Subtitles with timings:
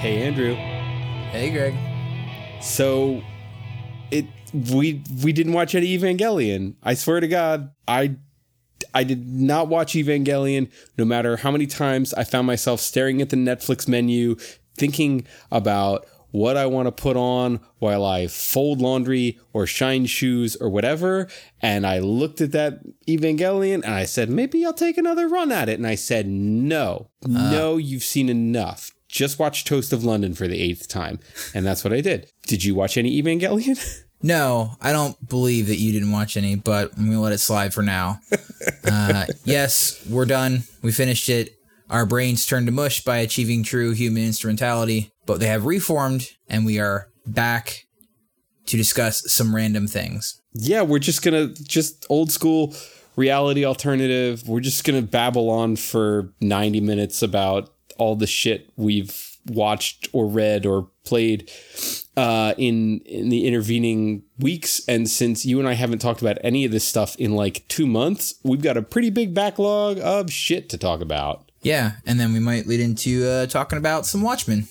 [0.00, 0.54] Hey, Andrew.
[0.54, 1.74] Hey, Greg.
[2.62, 3.20] So,
[4.10, 4.24] it
[4.72, 6.76] we we didn't watch any Evangelion.
[6.82, 8.16] I swear to God, I
[8.94, 10.70] I did not watch Evangelion.
[10.96, 14.36] No matter how many times I found myself staring at the Netflix menu,
[14.74, 20.56] thinking about what I want to put on while I fold laundry or shine shoes
[20.56, 21.28] or whatever.
[21.60, 25.68] And I looked at that Evangelion and I said, maybe I'll take another run at
[25.68, 25.78] it.
[25.78, 27.50] And I said, no, uh.
[27.50, 31.18] no, you've seen enough just watch Toast of London for the eighth time.
[31.54, 32.30] And that's what I did.
[32.46, 34.04] Did you watch any Evangelion?
[34.22, 37.38] No, I don't believe that you didn't watch any, but I'm going to let it
[37.38, 38.20] slide for now.
[38.84, 40.64] uh, yes, we're done.
[40.82, 41.54] We finished it.
[41.88, 46.66] Our brains turned to mush by achieving true human instrumentality, but they have reformed and
[46.66, 47.86] we are back
[48.66, 50.40] to discuss some random things.
[50.52, 52.74] Yeah, we're just going to, just old school
[53.16, 54.46] reality alternative.
[54.46, 57.70] We're just going to babble on for 90 minutes about
[58.00, 61.50] all the shit we've watched or read or played
[62.16, 64.80] uh, in in the intervening weeks.
[64.88, 67.86] And since you and I haven't talked about any of this stuff in like two
[67.86, 71.50] months, we've got a pretty big backlog of shit to talk about.
[71.62, 74.66] Yeah, and then we might lead into uh, talking about some Watchmen.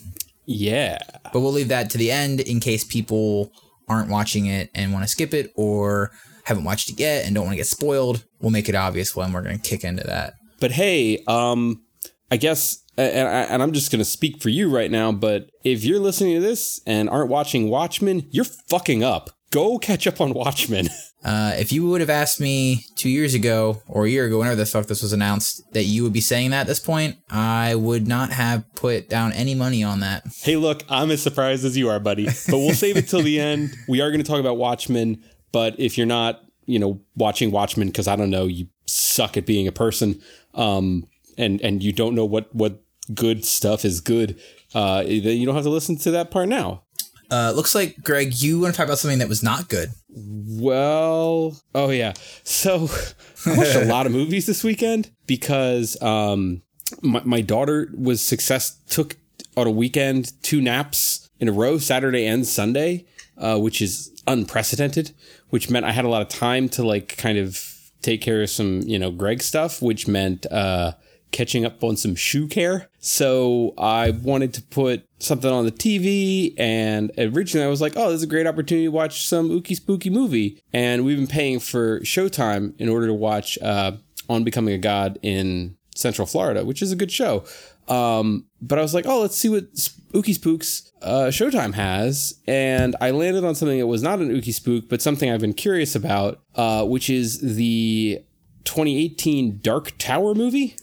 [0.45, 0.97] Yeah,
[1.31, 3.51] but we'll leave that to the end in case people
[3.87, 6.11] aren't watching it and want to skip it or
[6.45, 8.25] haven't watched it yet and don't want to get spoiled.
[8.39, 10.33] We'll make it obvious when we're going to kick into that.
[10.59, 11.83] But hey, um,
[12.31, 15.49] I guess and, I, and I'm just going to speak for you right now, but
[15.63, 19.29] if you're listening to this and aren't watching Watchmen, you're fucking up.
[19.51, 20.89] Go catch up on Watchmen.
[21.21, 24.55] Uh, if you would have asked me two years ago or a year ago, whenever
[24.55, 27.75] the fuck this was announced, that you would be saying that at this point, I
[27.75, 30.23] would not have put down any money on that.
[30.41, 32.25] Hey, look, I'm as surprised as you are, buddy.
[32.25, 33.75] But we'll save it till the end.
[33.87, 37.87] We are going to talk about Watchmen, but if you're not, you know, watching Watchmen
[37.87, 40.21] because I don't know, you suck at being a person,
[40.53, 41.05] um,
[41.37, 42.81] and and you don't know what what
[43.13, 44.39] good stuff is good,
[44.73, 46.83] uh, you don't have to listen to that part now.
[47.31, 49.89] Uh, looks like Greg, you want to talk about something that was not good.
[50.09, 52.13] Well, oh yeah.
[52.43, 52.89] So
[53.45, 56.63] I watched a lot of movies this weekend because um,
[57.03, 59.17] my, my daughter was success took
[59.55, 63.05] on a weekend two naps in a row, Saturday and Sunday,
[63.37, 65.11] uh, which is unprecedented.
[65.49, 68.49] Which meant I had a lot of time to like kind of take care of
[68.49, 70.93] some you know Greg stuff, which meant uh,
[71.31, 72.89] catching up on some shoe care.
[72.99, 78.07] So I wanted to put something on the TV and originally I was like, oh,
[78.07, 80.61] this is a great opportunity to watch some ooky spooky movie.
[80.73, 83.93] And we've been paying for Showtime in order to watch uh,
[84.27, 87.43] On Becoming a God in Central Florida, which is a good show.
[87.87, 89.73] Um, but I was like, oh, let's see what
[90.13, 92.39] Ookie Spooks uh, Showtime has.
[92.47, 95.53] And I landed on something that was not an Ookie Spook, but something I've been
[95.53, 98.23] curious about, uh, which is the
[98.65, 100.75] 2018 Dark Tower movie.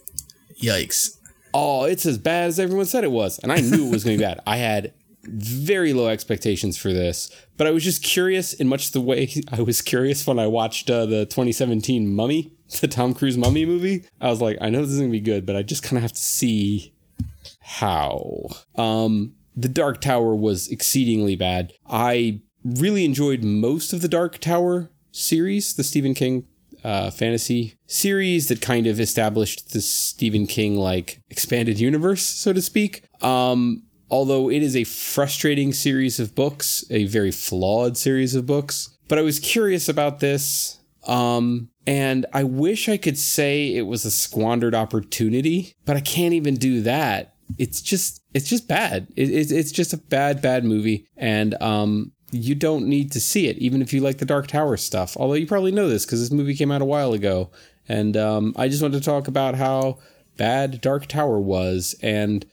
[0.61, 1.17] Yikes.
[1.53, 3.39] Oh, it's as bad as everyone said it was.
[3.39, 4.41] And I knew it was going to be bad.
[4.45, 9.01] I had very low expectations for this, but I was just curious in much the
[9.01, 13.65] way I was curious when I watched uh, the 2017 Mummy, the Tom Cruise Mummy
[13.65, 14.05] movie.
[14.21, 15.97] I was like, I know this is going to be good, but I just kind
[15.97, 16.93] of have to see
[17.59, 18.47] how.
[18.75, 21.73] Um, the Dark Tower was exceedingly bad.
[21.87, 26.45] I really enjoyed most of the Dark Tower series, the Stephen King
[26.83, 32.61] uh, fantasy series that kind of established the Stephen King like expanded universe, so to
[32.61, 33.03] speak.
[33.21, 38.97] Um, although it is a frustrating series of books, a very flawed series of books.
[39.07, 40.79] But I was curious about this.
[41.05, 46.33] Um, and I wish I could say it was a squandered opportunity, but I can't
[46.33, 47.35] even do that.
[47.57, 49.07] It's just, it's just bad.
[49.15, 51.07] It, it, it's just a bad, bad movie.
[51.15, 54.77] And, um, you don't need to see it, even if you like the Dark Tower
[54.77, 55.15] stuff.
[55.17, 57.49] Although you probably know this because this movie came out a while ago.
[57.87, 59.99] And um, I just wanted to talk about how
[60.35, 62.45] bad Dark Tower was and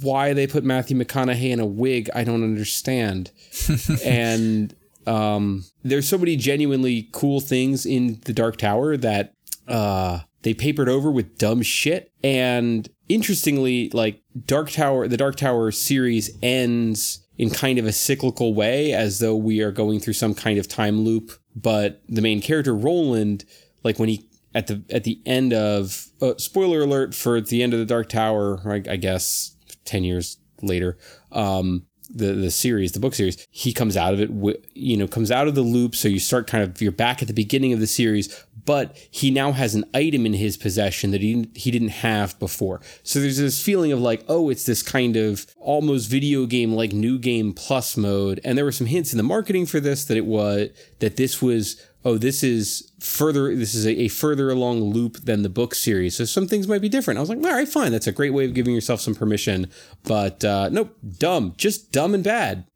[0.00, 2.10] why they put Matthew McConaughey in a wig.
[2.14, 3.30] I don't understand.
[4.04, 4.74] and
[5.06, 9.34] um, there's so many genuinely cool things in the Dark Tower that
[9.68, 12.12] uh, they papered over with dumb shit.
[12.22, 18.52] And interestingly, like Dark Tower, the Dark Tower series ends in kind of a cyclical
[18.52, 21.32] way, as though we are going through some kind of time loop.
[21.54, 23.44] But the main character, Roland,
[23.84, 27.72] like when he at the at the end of uh, spoiler alert for the end
[27.72, 30.98] of the Dark Tower, I, I guess ten years later,
[31.32, 34.30] um, the the series, the book series, he comes out of it,
[34.74, 35.94] you know, comes out of the loop.
[35.94, 39.30] So you start kind of you're back at the beginning of the series, but he
[39.30, 42.82] now has an item in his possession that he he didn't have before.
[43.02, 46.92] So there's this feeling of like, oh, it's this kind of almost video game like
[46.92, 48.42] new game plus mode.
[48.44, 50.68] And there were some hints in the marketing for this that it was
[50.98, 55.42] that this was oh, this is further, this is a, a further along loop than
[55.42, 56.16] the book series.
[56.16, 57.16] So some things might be different.
[57.16, 57.90] I was like, all right, fine.
[57.90, 59.70] That's a great way of giving yourself some permission.
[60.04, 62.66] But uh, nope, dumb, just dumb and bad.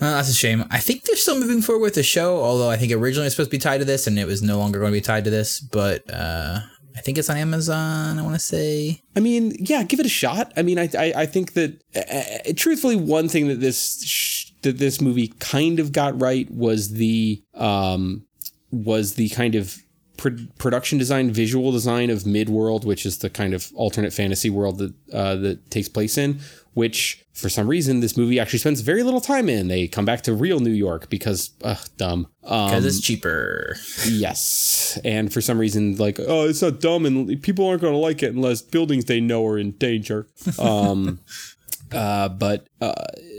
[0.00, 0.64] Uh, that's a shame.
[0.70, 3.32] I think they're still moving forward with the show, although I think originally it was
[3.34, 5.24] supposed to be tied to this, and it was no longer going to be tied
[5.24, 5.58] to this.
[5.58, 6.60] But uh,
[6.96, 8.18] I think it's on Amazon.
[8.18, 9.02] I want to say.
[9.16, 10.52] I mean, yeah, give it a shot.
[10.56, 14.78] I mean, I I, I think that uh, truthfully, one thing that this sh- that
[14.78, 18.24] this movie kind of got right was the um
[18.70, 19.78] was the kind of
[20.16, 24.78] pro- production design, visual design of Midworld, which is the kind of alternate fantasy world
[24.78, 26.40] that uh, that takes place in.
[26.78, 29.66] Which, for some reason, this movie actually spends very little time in.
[29.66, 32.28] They come back to real New York because, ugh, dumb.
[32.40, 33.74] Because um, it's cheaper.
[34.06, 37.98] Yes, and for some reason, like, oh, it's not dumb, and people aren't going to
[37.98, 40.28] like it unless buildings they know are in danger.
[40.56, 41.18] Um,
[41.92, 42.94] uh, but uh,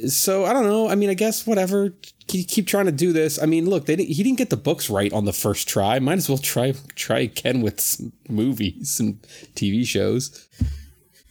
[0.06, 0.89] so I don't know.
[0.89, 1.94] I mean, I guess whatever.
[2.27, 3.42] Keep trying to do this.
[3.42, 5.97] I mean, look, they didn't, he didn't get the books right on the first try.
[6.00, 9.21] Might as well try try again with some movies and
[9.56, 10.45] TV shows.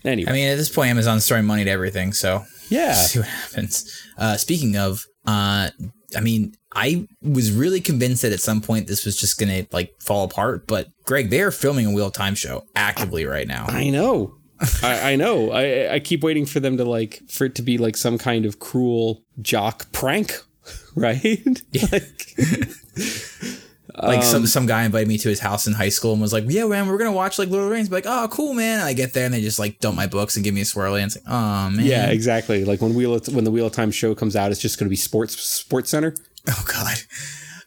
[0.05, 3.29] Anyway, I mean, at this point, Amazon's throwing money to everything, so yeah, see what
[3.29, 4.03] happens.
[4.17, 5.71] Uh, speaking of, uh,
[6.17, 9.95] I mean, I was really convinced that at some point this was just gonna like
[10.01, 13.67] fall apart, but Greg, they are filming a Wheel of Time show actively right now.
[13.69, 14.35] I know.
[14.83, 15.53] I, I, know.
[15.53, 18.45] I, I keep waiting for them to like for it to be like some kind
[18.45, 20.33] of cruel jock prank,
[20.97, 21.47] right?
[21.93, 22.37] like
[24.03, 26.33] like um, some some guy invited me to his house in high school and was
[26.33, 28.55] like, "Yeah, man, we're gonna watch like Lord of the Rings." Be like, "Oh, cool,
[28.55, 30.61] man!" And I get there and they just like dump my books and give me
[30.61, 32.65] a swirly and it's like, "Oh man." Yeah, exactly.
[32.65, 34.89] Like when Wheel of, when the Wheel of Time show comes out, it's just gonna
[34.89, 36.15] be Sports Sports Center.
[36.49, 36.97] Oh God.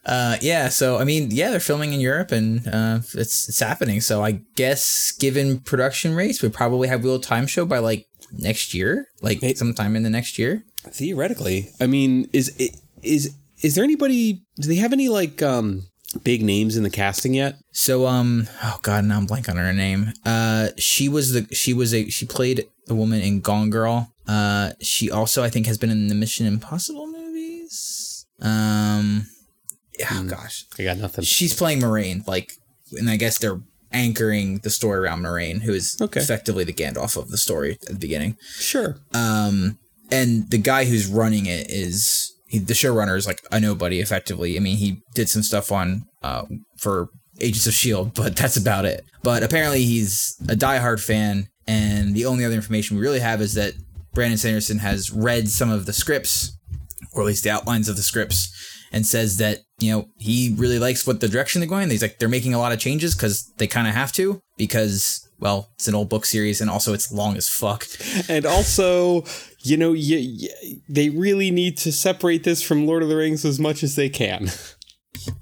[0.04, 0.68] Uh, yeah.
[0.68, 4.00] So I mean, yeah, they're filming in Europe and uh, it's it's happening.
[4.00, 8.06] So I guess given production rates, we probably have Wheel of Time show by like
[8.32, 10.64] next year, like hey, sometime in the next year.
[10.88, 12.56] Theoretically, I mean, is
[13.02, 14.42] is is there anybody?
[14.56, 17.56] Do they have any like um big names in the casting yet?
[17.72, 20.12] So um oh god, now I'm blank on her name.
[20.24, 24.12] Uh she was the she was a she played the woman in Gone Girl.
[24.26, 28.26] Uh she also I think has been in the Mission Impossible movies.
[28.40, 29.26] Um
[30.00, 30.66] oh mm, gosh.
[30.78, 31.24] I got nothing.
[31.24, 32.52] She's playing Moiraine, like
[32.92, 33.60] and I guess they're
[33.92, 36.20] anchoring the story around Moiraine, who is okay.
[36.20, 38.36] effectively the Gandalf of the story at the beginning.
[38.42, 38.96] Sure.
[39.14, 39.78] Um
[40.10, 44.56] and the guy who's running it is he, the showrunner is like a nobody effectively.
[44.58, 46.44] I mean, he did some stuff on uh,
[46.78, 47.08] for
[47.40, 49.04] Agents of Shield, but that's about it.
[49.22, 53.54] But apparently, he's a diehard fan, and the only other information we really have is
[53.54, 53.72] that
[54.12, 56.56] Brandon Sanderson has read some of the scripts,
[57.14, 58.52] or at least the outlines of the scripts,
[58.92, 61.88] and says that you know he really likes what the direction they're going.
[61.88, 65.26] He's like they're making a lot of changes because they kind of have to because
[65.42, 67.84] well, it's an old book series, and also it's long as fuck.
[68.28, 69.24] And also,
[69.64, 70.48] you know, you, you,
[70.88, 74.08] they really need to separate this from Lord of the Rings as much as they
[74.08, 74.48] can.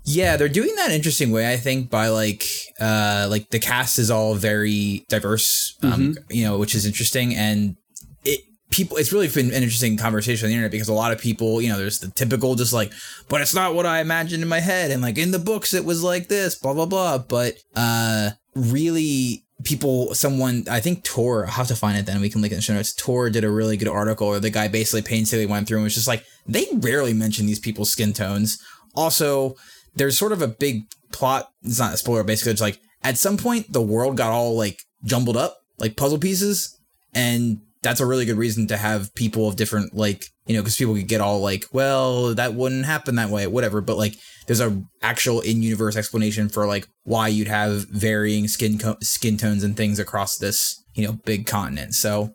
[0.04, 2.44] Yeah, they're doing that interesting way, I think, by like
[2.80, 6.12] uh like the cast is all very diverse, um, mm-hmm.
[6.28, 7.76] you know, which is interesting and
[8.24, 11.20] it people it's really been an interesting conversation on the internet because a lot of
[11.20, 12.92] people, you know, there's the typical just like,
[13.28, 15.84] but it's not what I imagined in my head and like in the books it
[15.84, 21.66] was like this, blah blah blah, but uh really people someone i think tor have
[21.66, 22.94] to find it then we can link it in the show notes.
[22.94, 25.94] Tor did a really good article where the guy basically painstakingly went through and was
[25.94, 28.58] just like they rarely mention these people's skin tones.
[28.94, 29.56] Also
[29.94, 33.36] there's sort of a big plot it's not a spoiler basically it's like at some
[33.36, 36.78] point the world got all like jumbled up like puzzle pieces
[37.14, 40.76] and that's a really good reason to have people of different like you know because
[40.76, 44.16] people could get all like well that wouldn't happen that way whatever but like
[44.48, 49.62] there's a actual in-universe explanation for like why you'd have varying skin co- skin tones
[49.62, 51.94] and things across this you know big continent.
[51.94, 52.34] So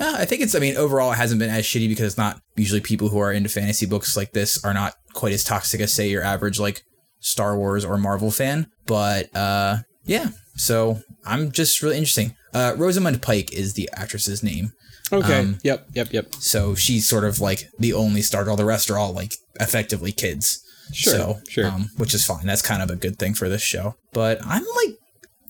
[0.00, 2.80] i think it's i mean overall it hasn't been as shitty because it's not usually
[2.80, 6.08] people who are into fantasy books like this are not quite as toxic as say
[6.08, 6.82] your average like
[7.20, 10.30] star wars or marvel fan but uh yeah.
[10.56, 12.34] So i'm just really interesting.
[12.52, 14.72] Uh, Rosamund Pike is the actress's name.
[15.12, 15.40] Okay.
[15.40, 15.86] Um, yep.
[15.94, 16.12] Yep.
[16.12, 16.34] Yep.
[16.36, 18.48] So she's sort of like the only star.
[18.48, 20.60] All the rest are all like effectively kids.
[20.92, 21.12] Sure.
[21.14, 21.66] So, sure.
[21.66, 22.46] Um, which is fine.
[22.46, 23.94] That's kind of a good thing for this show.
[24.12, 24.96] But I'm like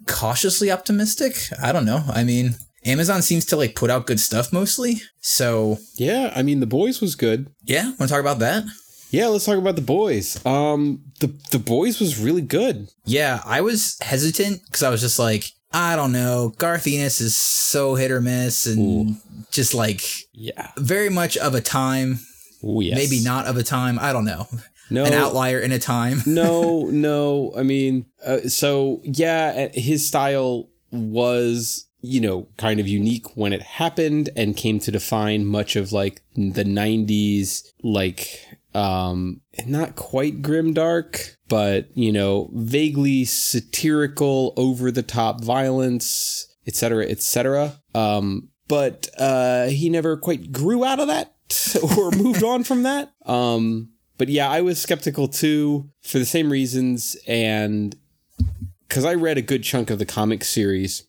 [0.07, 1.37] cautiously optimistic.
[1.61, 2.05] I don't know.
[2.09, 5.01] I mean, Amazon seems to like put out good stuff mostly.
[5.21, 7.51] So yeah, I mean, The Boys was good.
[7.65, 7.85] Yeah.
[7.85, 8.65] Want to talk about that?
[9.13, 10.45] Yeah, let's talk about the boys.
[10.47, 12.89] Um, the the boys was really good.
[13.05, 16.53] Yeah, I was hesitant because I was just like, I don't know.
[16.59, 19.17] Garth Ennis is so hit or miss and Ooh.
[19.51, 20.03] just like
[20.33, 22.21] yeah, very much of a time.
[22.65, 22.97] Ooh, yes.
[22.97, 23.99] Maybe not of a time.
[23.99, 24.47] I don't know.
[24.91, 26.23] No, an outlier in a time.
[26.27, 27.53] no, no.
[27.57, 33.53] I mean, uh, so yeah, uh, his style was you know, kind of unique when
[33.53, 40.43] it happened and came to define much of like the 90s, like, um, not quite
[40.43, 47.81] grim dark, but, you know, vaguely satirical, over the top violence, etc., etc.
[47.95, 51.35] Um, but uh, he never quite grew out of that
[51.97, 53.13] or moved on from that.
[53.27, 57.97] Um, but yeah, I was skeptical too for the same reasons, and
[58.89, 61.07] because I read a good chunk of the comic series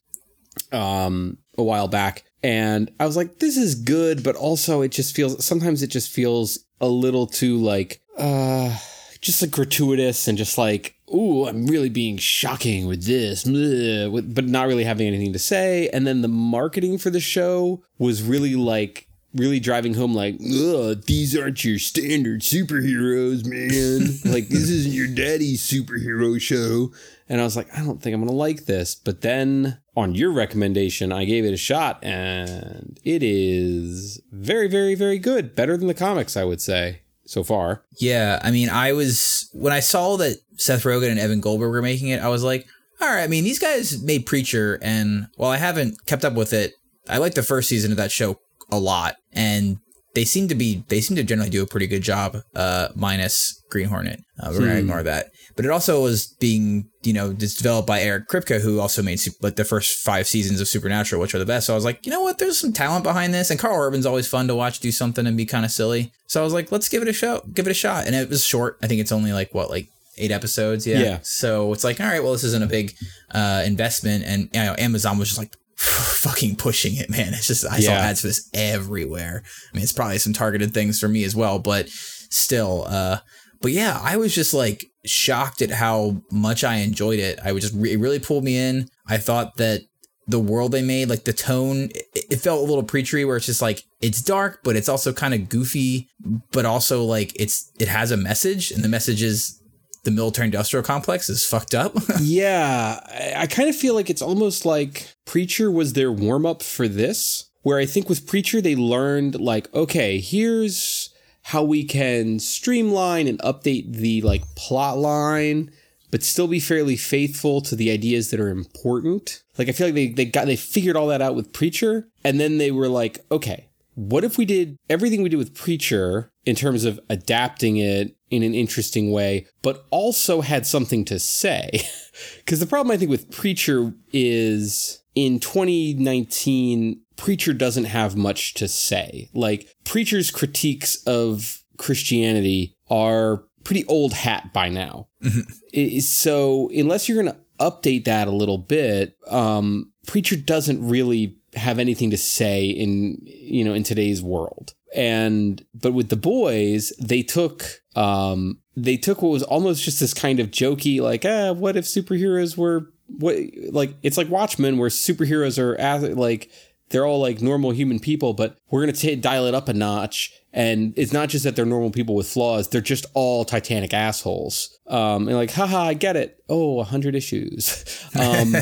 [0.72, 5.15] um, a while back, and I was like, this is good, but also it just
[5.15, 8.78] feels sometimes it just feels a little too like uh
[9.22, 14.68] just like gratuitous and just like ooh i'm really being shocking with this but not
[14.68, 15.90] really having anything to say.
[15.90, 21.38] And then the marketing for the show was really like really driving home like these
[21.38, 24.20] aren't your standard superheroes man.
[24.34, 26.92] Like this isn't your daddy's superhero show.
[27.30, 28.96] And i was like i don't think i'm gonna like this.
[28.96, 34.96] But then on your recommendation i gave it a shot and it is very very
[34.96, 35.56] very good.
[35.56, 37.84] Better than the comics i would say so far.
[38.00, 41.82] Yeah i mean i was when i saw that seth rogen and evan goldberg were
[41.82, 42.68] making it i was like
[43.02, 46.54] all right i mean these guys made preacher and while i haven't kept up with
[46.54, 46.74] it
[47.10, 48.40] i like the first season of that show
[48.74, 49.77] a lot, and
[50.15, 53.62] they seem to be they seem to generally do a pretty good job, uh, minus
[53.70, 54.20] Green Hornet.
[54.39, 54.65] Uh, we're hmm.
[54.65, 55.27] gonna ignore that.
[55.56, 59.20] But it also was being you know just developed by Eric Kripke, who also made
[59.42, 61.68] like the first five seasons of Supernatural, which are the best.
[61.68, 64.06] So I was like, you know what, there's some talent behind this, and Karl Urban's
[64.06, 66.12] always fun to watch do something and be kind of silly.
[66.27, 68.06] So I was like, let's give it a show, give it a shot.
[68.06, 68.77] And it was short.
[68.84, 69.88] I think it's only like what like
[70.18, 70.86] eight episodes.
[70.86, 71.00] Yeah.
[71.00, 71.20] yeah.
[71.24, 72.94] So it's like, all right, well, this isn't a big
[73.32, 74.24] uh, investment.
[74.25, 77.34] And you know, Amazon was just like, fucking pushing it, man.
[77.34, 77.82] It's just I yeah.
[77.82, 79.44] saw ads for this everywhere.
[79.46, 82.86] I mean, it's probably some targeted things for me as well, but still.
[82.88, 83.20] Uh,
[83.62, 87.40] but yeah, I was just like shocked at how much I enjoyed it.
[87.44, 88.88] I was just it really pulled me in.
[89.08, 89.82] I thought that
[90.28, 93.46] the world they made, like the tone, it, it felt a little preachery, where it's
[93.46, 96.08] just like it's dark, but it's also kind of goofy,
[96.52, 99.62] but also like it's it has a message, and the message is
[100.04, 101.96] the military industrial complex is fucked up.
[102.22, 106.62] yeah, I, I kind of feel like it's almost like Preacher was their warm up
[106.62, 111.10] for this, where I think with Preacher they learned like, okay, here's
[111.44, 115.72] how we can streamline and update the like plot line
[116.14, 119.42] but still be fairly faithful to the ideas that are important.
[119.58, 122.40] Like I feel like they they got they figured all that out with Preacher and
[122.40, 126.56] then they were like, okay, what if we did everything we did with Preacher in
[126.56, 131.70] terms of adapting it in an interesting way, but also had something to say.
[132.38, 138.68] Because the problem I think with Preacher is in 2019, Preacher doesn't have much to
[138.68, 139.32] say.
[139.34, 145.08] Like, Preacher's critiques of Christianity are pretty old hat by now.
[145.24, 146.00] Mm-hmm.
[146.02, 151.80] so, unless you're going to update that a little bit, um, Preacher doesn't really have
[151.80, 157.22] anything to say in you know in today's world and but with the boys they
[157.22, 161.76] took um they took what was almost just this kind of jokey like ah what
[161.76, 163.38] if superheroes were what
[163.72, 166.50] like it's like watchmen where superheroes are as, like
[166.90, 170.32] they're all like normal human people but we're gonna t- dial it up a notch.
[170.56, 174.78] And it's not just that they're normal people with flaws they're just all titanic assholes.
[174.88, 176.44] Um and like haha i get it.
[176.50, 177.84] Oh 100 issues.
[178.20, 178.56] Um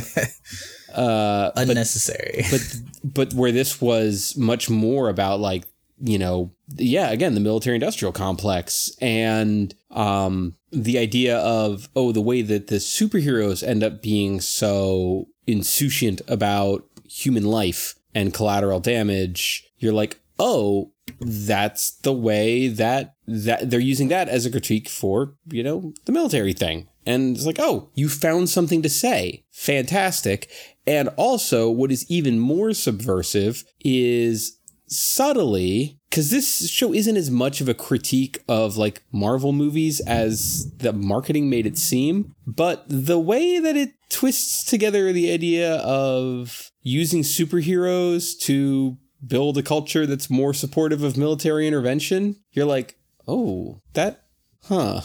[0.94, 2.46] uh unnecessary.
[2.50, 5.66] but, but but where this was much more about like
[6.02, 12.22] you know, yeah, again, the military industrial complex and um, the idea of, oh, the
[12.22, 19.68] way that the superheroes end up being so insouciant about human life and collateral damage.
[19.78, 25.36] You're like, oh, that's the way that that they're using that as a critique for,
[25.48, 26.88] you know, the military thing.
[27.06, 29.44] And it's like, oh, you found something to say.
[29.52, 30.52] Fantastic.
[30.86, 34.58] And also, what is even more subversive is
[34.92, 40.70] subtly because this show isn't as much of a critique of like Marvel movies as
[40.78, 46.70] the marketing made it seem, but the way that it twists together the idea of
[46.82, 53.82] using superheroes to build a culture that's more supportive of military intervention, you're like, oh,
[53.94, 54.26] that,
[54.64, 55.02] huh.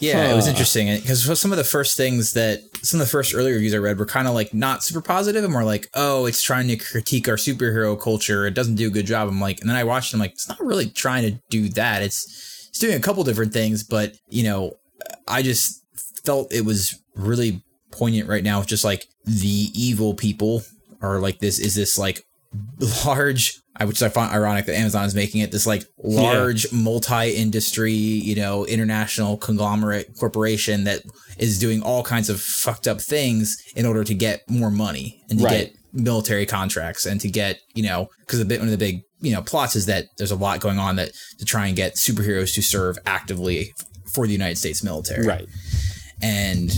[0.00, 0.32] Yeah, huh.
[0.32, 3.52] it was interesting because some of the first things that some of the first early
[3.52, 6.42] reviews I read were kind of like not super positive and more like, oh, it's
[6.42, 8.46] trying to critique our superhero culture.
[8.46, 9.28] It doesn't do a good job.
[9.28, 12.02] I'm like, and then I watched them like, it's not really trying to do that.
[12.02, 14.72] It's it's doing a couple different things, but you know,
[15.28, 15.84] I just
[16.24, 18.62] felt it was really poignant right now.
[18.62, 20.64] Just like the evil people
[21.00, 22.26] are like this is this like
[23.06, 26.78] large which I find ironic that Amazon is making it this like large yeah.
[26.78, 31.02] multi-industry, you know, international conglomerate corporation that
[31.38, 35.40] is doing all kinds of fucked up things in order to get more money and
[35.40, 35.50] to right.
[35.50, 39.02] get military contracts and to get you know because a bit one of the big
[39.20, 41.94] you know plots is that there's a lot going on that to try and get
[41.94, 43.72] superheroes to serve actively
[44.12, 45.26] for the United States military.
[45.26, 45.46] Right.
[46.22, 46.72] And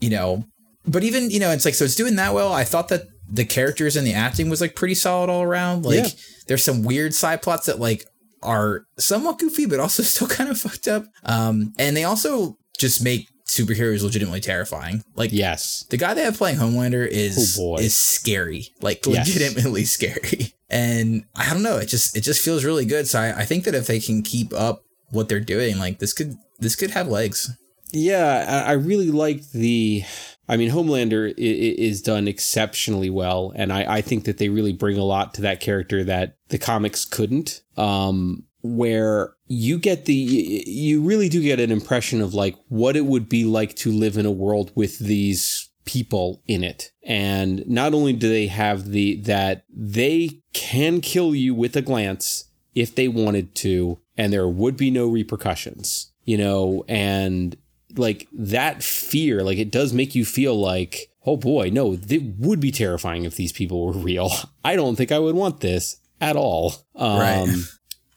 [0.00, 0.44] you know,
[0.86, 2.52] but even you know, it's like so it's doing that well.
[2.52, 5.84] I thought that the characters and the acting was like pretty solid all around.
[5.84, 6.08] Like Yeah.
[6.46, 8.04] there's some weird side plots that like
[8.42, 11.04] are somewhat goofy, but also still kind of fucked up.
[11.24, 15.02] Um, and they also just make superheroes legitimately terrifying.
[15.16, 15.84] Like Yes.
[15.90, 17.82] the guy they have playing Homelander is Oh, boy.
[17.82, 19.26] is scary, like Yes.
[19.28, 20.54] legitimately scary.
[20.70, 23.08] And I don't know, it just it just feels really good.
[23.08, 26.12] So I, I think that if they can keep up what they're doing, like this
[26.12, 27.50] could this could have legs.
[27.92, 30.04] Yeah, I I really liked the.
[30.48, 34.96] I mean, Homelander is done exceptionally well, and I, I think that they really bring
[34.96, 37.62] a lot to that character that the comics couldn't.
[37.76, 43.04] Um, where you get the, you really do get an impression of like what it
[43.04, 47.94] would be like to live in a world with these people in it, and not
[47.94, 53.08] only do they have the that they can kill you with a glance if they
[53.08, 57.56] wanted to, and there would be no repercussions, you know, and
[57.98, 62.60] like that fear, like it does make you feel like, oh boy, no, it would
[62.60, 64.30] be terrifying if these people were real.
[64.64, 66.74] I don't think I would want this at all.
[66.94, 67.56] Um, Right.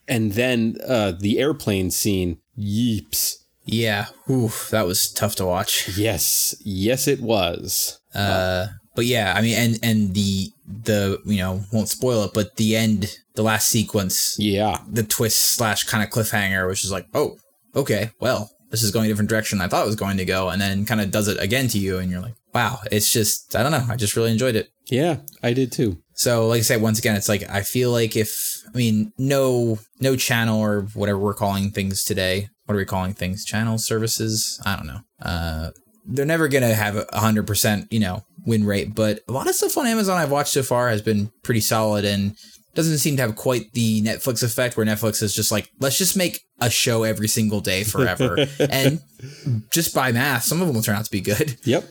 [0.07, 3.37] And then uh, the airplane scene, yeeps.
[3.63, 5.95] Yeah, Ooh, that was tough to watch.
[5.95, 7.99] Yes, yes, it was.
[8.13, 12.55] Uh, but yeah, I mean, and and the the you know won't spoil it, but
[12.57, 17.05] the end, the last sequence, Yeah, the twist slash kind of cliffhanger, which is like,
[17.13, 17.37] oh,
[17.75, 20.25] okay, well, this is going a different direction than I thought it was going to
[20.25, 23.11] go, and then kind of does it again to you, and you're like, wow, it's
[23.11, 24.69] just I don't know, I just really enjoyed it.
[24.87, 25.97] yeah, I did too.
[26.13, 29.79] So, like I said, once again, it's like I feel like if I mean, no,
[29.99, 32.49] no channel or whatever we're calling things today.
[32.65, 33.43] What are we calling things?
[33.43, 34.61] Channels, services?
[34.65, 34.99] I don't know.
[35.21, 35.71] Uh,
[36.05, 38.95] they're never gonna have a hundred percent, you know, win rate.
[38.95, 42.05] But a lot of stuff on Amazon I've watched so far has been pretty solid
[42.05, 42.35] and
[42.73, 46.15] doesn't seem to have quite the Netflix effect where Netflix is just like, let's just
[46.15, 48.37] make a show every single day forever.
[48.59, 49.01] and
[49.71, 51.85] just by math, some of them will turn out to be good Yep.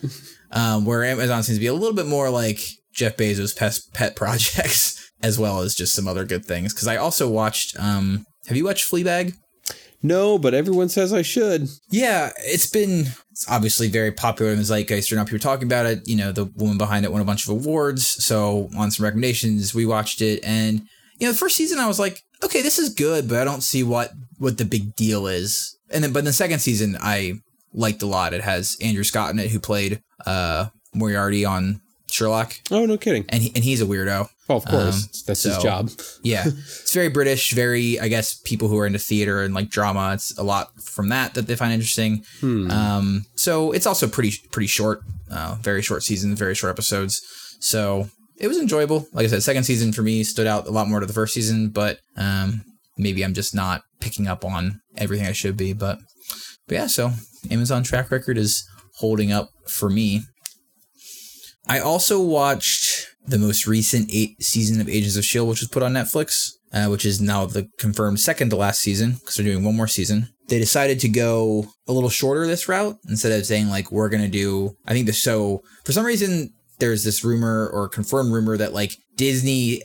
[0.52, 2.60] um, where Amazon seems to be a little bit more like
[2.92, 6.72] Jeff Bezos' pet, pet projects, as well as just some other good things.
[6.72, 7.78] Because I also watched.
[7.78, 9.34] Um, have you watched Fleabag?
[10.02, 11.68] No, but everyone says I should.
[11.90, 15.12] Yeah, it's been it's obviously very popular in the zeitgeist.
[15.12, 16.08] Not people talking about it.
[16.08, 18.06] You know, the woman behind it won a bunch of awards.
[18.06, 20.82] So on some recommendations, we watched it, and
[21.18, 23.62] you know, the first season I was like, okay, this is good, but I don't
[23.62, 25.76] see what what the big deal is.
[25.90, 27.34] And then, but in the second season I
[27.74, 28.32] liked a lot.
[28.32, 32.54] It has Andrew Scott in it, who played uh Moriarty on Sherlock.
[32.70, 33.24] Oh, no kidding.
[33.28, 34.28] and he, and he's a weirdo.
[34.56, 35.04] Of course.
[35.04, 35.90] Um, That's his job.
[36.22, 37.52] Yeah, it's very British.
[37.52, 40.12] Very, I guess, people who are into theater and like drama.
[40.14, 42.24] It's a lot from that that they find interesting.
[42.70, 47.20] Um, so it's also pretty pretty short, uh, very short seasons, very short episodes.
[47.60, 48.08] So
[48.38, 49.06] it was enjoyable.
[49.12, 51.32] Like I said, second season for me stood out a lot more to the first
[51.34, 52.62] season, but um,
[52.98, 55.72] maybe I'm just not picking up on everything I should be.
[55.72, 55.98] But
[56.66, 57.12] but yeah, so
[57.50, 58.62] Amazon track record is
[58.96, 60.22] holding up for me.
[61.66, 62.89] I also watched
[63.26, 66.86] the most recent eight season of Agents of Shield, which was put on Netflix, uh,
[66.86, 70.28] which is now the confirmed second to last season because they're doing one more season.
[70.48, 74.28] They decided to go a little shorter this route instead of saying like we're gonna
[74.28, 74.76] do.
[74.86, 78.96] I think the show for some reason there's this rumor or confirmed rumor that like
[79.16, 79.82] Disney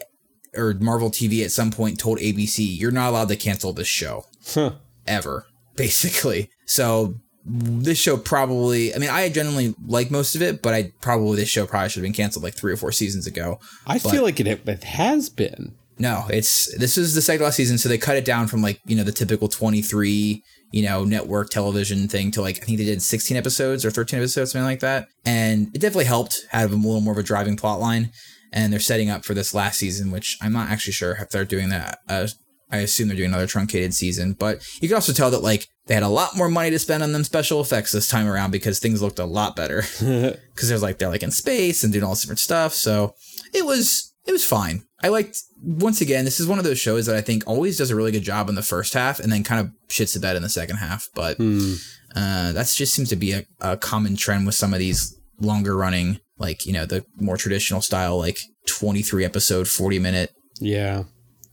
[0.55, 4.25] or Marvel TV at some point told ABC you're not allowed to cancel this show
[4.53, 4.71] Huh.
[5.05, 5.45] ever,
[5.75, 6.49] basically.
[6.65, 11.37] So this show probably, I mean, I generally like most of it, but I probably
[11.37, 13.59] this show probably should have been canceled like three or four seasons ago.
[13.85, 15.75] I feel like it, it has been.
[15.97, 18.81] No, it's this is the second last season, so they cut it down from like
[18.85, 22.79] you know the typical twenty three you know network television thing to like I think
[22.79, 26.71] they did sixteen episodes or thirteen episodes something like that, and it definitely helped have
[26.71, 28.11] a little more of a driving plot line.
[28.51, 31.43] And they're setting up for this last season, which I'm not actually sure if they're
[31.43, 31.99] doing that.
[32.07, 32.27] Uh,
[32.71, 35.93] I assume they're doing another truncated season, but you can also tell that like they
[35.93, 38.79] had a lot more money to spend on them special effects this time around because
[38.79, 39.83] things looked a lot better.
[40.55, 43.13] Because there's like they're like in space and doing all this different stuff, so
[43.53, 44.83] it was it was fine.
[45.03, 46.23] I liked once again.
[46.25, 48.47] This is one of those shows that I think always does a really good job
[48.49, 51.07] in the first half and then kind of shits the bed in the second half.
[51.13, 51.73] But Hmm.
[52.15, 55.75] uh, that just seems to be a, a common trend with some of these longer
[55.75, 61.03] running, like you know the more traditional style, like 23 episode, 40 minute Yeah.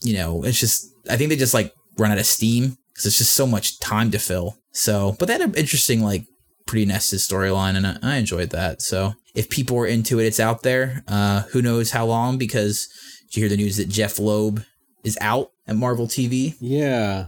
[0.02, 3.18] you know, it's just I think they just like run out of steam because it's
[3.18, 4.58] just so much time to fill.
[4.72, 6.24] So, but they had an interesting like
[6.66, 8.80] pretty nested storyline, and I, I enjoyed that.
[8.80, 11.02] So, if people are into it, it's out there.
[11.08, 12.38] Uh, who knows how long?
[12.38, 12.88] Because
[13.26, 14.62] did you hear the news that Jeph Loeb
[15.04, 16.54] is out at Marvel TV?
[16.60, 17.26] Yeah.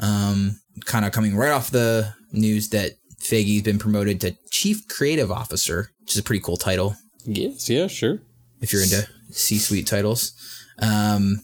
[0.00, 5.30] Um, kind of coming right off the news that Feige's been promoted to Chief Creative
[5.32, 6.94] Officer, which is a pretty cool title
[7.24, 7.68] Yes.
[7.68, 7.86] Yeah.
[7.88, 8.20] Sure.
[8.60, 10.32] if you're into C-suite titles.
[10.78, 11.40] Um,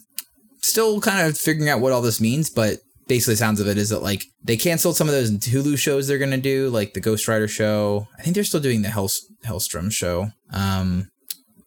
[0.63, 3.91] still kind of figuring out what all this means, but basically, sounds of it is
[3.91, 7.29] that like they canceled some of those Hulu shows they're gonna do, like the Ghost
[7.29, 8.09] Rider show.
[8.19, 9.11] I think they're still doing the Hell
[9.45, 10.29] Helstrom show.
[10.53, 11.11] Um,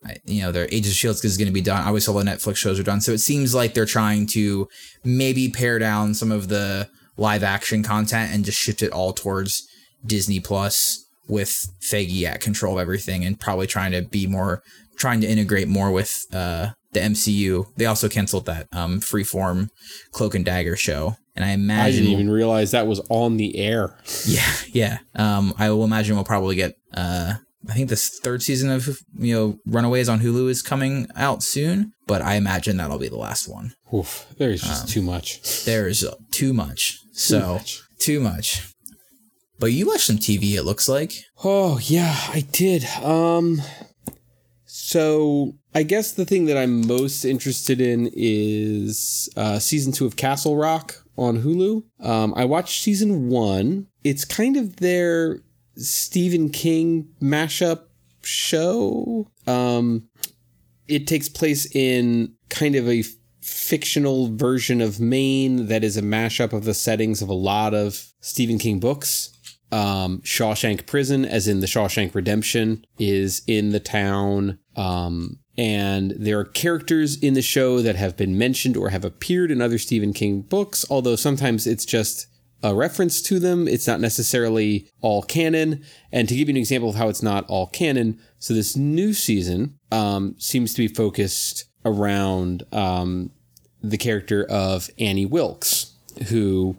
[0.04, 1.82] I, you know, their Agents of Shield is going to be done.
[1.82, 4.68] I always saw the Netflix shows are done, so it seems like they're trying to
[5.04, 9.66] maybe pare down some of the live action content and just shift it all towards
[10.06, 14.62] Disney Plus with Feige at control of everything and probably trying to be more
[14.96, 17.66] trying to integrate more with uh, the MCU.
[17.76, 19.68] They also canceled that um, freeform
[20.12, 23.56] Cloak and Dagger show, and I imagine I didn't even realize that was on the
[23.56, 23.96] air.
[24.26, 24.98] Yeah, yeah.
[25.14, 26.74] Um, I will imagine we'll probably get.
[26.92, 27.34] Uh,
[27.68, 31.92] I think this third season of you know Runaways on Hulu is coming out soon,
[32.08, 33.74] but I imagine that'll be the last one.
[33.94, 35.64] Oof, there's just um, too much.
[35.64, 36.98] There's too much.
[37.12, 37.82] So too much.
[38.00, 38.74] too much.
[39.60, 40.54] But you watched some TV.
[40.54, 41.12] It looks like.
[41.44, 42.84] Oh yeah, I did.
[43.02, 43.62] Um,
[44.64, 50.16] so I guess the thing that I'm most interested in is uh, season two of
[50.16, 51.84] Castle Rock on Hulu.
[52.00, 53.88] Um, I watched season one.
[54.04, 55.40] It's kind of their
[55.76, 57.82] Stephen King mashup
[58.22, 59.30] show.
[59.46, 60.08] Um,
[60.86, 63.04] it takes place in kind of a
[63.42, 68.12] fictional version of Maine that is a mashup of the settings of a lot of
[68.20, 69.38] Stephen King books
[69.70, 74.58] um, Shawshank Prison, as in the Shawshank Redemption, is in the town.
[74.76, 79.50] Um, and there are characters in the show that have been mentioned or have appeared
[79.50, 82.28] in other Stephen King books, although sometimes it's just
[82.62, 83.66] a reference to them.
[83.66, 85.84] It's not necessarily all canon.
[86.12, 89.12] And to give you an example of how it's not all canon, so this new
[89.12, 93.32] season um, seems to be focused around um,
[93.82, 95.92] the character of Annie Wilkes,
[96.28, 96.76] who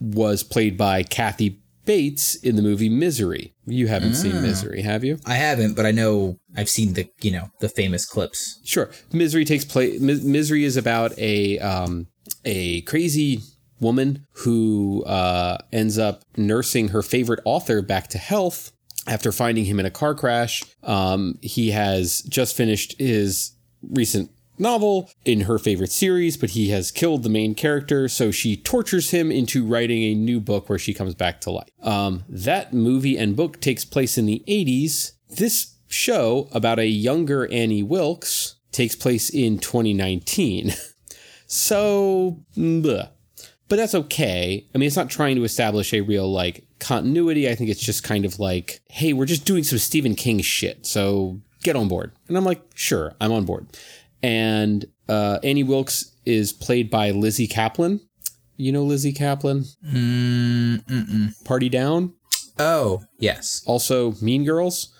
[0.00, 3.54] was played by Kathy Bates in the movie Misery.
[3.66, 4.40] You haven't seen ah.
[4.40, 5.18] Misery, have you?
[5.26, 8.60] I haven't, but I know I've seen the you know the famous clips.
[8.64, 10.00] Sure, Misery takes place.
[10.00, 12.06] Misery is about a um,
[12.44, 13.40] a crazy
[13.80, 18.72] woman who uh, ends up nursing her favorite author back to health
[19.06, 20.62] after finding him in a car crash.
[20.84, 24.30] Um, he has just finished his recent
[24.62, 29.10] novel in her favorite series, but he has killed the main character, so she tortures
[29.10, 31.68] him into writing a new book where she comes back to life.
[31.82, 35.12] Um, that movie and book takes place in the 80s.
[35.28, 40.72] This show about a younger Annie Wilkes takes place in 2019.
[41.46, 43.10] so, bleh.
[43.68, 44.66] but that's okay.
[44.74, 47.50] I mean, it's not trying to establish a real like continuity.
[47.50, 50.86] I think it's just kind of like, hey, we're just doing some Stephen King shit,
[50.86, 52.12] so get on board.
[52.28, 53.66] And I'm like, sure, I'm on board
[54.22, 58.00] and uh, Annie Wilkes is played by Lizzy Caplan.
[58.56, 59.66] You know Lizzy Caplan?
[59.84, 62.14] Mm, Party Down.
[62.58, 63.62] Oh yes.
[63.66, 64.94] Also Mean Girls.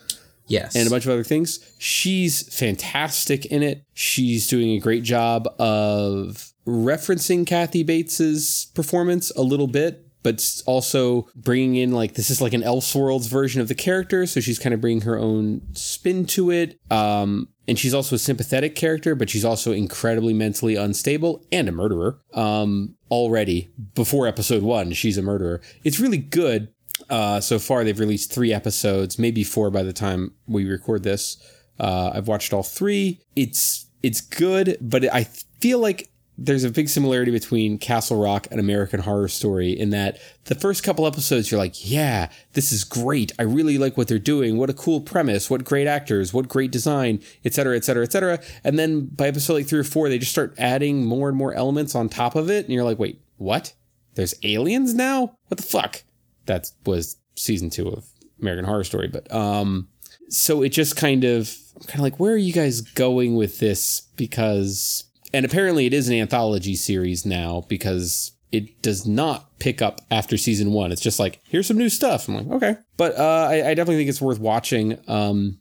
[0.47, 0.75] Yes.
[0.75, 1.75] And a bunch of other things.
[1.79, 3.85] She's fantastic in it.
[3.95, 11.29] She's doing a great job of referencing Kathy Bates's performance a little bit, but also
[11.35, 14.75] bringing in like this is like an Elseworlds version of the character, so she's kind
[14.75, 16.79] of bringing her own spin to it.
[16.91, 21.73] Um, and she's also a sympathetic character, but she's also incredibly mentally unstable and a
[21.73, 22.19] murderer.
[22.35, 25.61] Um, already before episode one, she's a murderer.
[25.85, 26.69] It's really good.
[27.09, 31.37] Uh, so far, they've released three episodes, maybe four by the time we record this.
[31.79, 33.21] Uh, I've watched all three.
[33.35, 35.25] It's it's good, but I
[35.61, 36.12] feel like
[36.45, 40.83] there's a big similarity between Castle Rock and American Horror Story in that the first
[40.83, 43.31] couple episodes you're like, yeah, this is great.
[43.39, 44.57] I really like what they're doing.
[44.57, 45.49] What a cool premise.
[45.49, 46.35] What great actors.
[46.35, 48.41] What great design, etc., etc., etc.
[48.65, 51.55] And then by episode like three or four, they just start adding more and more
[51.55, 53.73] elements on top of it, and you're like, wait, what?
[54.15, 55.37] There's aliens now?
[55.47, 56.03] What the fuck?
[56.47, 58.05] That was season two of
[58.41, 59.89] American Horror Story, but um,
[60.29, 64.03] so it just kind of kind of like, where are you guys going with this?
[64.17, 70.01] Because and apparently it is an anthology series now because it does not pick up
[70.11, 70.93] after season one.
[70.93, 72.29] It's just like, here's some new stuff.
[72.29, 72.77] I'm like, okay.
[72.99, 74.99] But uh, I, I, definitely think it's worth watching.
[75.09, 75.59] Um,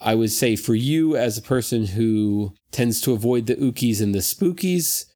[0.00, 4.12] I would say for you as a person who tends to avoid the ookies and
[4.12, 5.06] the spookies,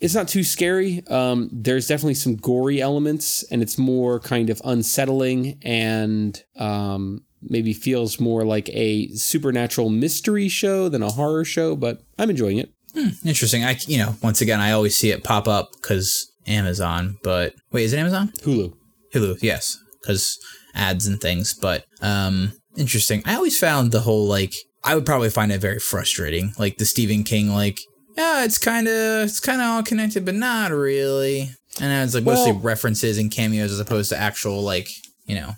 [0.00, 1.02] it's not too scary.
[1.08, 7.72] Um, there's definitely some gory elements, and it's more kind of unsettling and um, maybe
[7.72, 12.72] feels more like a supernatural mystery show than a horror show, but I'm enjoying it.
[12.94, 13.64] Hmm, interesting.
[13.64, 17.84] I, you know, once again, I always see it pop up because Amazon, but wait,
[17.84, 18.32] is it Amazon?
[18.42, 18.72] Hulu.
[19.14, 20.38] Hulu, yes, because
[20.74, 21.54] ads and things.
[21.54, 23.22] But um, interesting.
[23.26, 26.84] I always found the whole like I would probably find it very frustrating, like the
[26.84, 27.78] Stephen King, like
[28.16, 31.50] yeah, it's kind of it's kind of all connected, but not really.
[31.80, 34.88] And it's like mostly references and cameos as opposed to actual like
[35.26, 35.52] you know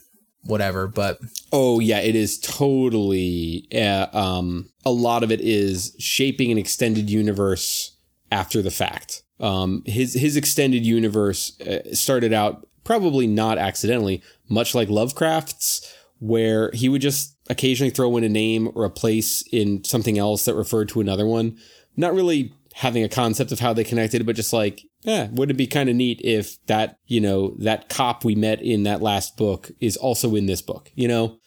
[0.44, 0.87] whatever.
[0.87, 1.18] But
[1.53, 3.66] Oh yeah, it is totally.
[3.74, 7.96] Uh, um, a lot of it is shaping an extended universe
[8.33, 9.22] after the fact.
[9.38, 16.70] Um, his his extended universe uh, started out probably not accidentally, much like Lovecraft's, where
[16.72, 20.55] he would just occasionally throw in a name or a place in something else that
[20.55, 21.57] referred to another one,
[21.96, 25.58] not really having a concept of how they connected, but just like, yeah, wouldn't it
[25.58, 29.36] be kind of neat if that, you know, that cop we met in that last
[29.36, 31.38] book is also in this book, you know?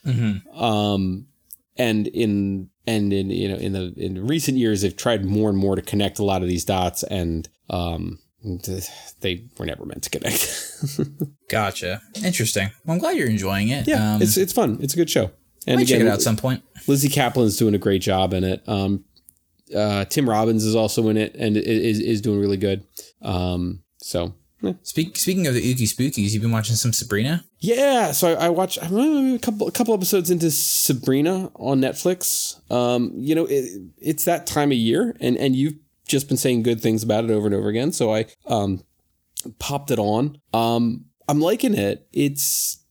[0.53, 1.27] Um,
[1.77, 5.57] and in, and in, you know, in the, in recent years, they've tried more and
[5.57, 8.19] more to connect a lot of these dots and, um,
[9.21, 10.49] they were never meant to connect.
[11.49, 12.71] gotcha, interesting.
[12.83, 13.87] Well, I'm glad you're enjoying it.
[13.87, 14.79] yeah, um, it's, it's fun.
[14.81, 15.31] It's a good show.
[15.65, 16.61] And might check it out some point.
[16.87, 18.61] Lizzy Caplan's doing a great job in it.
[18.67, 19.05] Um,
[19.75, 22.85] uh, Tim Robbins is also in it and is is doing really good.
[23.21, 24.33] Um, so
[24.63, 24.73] yeah.
[24.83, 27.43] Speak, speaking of the Ookie Spookies, you've been watching some Sabrina.
[27.59, 32.59] yeah, so I, I watched I'm a couple a couple episodes into Sabrina on Netflix.
[32.71, 35.75] Um, you know, it, it's that time of year, and and you've
[36.07, 37.91] just been saying good things about it over and over again.
[37.91, 38.81] So I um
[39.59, 40.39] popped it on.
[40.53, 42.07] Um, I'm liking it.
[42.13, 42.85] It's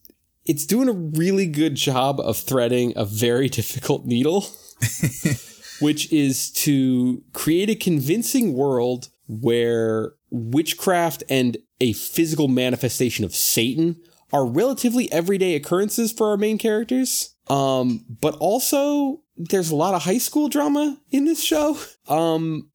[0.44, 4.44] it's doing a really good job of threading a very difficult needle.
[5.82, 14.00] which is to create a convincing world where witchcraft and a physical manifestation of Satan
[14.32, 17.34] are relatively everyday occurrences for our main characters.
[17.48, 21.76] Um, but also there's a lot of high school drama in this show.
[22.08, 22.70] Um,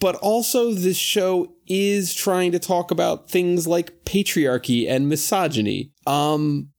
[0.00, 5.92] but also this show is trying to talk about things like patriarchy and misogyny.
[6.06, 6.70] Um,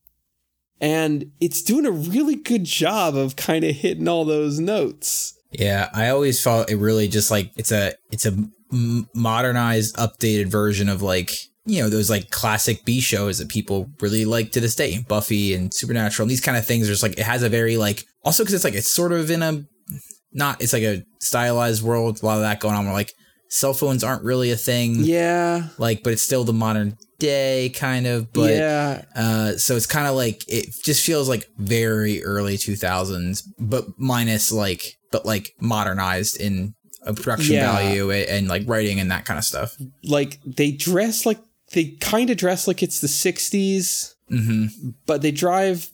[0.82, 5.39] and it's doing a really good job of kind of hitting all those notes.
[5.52, 8.38] Yeah, I always felt it really just like it's a it's a
[9.16, 11.32] modernized, updated version of like
[11.66, 15.54] you know those like classic B shows that people really like to this day, Buffy
[15.54, 16.88] and Supernatural, and these kind of things.
[16.88, 19.42] There's like it has a very like also because it's like it's sort of in
[19.42, 19.64] a
[20.32, 22.22] not it's like a stylized world.
[22.22, 23.14] A lot of that going on where like
[23.50, 24.96] cell phones aren't really a thing.
[25.00, 25.68] Yeah.
[25.78, 28.32] Like, but it's still the modern day kind of.
[28.32, 29.04] But yeah.
[29.16, 34.52] uh, so it's kind of like it just feels like very early 2000s, but minus
[34.52, 37.72] like, but like modernized in a production Yeah.
[37.74, 39.76] value and, and like writing and that kind of stuff.
[40.04, 41.40] Like they dress like
[41.74, 44.90] they kind of dress like it's the 60s, Mm-hmm.
[45.08, 45.90] but they drive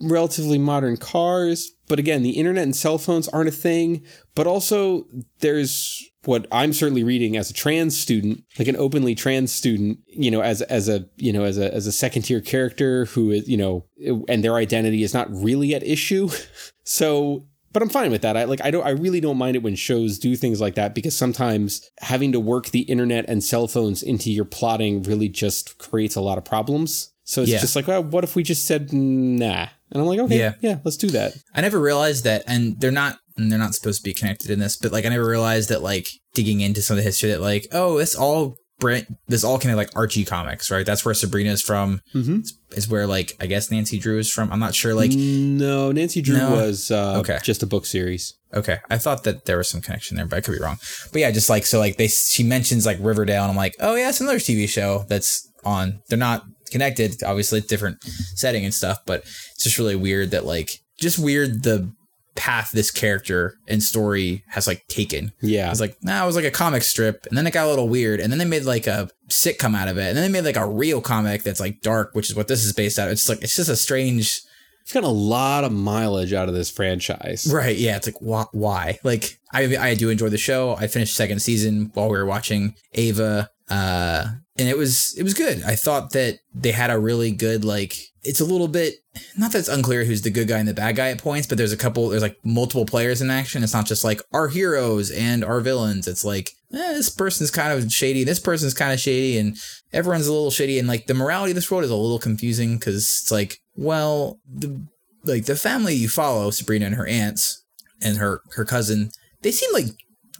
[0.00, 1.72] relatively modern cars.
[1.88, 4.02] But again, the internet and cell phones aren't a thing.
[4.34, 5.04] But also,
[5.40, 10.30] there's what I'm certainly reading as a trans student, like an openly trans student, you
[10.30, 13.48] know, as as a you know as a as a second tier character who is
[13.48, 13.86] you know,
[14.28, 16.28] and their identity is not really at issue.
[16.84, 18.36] so but I'm fine with that.
[18.36, 20.94] I like I don't I really don't mind it when shows do things like that
[20.94, 25.78] because sometimes having to work the internet and cell phones into your plotting really just
[25.78, 27.12] creates a lot of problems.
[27.24, 27.60] So it's Yeah.
[27.60, 29.68] just like, well, what if we just said nah?
[29.92, 30.54] And I'm like, okay, Yeah.
[30.60, 31.34] yeah, let's do that.
[31.54, 34.58] I never realized that, and they're not, and they're not supposed to be connected in
[34.58, 37.40] this, but like I never realized that, like digging into some of the history, that
[37.40, 40.86] like, oh, it's all Brent, this all kind of like Archie comics, right?
[40.86, 42.00] That's where Sabrina is from.
[42.14, 42.46] Mhm.
[42.72, 44.50] Is where like I guess Nancy Drew is from.
[44.50, 44.94] I'm not sure.
[44.94, 46.50] Like, no, Nancy Drew No.
[46.52, 47.38] was uh, Okay.
[47.42, 48.34] just a book series.
[48.54, 50.78] okay, I thought that there was some connection there, but I could be wrong.
[51.12, 53.96] But yeah, just like so, like they she mentions like Riverdale, and I'm like, oh
[53.96, 56.00] yeah, it's another TV show that's on.
[56.08, 57.98] They're not connected, obviously, different
[58.36, 59.20] setting and stuff, but
[59.54, 61.92] it's just really weird that like just weird the
[62.40, 65.30] path this character and story has like taken.
[65.42, 67.66] Yeah, I was like, nah, it was like a comic strip, and then it got
[67.66, 70.24] a little weird, and then they made like a sitcom out of it, and then
[70.32, 72.98] they made like a real comic that's like dark, which is what this is based
[72.98, 73.08] out.
[73.08, 73.12] of.
[73.12, 74.40] It's like it's just a strange,
[74.80, 77.46] it's got a lot of mileage out of this franchise.
[77.52, 77.76] right?
[77.76, 78.46] Yeah, it's like why?
[78.52, 78.98] why?
[79.04, 80.76] Like I I do enjoy the show.
[80.76, 84.28] I finished second season while we were watching Eva, uh,
[84.60, 85.62] and it was it was good.
[85.64, 87.96] I thought that they had a really good like.
[88.22, 88.96] It's a little bit
[89.38, 91.56] not that it's unclear who's the good guy and the bad guy at points, but
[91.56, 92.10] there's a couple.
[92.10, 93.62] There's like multiple players in action.
[93.62, 96.06] It's not just like our heroes and our villains.
[96.06, 98.22] It's like eh, this person's kind of shady.
[98.22, 99.56] This person's kind of shady, and
[99.94, 100.78] everyone's a little shady.
[100.78, 104.38] And like the morality of this world is a little confusing because it's like, well,
[104.46, 104.86] the
[105.24, 107.64] like the family you follow, Sabrina and her aunts
[108.02, 109.86] and her her cousin, they seem like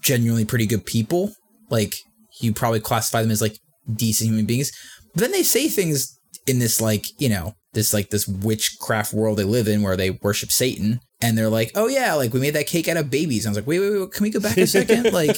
[0.01, 1.33] genuinely pretty good people.
[1.71, 1.95] Like
[2.39, 3.57] you probably classify them as like
[3.95, 4.71] decent human beings.
[5.13, 9.37] But then they say things in this like, you know, this like this witchcraft world
[9.37, 10.99] they live in where they worship Satan.
[11.23, 13.45] And they're like, oh yeah, like we made that cake out of babies.
[13.45, 15.03] And I was like, wait, wait, wait, can we go back a second?
[15.13, 15.37] like,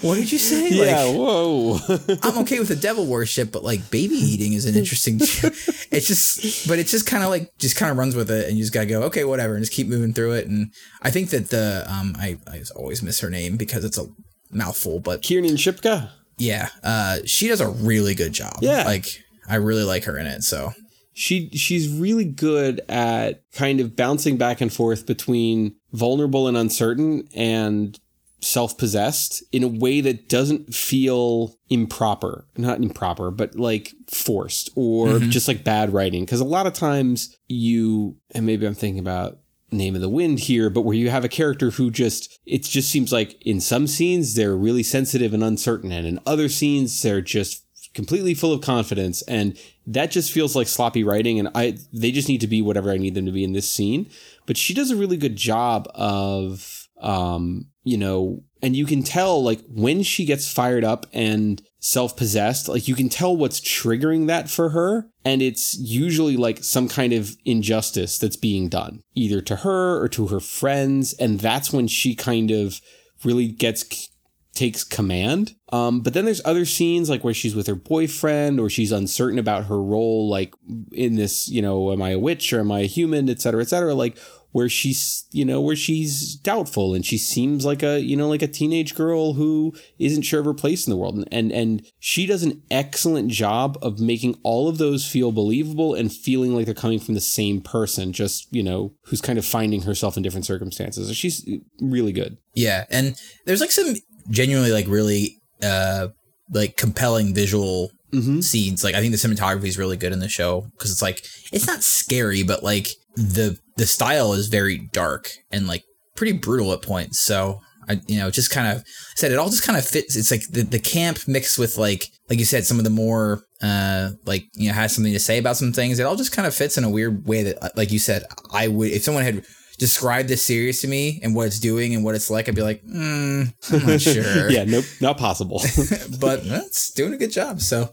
[0.00, 0.70] what did you say?
[0.70, 1.78] Yeah, Like, whoa.
[2.22, 5.16] I'm okay with the devil worship, but like baby eating is an interesting.
[5.20, 8.56] it's just, but it's just kind of like just kind of runs with it, and
[8.56, 10.46] you just gotta go, okay, whatever, and just keep moving through it.
[10.46, 14.06] And I think that the um, I I always miss her name because it's a
[14.52, 16.10] mouthful, but Kiernan Shipka.
[16.38, 18.58] Yeah, uh, she does a really good job.
[18.60, 18.84] Yeah.
[18.84, 19.06] like
[19.48, 20.42] I really like her in it.
[20.42, 20.72] So
[21.16, 27.26] she she's really good at kind of bouncing back and forth between vulnerable and uncertain
[27.34, 27.98] and
[28.42, 35.30] self-possessed in a way that doesn't feel improper not improper but like forced or mm-hmm.
[35.30, 39.38] just like bad writing because a lot of times you and maybe i'm thinking about
[39.70, 42.90] name of the wind here but where you have a character who just it just
[42.90, 47.20] seems like in some scenes they're really sensitive and uncertain and in other scenes they're
[47.20, 52.12] just completely full of confidence and that just feels like sloppy writing and i they
[52.12, 54.08] just need to be whatever i need them to be in this scene.
[54.46, 59.42] But she does a really good job of um you know and you can tell
[59.42, 64.50] like when she gets fired up and self-possessed like you can tell what's triggering that
[64.50, 69.56] for her and it's usually like some kind of injustice that's being done either to
[69.56, 72.80] her or to her friends and that's when she kind of
[73.24, 74.08] really gets
[74.56, 75.54] takes command.
[75.70, 79.38] Um, but then there's other scenes like where she's with her boyfriend or she's uncertain
[79.38, 80.54] about her role, like
[80.92, 83.60] in this, you know, am I a witch or am I a human, et cetera,
[83.62, 83.94] et cetera.
[83.94, 84.18] Like
[84.56, 88.40] where she's, you know, where she's doubtful and she seems like a, you know, like
[88.40, 91.14] a teenage girl who isn't sure of her place in the world.
[91.14, 95.92] And, and, and she does an excellent job of making all of those feel believable
[95.92, 99.44] and feeling like they're coming from the same person, just, you know, who's kind of
[99.44, 101.14] finding herself in different circumstances.
[101.14, 101.46] She's
[101.82, 102.38] really good.
[102.54, 102.86] Yeah.
[102.88, 103.14] And
[103.44, 103.94] there's like some
[104.30, 106.08] genuinely like really uh
[106.50, 108.40] like compelling visual mm-hmm.
[108.40, 108.84] scenes.
[108.84, 111.66] Like I think the cinematography is really good in the show because it's like it's
[111.66, 115.84] not scary, but like the the style is very dark and like
[116.16, 117.20] pretty brutal at points.
[117.20, 120.16] So I you know just kind of said it all just kind of fits.
[120.16, 123.42] It's like the the camp mixed with like like you said some of the more
[123.62, 125.98] uh like you know has something to say about some things.
[125.98, 128.68] It all just kind of fits in a weird way that like you said I
[128.68, 129.44] would if someone had
[129.78, 132.62] describe this series to me and what it's doing and what it's like, I'd be
[132.62, 134.50] like, mm, I'm not sure.
[134.50, 135.58] yeah, nope, not possible.
[136.20, 137.60] but it's doing a good job.
[137.60, 137.90] So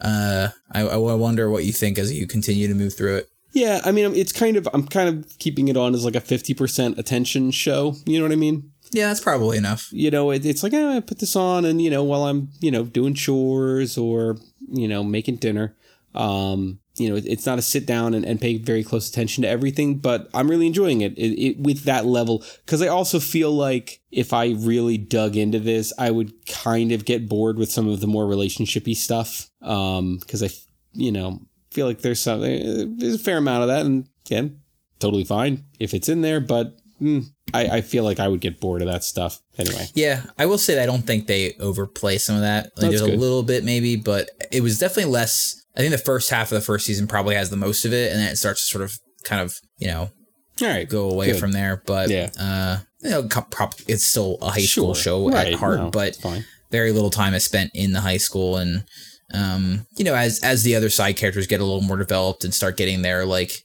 [0.00, 3.28] uh, I, I wonder what you think as you continue to move through it.
[3.52, 6.20] Yeah, I mean, it's kind of I'm kind of keeping it on as like a
[6.20, 7.94] fifty percent attention show.
[8.04, 8.72] You know what I mean?
[8.90, 9.88] Yeah, that's probably enough.
[9.92, 12.48] You know, it, it's like oh, I put this on, and you know, while I'm
[12.60, 15.76] you know doing chores or you know making dinner,
[16.16, 19.48] um, you know, it's not a sit down and, and pay very close attention to
[19.48, 22.44] everything, but I'm really enjoying it, it, it with that level.
[22.66, 27.04] Cause I also feel like if I really dug into this, I would kind of
[27.04, 29.50] get bored with some of the more relationshipy stuff.
[29.60, 30.50] Um, cause I,
[30.92, 31.40] you know,
[31.72, 33.84] feel like there's some, there's a fair amount of that.
[33.84, 34.60] And again,
[35.00, 38.60] totally fine if it's in there, but mm, I, I feel like I would get
[38.60, 39.88] bored of that stuff anyway.
[39.94, 42.70] Yeah, I will say I don't think they overplay some of that.
[42.76, 43.14] Like, there's good.
[43.14, 46.56] a little bit maybe, but it was definitely less I think the first half of
[46.56, 48.84] the first season probably has the most of it, and then it starts to sort
[48.84, 50.10] of kind of you know,
[50.62, 51.40] all right, go away good.
[51.40, 51.82] from there.
[51.84, 53.28] But yeah, uh, you know,
[53.88, 55.48] it's still a high school show right.
[55.48, 56.18] at heart, no, but
[56.70, 58.84] very little time is spent in the high school, and
[59.32, 62.54] um, you know, as as the other side characters get a little more developed and
[62.54, 63.64] start getting their like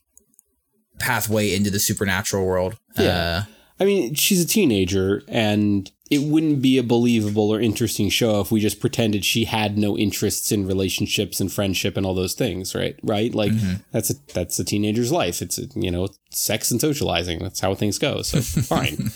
[0.98, 2.76] pathway into the supernatural world.
[2.98, 3.04] Yeah.
[3.08, 3.42] Uh,
[3.78, 8.50] I mean, she's a teenager, and it wouldn't be a believable or interesting show if
[8.50, 12.74] we just pretended she had no interests in relationships and friendship and all those things,
[12.74, 12.98] right?
[13.04, 13.32] Right?
[13.32, 13.82] Like mm-hmm.
[13.92, 15.40] that's a that's a teenager's life.
[15.40, 17.38] It's a, you know, sex and socializing.
[17.38, 18.22] That's how things go.
[18.22, 19.10] So fine.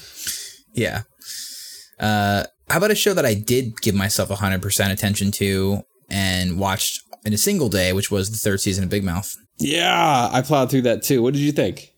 [0.72, 1.02] yeah.
[1.98, 7.02] Uh, how about a show that I did give myself 100% attention to and watched
[7.24, 9.37] in a single day, which was the third season of Big Mouth?
[9.59, 11.22] Yeah, I plowed through that too.
[11.22, 11.92] What did you think?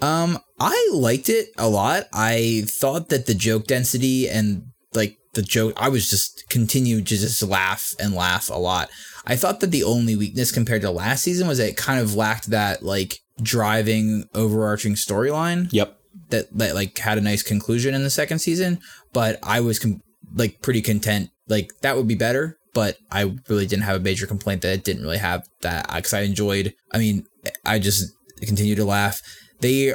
[0.00, 2.04] Um, I liked it a lot.
[2.12, 7.16] I thought that the joke density and like the joke, I was just continued to
[7.16, 8.88] just laugh and laugh a lot.
[9.26, 12.14] I thought that the only weakness compared to last season was that it kind of
[12.14, 15.68] lacked that like driving overarching storyline.
[15.72, 15.98] Yep.
[16.28, 18.78] That that like had a nice conclusion in the second season,
[19.12, 20.00] but I was com-
[20.32, 21.30] like pretty content.
[21.48, 24.84] Like that would be better, but I really didn't have a major complaint that it
[24.84, 26.72] didn't really have that because I enjoyed.
[26.92, 27.26] I mean,
[27.64, 28.12] I just
[28.46, 29.22] continue to laugh
[29.62, 29.94] they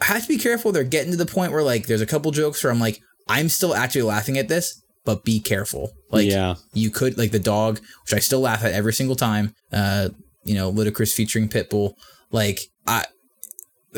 [0.00, 0.72] have to be careful.
[0.72, 3.48] They're getting to the point where like there's a couple jokes where I'm like, I'm
[3.48, 5.92] still actually laughing at this, but be careful.
[6.10, 6.54] Like yeah.
[6.72, 9.54] you could like the dog, which I still laugh at every single time.
[9.72, 10.10] Uh,
[10.44, 11.94] you know, Ludacris featuring Pitbull.
[12.30, 13.04] Like I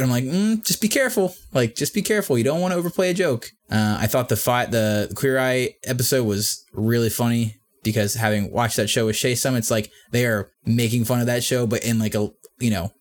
[0.03, 1.35] I'm like, mm, just be careful.
[1.53, 2.39] Like, just be careful.
[2.39, 3.51] You don't want to overplay a joke.
[3.71, 8.77] Uh, I thought the fight, the Queer Eye episode was really funny because having watched
[8.77, 11.85] that show with Shay Summit, it's like they are making fun of that show, but
[11.85, 12.93] in like a, you know,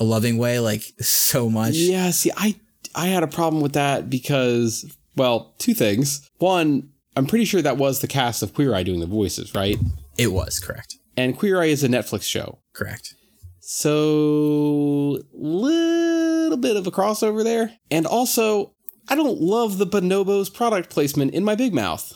[0.00, 1.74] a loving way, like so much.
[1.74, 2.56] Yeah, see, I
[2.94, 4.84] I had a problem with that because,
[5.16, 6.28] well, two things.
[6.38, 9.78] One, I'm pretty sure that was the cast of Queer Eye doing the voices, right?
[10.18, 10.96] It was correct.
[11.16, 12.58] And Queer Eye is a Netflix show.
[12.72, 13.14] Correct.
[13.60, 17.72] So little bit of a crossover there.
[17.90, 18.74] And also,
[19.08, 22.12] I don't love the Bonobos product placement in my big mouth.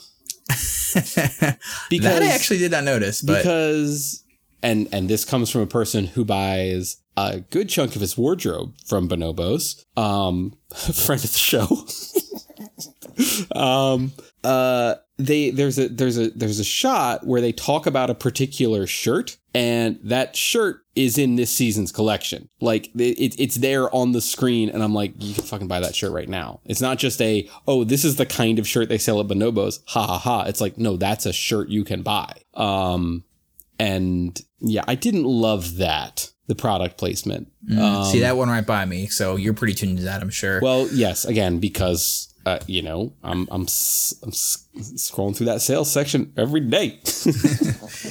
[0.47, 1.17] because
[1.91, 4.25] that I actually did not notice, but because
[4.63, 8.75] and and this comes from a person who buys a good chunk of his wardrobe
[8.87, 9.85] from Bonobos.
[9.97, 11.87] Um, friend of the show.
[13.59, 14.13] um,
[14.43, 18.87] uh, they there's a there's a there's a shot where they talk about a particular
[18.87, 22.49] shirt and that shirt is in this season's collection.
[22.61, 25.95] Like it, it's there on the screen and i'm like you can fucking buy that
[25.95, 26.61] shirt right now.
[26.65, 29.81] It's not just a oh this is the kind of shirt they sell at bonobos.
[29.87, 30.43] Ha ha ha.
[30.43, 32.35] It's like no that's a shirt you can buy.
[32.55, 33.25] Um
[33.79, 38.85] and yeah i didn't love that the product placement um, see that one right by
[38.85, 42.83] me so you're pretty tuned to that i'm sure well yes again because uh, you
[42.83, 43.67] know, I'm I'm I'm
[44.31, 47.01] scrolling through that sales section every day.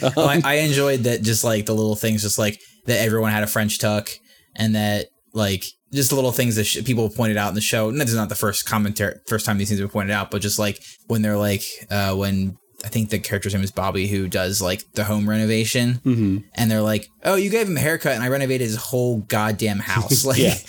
[0.01, 3.31] um, well, I, I, enjoyed that, just like the little things, just like that everyone
[3.31, 4.09] had a French tuck,
[4.55, 7.89] and that like just little things that sh- people pointed out in the show.
[7.89, 10.41] And this is not the first commentary, first time these things were pointed out, but
[10.41, 14.27] just like when they're like uh, when I think the character's name is Bobby, who
[14.27, 16.38] does like the home renovation, mm-hmm.
[16.55, 19.79] and they're like, "Oh, you gave him a haircut, and I renovated his whole goddamn
[19.79, 20.55] house." Like, yeah.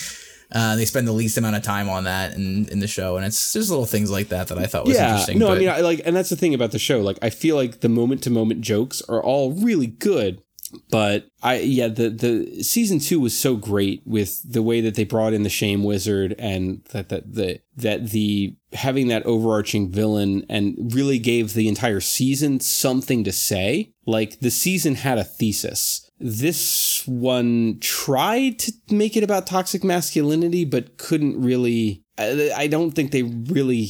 [0.53, 3.27] Uh, they spend the least amount of time on that in, in the show, and
[3.27, 5.39] it's just little things like that that I thought was yeah, interesting.
[5.41, 7.01] No, but, I mean, I, like, and that's the thing about the show.
[7.01, 10.44] Like, I feel like the moment to moment jokes are all really good,
[10.91, 15.05] but I yeah, the the season two was so great with the way that they
[15.05, 20.45] brought in the shame wizard and that that the that the having that overarching villain
[20.49, 23.93] and really gave the entire season something to say.
[24.07, 30.65] Like the season had a thesis this one tried to make it about toxic masculinity,
[30.65, 32.03] but couldn't really.
[32.17, 33.89] I don't think they really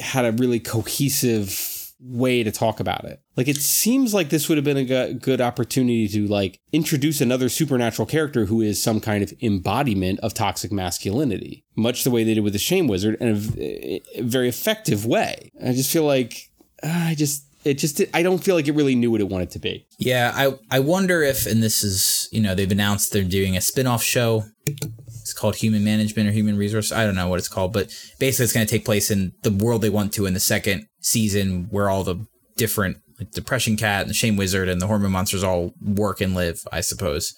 [0.00, 3.22] had a really cohesive way to talk about it.
[3.36, 7.48] Like it seems like this would have been a good opportunity to like introduce another
[7.48, 12.34] supernatural character who is some kind of embodiment of toxic masculinity, much the way they
[12.34, 15.50] did with the Shame Wizard, in a, very effective way.
[15.64, 16.50] I just feel like
[16.82, 19.50] uh, I just it just I don't feel like it really knew what it wanted
[19.52, 19.86] to be.
[19.98, 23.60] Yeah, I I wonder if and this is you know they've announced they're doing a
[23.60, 24.44] spin-off show.
[25.30, 26.90] It's called Human Management or Human Resource.
[26.90, 29.52] I don't know what it's called, but basically it's going to take place in the
[29.52, 32.26] world they want to in the second season, where all the
[32.56, 36.34] different like Depression Cat and the Shame Wizard and the Hormone Monsters all work and
[36.34, 36.60] live.
[36.72, 37.32] I suppose.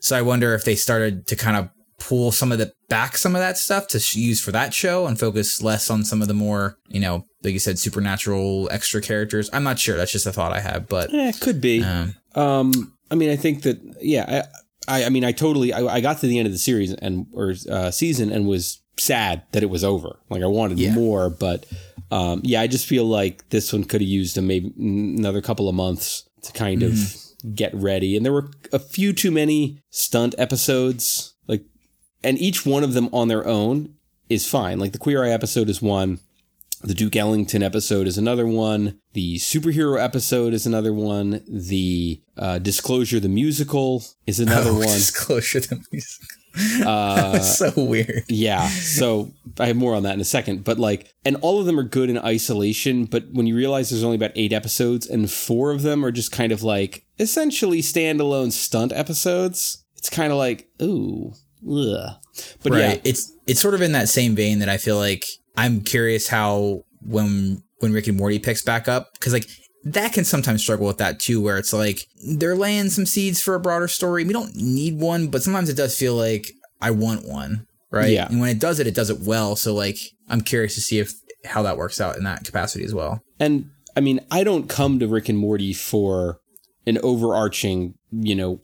[0.00, 1.68] So I wonder if they started to kind of
[1.98, 5.18] pull some of the back some of that stuff to use for that show and
[5.18, 9.48] focus less on some of the more you know like you said supernatural extra characters
[9.54, 12.14] i'm not sure that's just a thought i have but yeah it could be um,
[12.34, 14.58] um i mean i think that yeah i
[14.88, 17.26] i, I mean i totally I, I, got to the end of the series and
[17.32, 20.92] or uh, season and was sad that it was over like i wanted yeah.
[20.92, 21.66] more but
[22.10, 25.68] um yeah i just feel like this one could have used a maybe another couple
[25.68, 26.92] of months to kind mm-hmm.
[26.92, 31.62] of get ready and there were a few too many stunt episodes like
[32.24, 33.96] and each one of them on their own
[34.28, 34.78] is fine.
[34.78, 36.20] Like the Queer Eye episode is one.
[36.86, 39.00] The Duke Ellington episode is another one.
[39.12, 41.42] The superhero episode is another one.
[41.48, 44.82] The uh, Disclosure the musical is another oh, one.
[44.82, 46.88] Disclosure the musical.
[46.88, 48.22] Uh, so weird.
[48.28, 48.68] Yeah.
[48.68, 50.62] So I have more on that in a second.
[50.62, 53.06] But like, and all of them are good in isolation.
[53.06, 56.30] But when you realize there's only about eight episodes and four of them are just
[56.30, 61.32] kind of like essentially standalone stunt episodes, it's kind of like, ooh,
[61.68, 62.14] Ugh.
[62.62, 62.78] But right.
[62.78, 65.24] yeah, it's it's sort of in that same vein that I feel like
[65.56, 69.48] I'm curious how when when Rick and Morty picks back up because like
[69.84, 73.54] that can sometimes struggle with that too, where it's like they're laying some seeds for
[73.54, 74.24] a broader story.
[74.24, 78.10] We don't need one, but sometimes it does feel like I want one, right?
[78.10, 78.26] Yeah.
[78.28, 79.56] And when it does it, it does it well.
[79.56, 79.98] So like
[80.28, 83.22] I'm curious to see if how that works out in that capacity as well.
[83.38, 86.40] And I mean, I don't come to Rick and Morty for
[86.86, 88.60] an overarching, you know,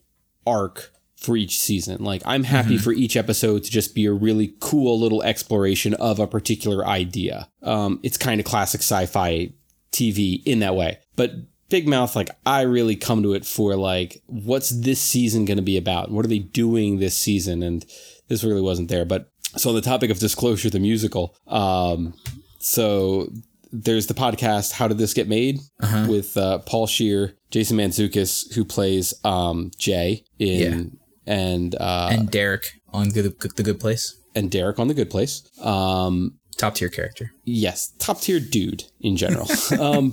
[0.47, 0.93] arc
[1.23, 2.03] for each season.
[2.03, 2.83] Like I'm happy mm-hmm.
[2.83, 7.49] for each episode to just be a really cool little exploration of a particular idea.
[7.63, 9.53] Um, it's kind of classic sci-fi
[9.93, 10.99] TV in that way.
[11.17, 11.33] But
[11.69, 15.63] Big Mouth, like I really come to it for like, what's this season going to
[15.63, 16.11] be about?
[16.11, 17.63] What are they doing this season?
[17.63, 17.87] And
[18.29, 19.05] this really wasn't there.
[19.05, 21.37] But so on the topic of disclosure, the musical.
[21.47, 22.15] Um,
[22.59, 23.31] so
[23.71, 26.07] there's the podcast "How Did This Get Made" uh-huh.
[26.09, 32.71] with uh, Paul Scheer Jason Mantzoukas, who plays um, Jay in and uh, and Derek
[32.93, 35.43] on good, the Good Place, and Derek on the Good Place.
[35.61, 37.33] Um, top tier character.
[37.45, 39.49] Yes, top tier dude in general.
[39.81, 40.13] um,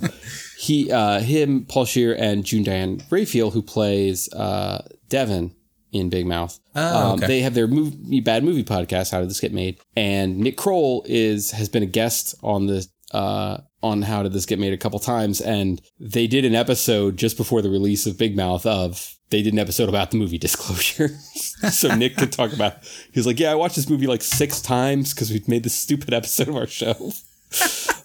[0.58, 5.54] he, uh, him, Paul Scheer, and June Diane Raphael, who plays uh, Devon
[5.92, 6.58] in Big Mouth.
[6.74, 9.10] Oh, um, They have their movie, bad movie podcast.
[9.10, 9.78] How did this get made?
[9.96, 14.46] And Nick Kroll is has been a guest on the uh, on How Did This
[14.46, 18.18] Get Made a couple times, and they did an episode just before the release of
[18.18, 21.08] Big Mouth of they did an episode about the movie Disclosure.
[21.70, 24.60] so Nick could talk about he was like, Yeah, I watched this movie like six
[24.60, 26.92] times because we've made this stupid episode of our show.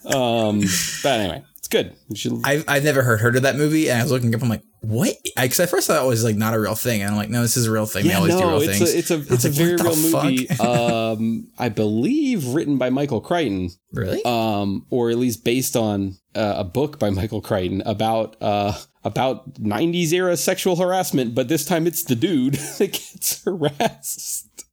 [0.06, 0.62] um,
[1.02, 1.96] but anyway, it's good.
[2.14, 2.40] Should...
[2.44, 4.42] I've, I've never heard heard of that movie, and I was looking up.
[4.42, 5.14] I'm like, what?
[5.36, 7.30] Because at first I thought it was like not a real thing, and I'm like,
[7.30, 8.04] no, this is a real thing.
[8.04, 8.94] they Yeah, always do no, real it's things.
[8.94, 10.48] a it's a it's a like, very real movie.
[10.60, 14.22] um, I believe written by Michael Crichton, really?
[14.24, 18.72] um, or at least based on uh, a book by Michael Crichton about uh
[19.04, 24.64] about '90s era sexual harassment, but this time it's the dude that gets harassed.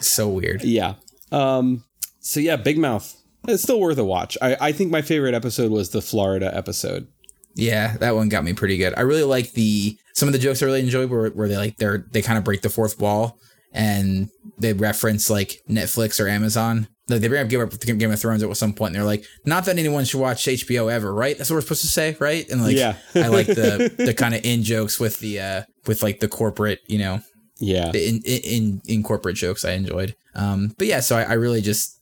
[0.00, 0.62] so weird.
[0.62, 0.94] Yeah.
[1.32, 1.84] Um.
[2.20, 3.14] So yeah, Big Mouth.
[3.46, 4.36] It's still worth a watch.
[4.42, 7.06] I, I think my favorite episode was the Florida episode.
[7.54, 8.94] Yeah, that one got me pretty good.
[8.96, 11.76] I really like the some of the jokes I really enjoyed were where they like
[11.78, 13.38] they're they kind of break the fourth wall
[13.72, 16.88] and they reference like Netflix or Amazon.
[17.08, 19.24] Like they bring up Game of, Game of Thrones at some point, and they're like,
[19.46, 21.36] "Not that anyone should watch HBO ever, right?
[21.38, 22.96] That's what we're supposed to say, right?" And like, Yeah.
[23.14, 26.80] I like the the kind of in jokes with the uh with like the corporate,
[26.86, 27.20] you know,
[27.58, 27.90] Yeah.
[27.90, 30.14] the in in in, in corporate jokes I enjoyed.
[30.34, 31.98] Um, but yeah, so I, I really just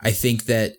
[0.00, 0.72] I think that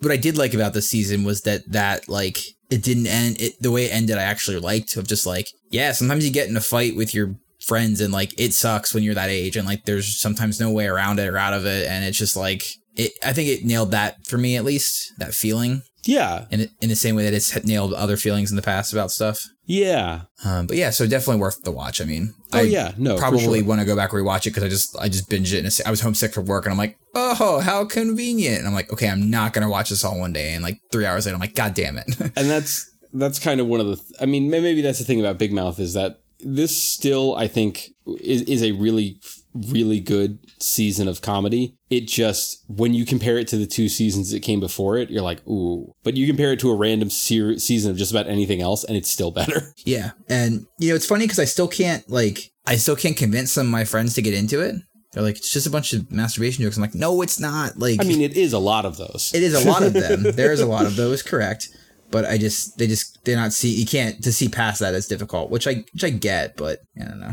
[0.00, 2.38] what I did like about this season was that that like
[2.70, 4.18] it didn't end it the way it ended.
[4.18, 7.36] I actually liked of just like yeah, sometimes you get in a fight with your
[7.64, 10.86] friends and like it sucks when you're that age and like there's sometimes no way
[10.86, 12.62] around it or out of it and it's just like
[12.96, 13.12] it.
[13.24, 16.46] I think it nailed that for me at least that feeling Yeah.
[16.50, 19.40] in in the same way that it's nailed other feelings in the past about stuff.
[19.66, 20.22] Yeah.
[20.44, 22.00] Um, but yeah, so definitely worth the watch.
[22.00, 22.92] I mean, Oh I yeah.
[22.98, 23.16] No.
[23.16, 23.64] probably sure.
[23.68, 25.90] want to go back rewatch it because I just I just binged it and I
[25.90, 28.58] was homesick for work and I'm like, oh, how convenient.
[28.58, 30.52] And I'm like, okay, I'm not gonna watch this all one day.
[30.52, 32.06] And like three hours later, I'm like, god damn it.
[32.36, 35.20] and that's that's kind of one of the th- i mean maybe that's the thing
[35.20, 39.18] about big mouth is that this still i think is, is a really
[39.54, 44.32] really good season of comedy it just when you compare it to the two seasons
[44.32, 47.56] that came before it you're like ooh but you compare it to a random ser-
[47.58, 51.06] season of just about anything else and it's still better yeah, and you know it's
[51.06, 54.22] funny because I still can't like I still can't convince some of my friends to
[54.22, 54.76] get into it.
[55.12, 56.76] They're like, it's just a bunch of masturbation jokes.
[56.76, 57.78] I'm like, no, it's not.
[57.78, 60.22] Like, i mean it is a lot of those it is a lot of them.
[60.34, 61.68] there is a lot of those, correct?
[62.10, 65.06] But I just they just they're not see you can't to see past that is
[65.06, 67.32] difficult, which I which I get, but I don't know.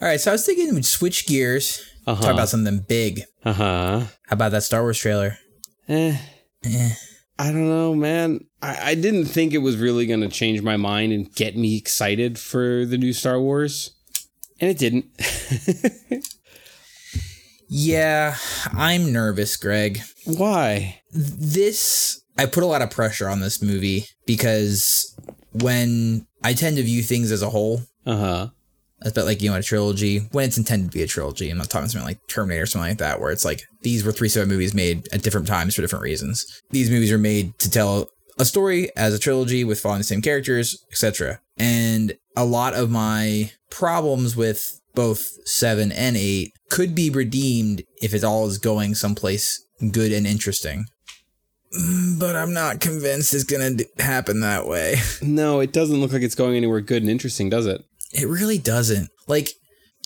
[0.00, 3.22] All right, so I was thinking we'd switch gears, uh-huh talk about something big.
[3.44, 5.38] uh-huh How about that Star Wars trailer?
[5.88, 6.16] eh.
[6.64, 6.90] Eh.
[7.38, 8.40] I don't know, man.
[8.62, 11.76] I, I didn't think it was really going to change my mind and get me
[11.76, 13.94] excited for the new Star Wars.
[14.58, 15.06] And it didn't.
[17.68, 18.36] Yeah,
[18.72, 20.00] I'm nervous, Greg.
[20.24, 21.00] Why?
[21.12, 25.14] This I put a lot of pressure on this movie because
[25.52, 28.48] when I tend to view things as a whole, Uh huh.
[29.02, 31.50] about like you know a trilogy when it's intended to be a trilogy.
[31.50, 34.12] I'm not talking something like Terminator or something like that, where it's like these were
[34.12, 36.44] three separate movies made at different times for different reasons.
[36.70, 38.08] These movies are made to tell
[38.38, 41.40] a story as a trilogy with following the same characters, etc.
[41.56, 48.12] And a lot of my problems with both seven and eight could be redeemed if
[48.14, 49.62] it all is going someplace
[49.92, 50.84] good and interesting.
[51.74, 54.96] Mm, But I'm not convinced it's gonna d- happen that way.
[55.22, 57.82] No, it doesn't look like it's going anywhere good and interesting, does it?
[58.12, 59.08] It really doesn't.
[59.26, 59.50] Like,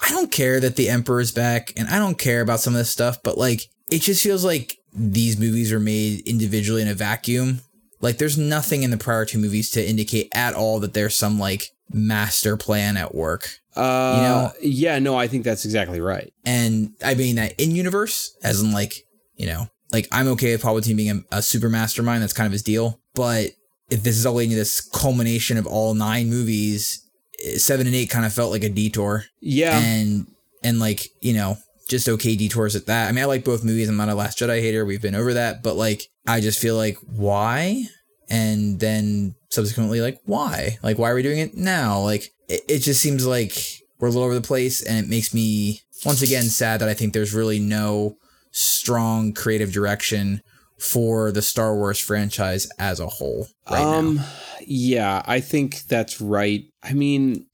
[0.03, 2.91] I don't care that the Emperor's back, and I don't care about some of this
[2.91, 7.61] stuff, but like, it just feels like these movies were made individually in a vacuum.
[8.01, 11.39] Like, there's nothing in the prior two movies to indicate at all that there's some
[11.39, 13.59] like master plan at work.
[13.77, 16.33] Uh, You know- yeah, no, I think that's exactly right.
[16.45, 19.05] And I mean that in universe, as in like,
[19.37, 22.23] you know, like I'm okay with Palpatine being a, a super mastermind.
[22.23, 23.01] That's kind of his deal.
[23.15, 23.51] But
[23.91, 27.05] if this is all leading to this culmination of all nine movies,
[27.45, 29.25] eh, seven and eight kind of felt like a detour.
[29.41, 29.79] Yeah.
[29.79, 30.27] and
[30.63, 31.57] and like you know
[31.89, 34.39] just okay detours at that i mean i like both movies i'm not a last
[34.39, 37.83] jedi hater we've been over that but like i just feel like why
[38.29, 42.79] and then subsequently like why like why are we doing it now like it, it
[42.81, 43.55] just seems like
[43.99, 46.95] we're a little over the place and it makes me once again sad that i
[46.95, 48.17] think there's really no
[48.51, 50.41] strong creative direction
[50.79, 54.25] for the star wars franchise as a whole right um, now
[54.67, 56.65] yeah, I think that's right.
[56.83, 57.47] I mean,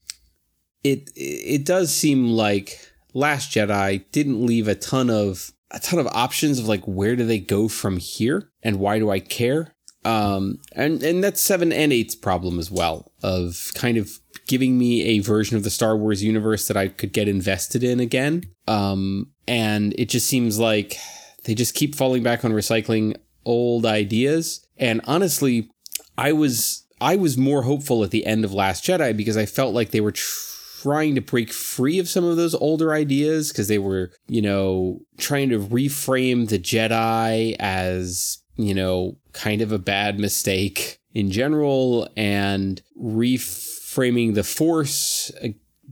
[0.83, 2.79] it it does seem like
[3.13, 7.25] Last Jedi didn't leave a ton of a ton of options of like where do
[7.25, 9.75] they go from here and why do I care?
[10.05, 15.03] Um, and and that's seven and eight's problem as well of kind of giving me
[15.03, 18.43] a version of the Star Wars universe that I could get invested in again.
[18.67, 20.97] Um, and it just seems like
[21.45, 24.65] they just keep falling back on recycling old ideas.
[24.77, 25.69] And honestly,
[26.17, 29.73] I was I was more hopeful at the end of Last Jedi because I felt
[29.73, 30.13] like they were
[30.81, 34.99] trying to break free of some of those older ideas because they were, you know,
[35.17, 42.09] trying to reframe the Jedi as, you know, kind of a bad mistake in general
[42.15, 45.31] and reframing the Force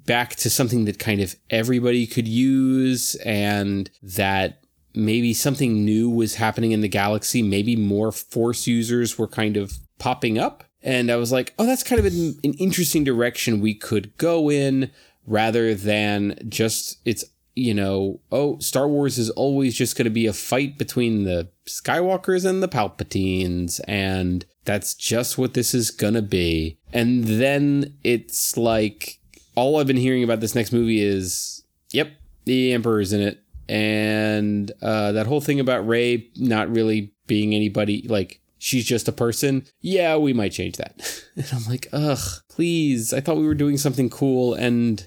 [0.06, 4.62] back to something that kind of everybody could use and that
[4.94, 7.42] maybe something new was happening in the galaxy.
[7.42, 10.64] Maybe more Force users were kind of popping up.
[10.84, 14.52] and I was like, oh, that's kind of an, an interesting direction we could go
[14.52, 14.92] in
[15.26, 17.26] rather than just it's
[17.56, 21.50] you know, oh, Star Wars is always just going to be a fight between the
[21.66, 26.78] Skywalkers and the Palpatines, and that's just what this is going to be.
[26.92, 29.20] And then it's like,
[29.56, 32.12] all I've been hearing about this next movie is, yep,
[32.46, 33.42] the Emperor's in it.
[33.68, 39.12] And uh, that whole thing about Rey not really being anybody, like, she's just a
[39.12, 39.66] person.
[39.82, 41.02] Yeah, we might change that.
[41.38, 43.12] And I'm like, ugh, please.
[43.12, 44.54] I thought we were doing something cool.
[44.54, 45.06] And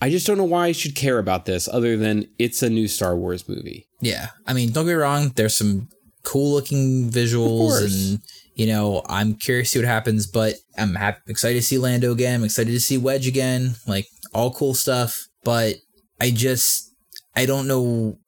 [0.00, 2.88] I just don't know why I should care about this other than it's a new
[2.88, 3.88] Star Wars movie.
[4.00, 4.28] Yeah.
[4.46, 5.90] I mean, don't get me wrong, there's some
[6.24, 8.22] cool looking visuals and
[8.58, 12.10] you know, I'm curious to see what happens, but I'm happy, excited to see Lando
[12.10, 12.34] again.
[12.34, 13.76] I'm excited to see Wedge again.
[13.86, 15.76] Like all cool stuff, but
[16.20, 16.92] I just
[17.36, 18.18] I don't know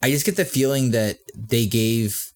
[0.00, 2.32] I just get the feeling that they gave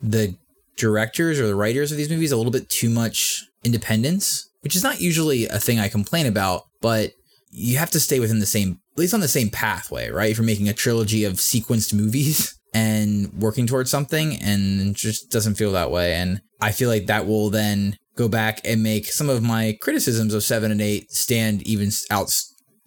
[0.00, 0.36] the
[0.76, 4.84] directors or the writers of these movies a little bit too much independence, which is
[4.84, 7.10] not usually a thing I complain about, but
[7.50, 10.30] you have to stay within the same, at least on the same pathway, right?
[10.30, 15.54] If you're making a trilogy of sequenced movies and working towards something, and just doesn't
[15.54, 16.14] feel that way.
[16.14, 20.34] And I feel like that will then go back and make some of my criticisms
[20.34, 22.30] of seven and eight stand even out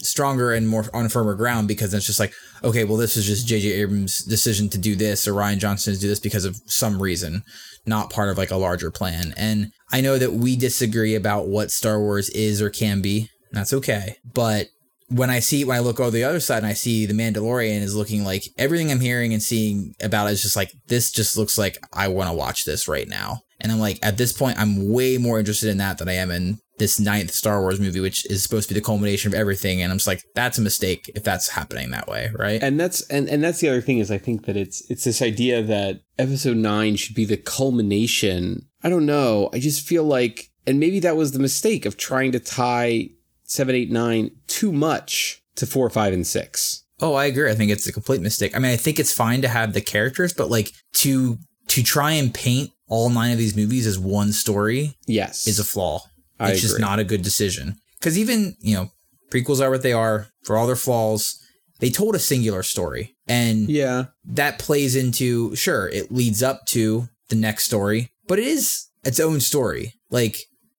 [0.01, 2.33] stronger and more on firmer ground because it's just like,
[2.63, 3.71] okay, well, this is just J.J.
[3.73, 7.43] Abrams' decision to do this or Rian Johnson's do this because of some reason,
[7.85, 9.33] not part of like a larger plan.
[9.35, 13.29] And I know that we disagree about what Star Wars is or can be.
[13.51, 14.17] That's okay.
[14.33, 14.67] But
[15.09, 17.81] when I see when I look over the other side and I see the Mandalorian
[17.81, 21.37] is looking like everything I'm hearing and seeing about it is just like this just
[21.37, 23.41] looks like I want to watch this right now.
[23.61, 26.31] And I'm like at this point I'm way more interested in that than I am
[26.31, 29.81] in this ninth Star Wars movie, which is supposed to be the culmination of everything.
[29.81, 32.61] And I'm just like, that's a mistake if that's happening that way, right?
[32.61, 35.21] And that's and, and that's the other thing is I think that it's it's this
[35.21, 38.67] idea that episode nine should be the culmination.
[38.83, 39.49] I don't know.
[39.53, 43.09] I just feel like and maybe that was the mistake of trying to tie
[43.47, 46.83] seven, eight, nine too much to four, five, and six.
[46.99, 47.49] Oh, I agree.
[47.49, 48.55] I think it's a complete mistake.
[48.55, 51.37] I mean, I think it's fine to have the characters, but like to
[51.67, 55.63] to try and paint all nine of these movies as one story, yes, is a
[55.63, 56.01] flaw.
[56.39, 57.75] I It's just not a good decision.
[57.99, 58.91] Because even you know,
[59.31, 61.37] prequels are what they are for all their flaws.
[61.79, 64.05] They told a singular story, and Yeah.
[64.25, 69.19] that plays into sure it leads up to the next story, but it is its
[69.19, 69.93] own story.
[70.09, 70.37] Like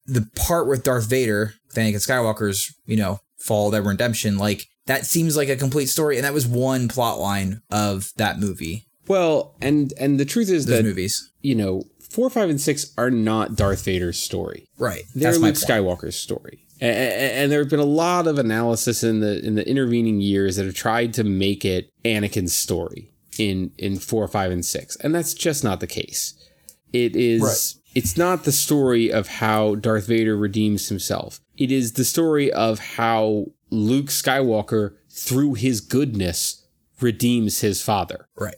[0.09, 5.37] the part with Darth Vader, Anakin Skywalker's, you know, fall, that redemption, like that seems
[5.37, 8.87] like a complete story, and that was one plot line of that movie.
[9.07, 12.93] Well, and and the truth is Those that movies, you know four, five, and six
[12.97, 14.67] are not Darth Vader's story.
[14.79, 15.05] right?
[15.15, 15.55] They're Luke.
[15.55, 16.65] Skywalker's story.
[16.81, 20.57] And, and there have been a lot of analysis in the in the intervening years
[20.57, 25.15] that have tried to make it Anakin's story in in four, five, and six, and
[25.15, 26.35] that's just not the case.
[26.93, 27.78] It is.
[27.99, 28.05] Right.
[28.05, 31.41] It's not the story of how Darth Vader redeems himself.
[31.57, 36.65] It is the story of how Luke Skywalker, through his goodness,
[37.01, 38.57] redeems his father Right.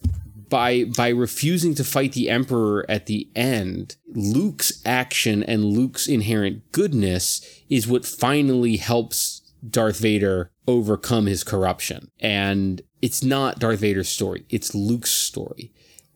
[0.49, 6.73] by by refusing to fight the emperor at the end luke's action and luke's inherent
[6.73, 14.09] goodness is what finally helps darth vader overcome his corruption and it's not darth vader's
[14.09, 15.71] story it's luke's story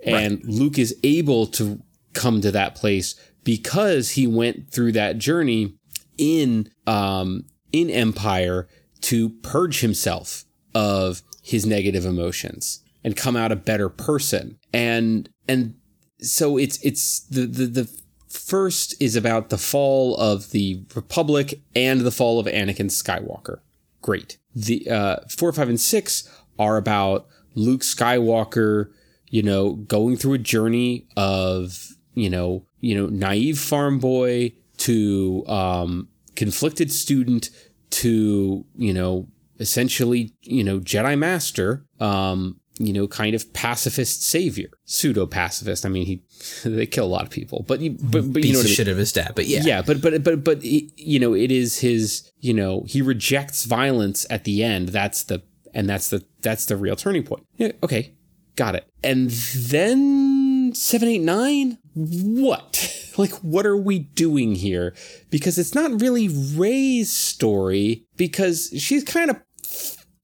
[0.04, 1.82] and luke is able to
[2.14, 5.74] come to that place because he went through that journey
[6.16, 8.68] in um in empire
[9.00, 10.44] to purge himself
[10.74, 14.58] of his negative emotions and come out a better person.
[14.72, 15.74] And and
[16.20, 22.00] so it's it's the the, the first is about the fall of the republic and
[22.00, 23.58] the fall of anakin skywalker.
[24.00, 24.38] Great.
[24.54, 28.90] The uh four five and six are about luke skywalker
[29.28, 35.44] you know going through a journey of you know you know naive farm boy to
[35.46, 37.50] um conflicted student
[37.90, 39.26] to you know
[39.60, 45.88] essentially you know jedi master um you know kind of pacifist savior pseudo pacifist i
[45.88, 46.22] mean he
[46.68, 48.68] they kill a lot of people but you but, but you know the what I
[48.68, 48.74] mean?
[48.74, 51.78] shit of his dad, but yeah, yeah but but but but you know it is
[51.78, 54.88] his you know he rejects violence at the end.
[54.88, 55.42] That's the
[55.72, 57.46] and that's the that's the real turning point.
[57.56, 58.12] Yeah, okay
[58.56, 58.88] got it.
[59.02, 60.33] And then
[60.76, 64.94] 789 what like what are we doing here
[65.30, 69.40] because it's not really Rey's story because she's kind of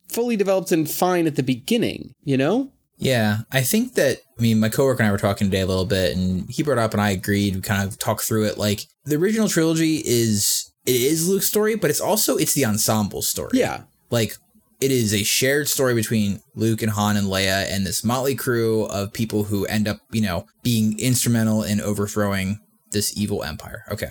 [0.08, 4.60] fully developed and fine at the beginning you know Yeah, I think that I mean
[4.60, 7.00] my coworker and I were talking today a little bit, and he brought up and
[7.00, 7.54] I agreed.
[7.54, 8.58] We kind of talked through it.
[8.58, 13.22] Like the original trilogy is it is Luke's story, but it's also it's the ensemble
[13.22, 13.50] story.
[13.54, 14.36] yeah like
[14.80, 18.84] it is a shared story between Luke and Han and Leia and this motley crew
[18.84, 22.60] of people who end up you know being instrumental in overthrowing
[22.92, 23.84] this evil empire.
[23.90, 24.10] Okay,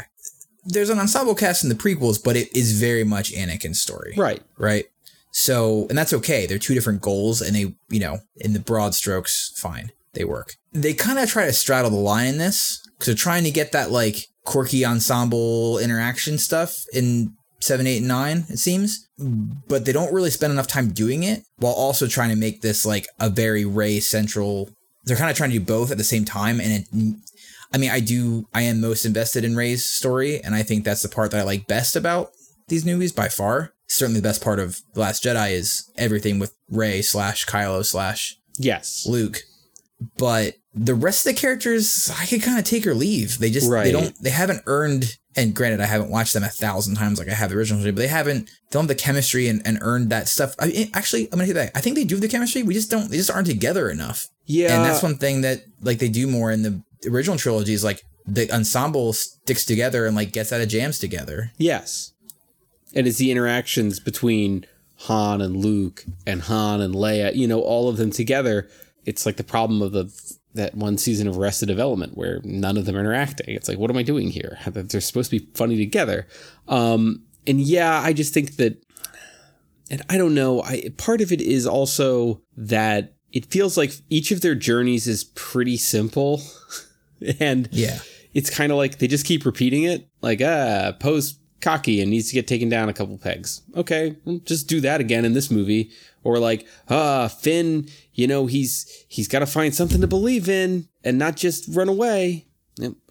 [0.65, 4.13] there's an ensemble cast in the prequels, but it is very much Anakin's story.
[4.17, 4.41] Right.
[4.57, 4.85] Right.
[5.31, 6.45] So, and that's okay.
[6.45, 9.91] They're two different goals, and they, you know, in the broad strokes, fine.
[10.13, 10.55] They work.
[10.73, 13.71] They kind of try to straddle the line in this because they're trying to get
[13.73, 19.07] that like quirky ensemble interaction stuff in seven, eight, and nine, it seems.
[19.17, 19.51] Hmm.
[19.67, 22.85] But they don't really spend enough time doing it while also trying to make this
[22.85, 24.69] like a very Rey central.
[25.05, 26.59] They're kind of trying to do both at the same time.
[26.59, 27.15] And it,
[27.73, 30.41] I mean, I do, I am most invested in Rey's story.
[30.43, 32.31] And I think that's the part that I like best about
[32.67, 33.73] these movies by far.
[33.87, 38.35] Certainly the best part of The Last Jedi is everything with Rey slash Kylo slash
[38.59, 39.05] Yes.
[39.07, 39.41] Luke.
[40.17, 43.39] But the rest of the characters, I could kind of take or leave.
[43.39, 45.17] They just they don't they haven't earned.
[45.39, 47.95] And granted, I haven't watched them a thousand times like I have the original, but
[47.95, 50.53] they haven't filmed the chemistry and, and earned that stuff.
[50.59, 52.61] I mean, actually, I'm gonna say that I think they do the chemistry.
[52.61, 53.09] We just don't.
[53.09, 54.27] They just aren't together enough.
[54.45, 54.75] Yeah.
[54.75, 58.03] and that's one thing that like they do more in the original trilogy is like
[58.25, 61.51] the ensemble sticks together and like gets out of jams together.
[61.57, 62.13] Yes.
[62.93, 64.65] And it's the interactions between
[65.01, 68.67] Han and Luke and Han and Leia, you know, all of them together.
[69.05, 70.11] It's like the problem of the
[70.53, 73.55] that one season of Arrested Development where none of them are interacting.
[73.55, 74.57] It's like, what am I doing here?
[74.65, 76.27] They're supposed to be funny together.
[76.67, 78.83] Um, and yeah, I just think that,
[79.91, 84.31] and I don't know, I part of it is also that it feels like each
[84.31, 86.41] of their journeys is pretty simple.
[87.39, 87.99] and Yeah,
[88.33, 90.07] it's kind of like they just keep repeating it.
[90.21, 93.61] Like, ah, Poe's cocky and needs to get taken down a couple pegs.
[93.75, 95.91] Okay, well, just do that again in this movie.
[96.23, 100.87] Or like, ah, Finn, you know, he's he's got to find something to believe in
[101.03, 102.45] and not just run away.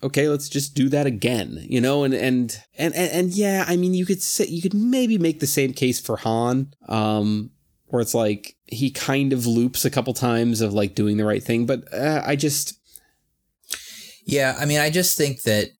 [0.03, 1.65] Okay, let's just do that again.
[1.69, 4.75] You know, and and and and, and yeah, I mean, you could say you could
[4.75, 6.75] maybe make the same case for Han.
[6.89, 7.51] Um,
[7.89, 11.43] where it's like he kind of loops a couple times of like doing the right
[11.43, 12.79] thing, but uh, I just
[14.25, 14.57] yeah.
[14.59, 15.71] I mean, I just think that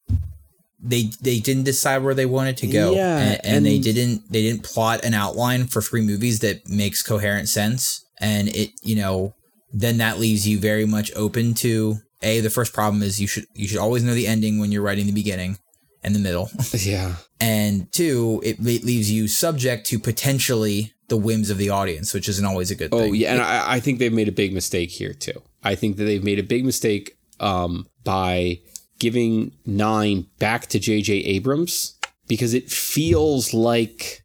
[0.81, 4.43] they they didn't decide where they wanted to go, Yeah, and, and they didn't they
[4.43, 9.35] didn't plot an outline for three movies that makes coherent sense, and it you know
[9.73, 13.47] then that leaves you very much open to a the first problem is you should
[13.55, 15.59] you should always know the ending when you're writing the beginning
[16.03, 16.51] and the middle.
[16.75, 17.17] yeah.
[17.41, 22.29] and two, it le- leaves you subject to potentially the whims of the audience, which
[22.29, 23.01] isn't always a good thing.
[23.01, 23.15] Oh thing.
[23.17, 25.43] yeah, and I, I think they've made a big mistake here too.
[25.63, 28.61] I think that they've made a big mistake um, by
[28.99, 31.15] giving nine back to J.J.
[31.15, 34.25] Abrams because it feels like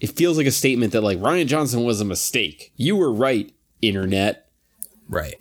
[0.00, 2.72] it feels like a statement that like Rian Johnson was a mistake.
[2.76, 4.40] You were right, internet.
[5.08, 5.34] Right.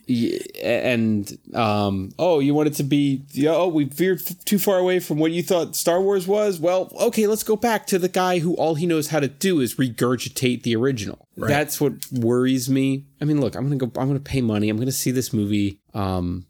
[0.62, 5.32] And um, oh, you wanted to be oh, we veered too far away from what
[5.32, 6.60] you thought Star Wars was.
[6.60, 9.62] Well, okay, let's go back to the guy who all he knows how to do
[9.62, 11.28] is regurgitate the original.
[11.38, 13.06] That's what worries me.
[13.22, 13.92] I mean, look, I'm gonna go.
[14.00, 14.70] I'm gonna pay money.
[14.70, 15.80] I'm gonna see this movie.
[15.94, 16.46] Um,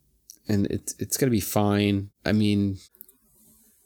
[0.47, 2.09] and it's it's gonna be fine.
[2.25, 2.77] I mean,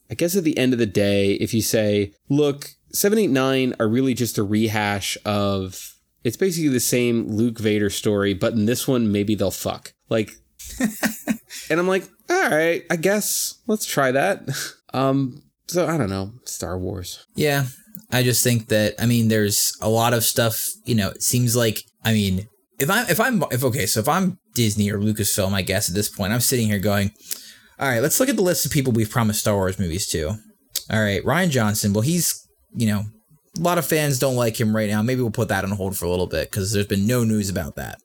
[0.10, 3.74] I guess at the end of the day, if you say, look, seven, eight, nine
[3.80, 8.66] are really just a rehash of it's basically the same Luke Vader story, but in
[8.66, 9.94] this one, maybe they'll fuck.
[10.10, 10.32] Like
[11.70, 14.48] and I'm like, all right, I guess let's try that.
[14.94, 17.26] Um, so I don't know, Star Wars.
[17.36, 17.66] Yeah.
[18.10, 21.58] I just think that I mean there's a lot of stuff, you know, it seems
[21.58, 22.48] like I mean,
[22.80, 25.96] if I'm if I'm if okay, so if I'm Disney or Lucasfilm, I guess at
[25.96, 27.12] this point, I'm sitting here going,
[27.80, 30.30] All right, let's look at the list of people we've promised Star Wars movies to.
[30.92, 33.06] All right, Rian Johnson, well he's you know,
[33.58, 35.02] a lot of fans don't like him right now.
[35.02, 37.50] Maybe we'll put that on hold for a little bit because there's been no news
[37.50, 38.00] about that.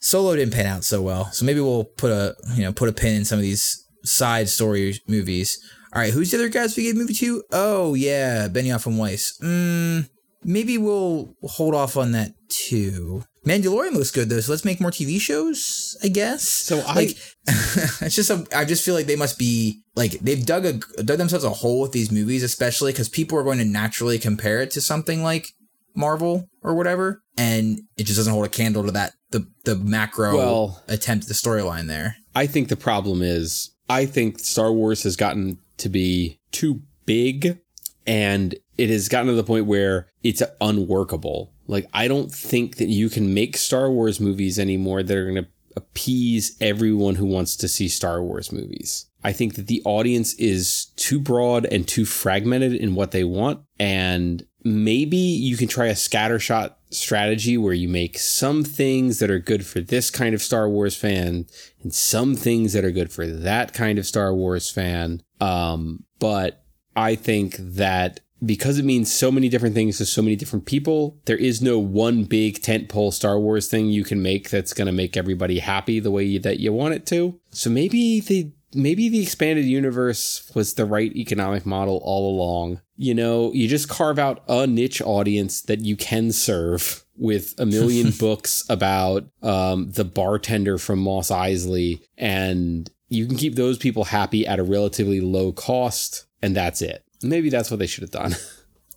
[0.00, 2.92] Solo didn't pan out so well, so maybe we'll put a you know put a
[2.92, 5.58] pin in some of these side story movies.
[5.92, 7.42] All right, who's the other guys we gave movie to?
[7.52, 9.38] Oh yeah, Benioff and Weiss.
[9.42, 10.08] Mm,
[10.44, 13.22] maybe we'll hold off on that too.
[13.46, 15.96] Mandalorian looks good though, so let's make more TV shows.
[16.02, 16.42] I guess.
[16.48, 17.10] So I- like,
[17.46, 20.72] it's just a, I just feel like they must be like they've dug a
[21.02, 24.60] dug themselves a hole with these movies, especially because people are going to naturally compare
[24.60, 25.52] it to something like
[25.94, 30.36] Marvel or whatever, and it just doesn't hold a candle to that the the macro
[30.36, 32.16] Well- attempt at the storyline there.
[32.34, 37.58] I think the problem is I think Star Wars has gotten to be too big
[38.06, 41.52] and it has gotten to the point where it's unworkable.
[41.66, 45.44] Like I don't think that you can make Star Wars movies anymore that are going
[45.44, 49.06] to appease everyone who wants to see Star Wars movies.
[49.22, 53.60] I think that the audience is too broad and too fragmented in what they want
[53.78, 59.38] and maybe you can try a scattershot strategy where you make some things that are
[59.38, 61.46] good for this kind of Star Wars fan
[61.82, 65.22] and some things that are good for that kind of Star Wars fan.
[65.40, 66.64] Um, but
[66.96, 71.18] I think that because it means so many different things to so many different people,
[71.24, 74.92] there is no one big tentpole Star Wars thing you can make that's going to
[74.92, 77.38] make everybody happy the way you, that you want it to.
[77.50, 82.80] So maybe the maybe the expanded universe was the right economic model all along.
[82.96, 87.66] You know, you just carve out a niche audience that you can serve with a
[87.66, 94.04] million books about um, the bartender from Mos Eisley, and you can keep those people
[94.04, 97.05] happy at a relatively low cost, and that's it.
[97.22, 98.34] Maybe that's what they should have done.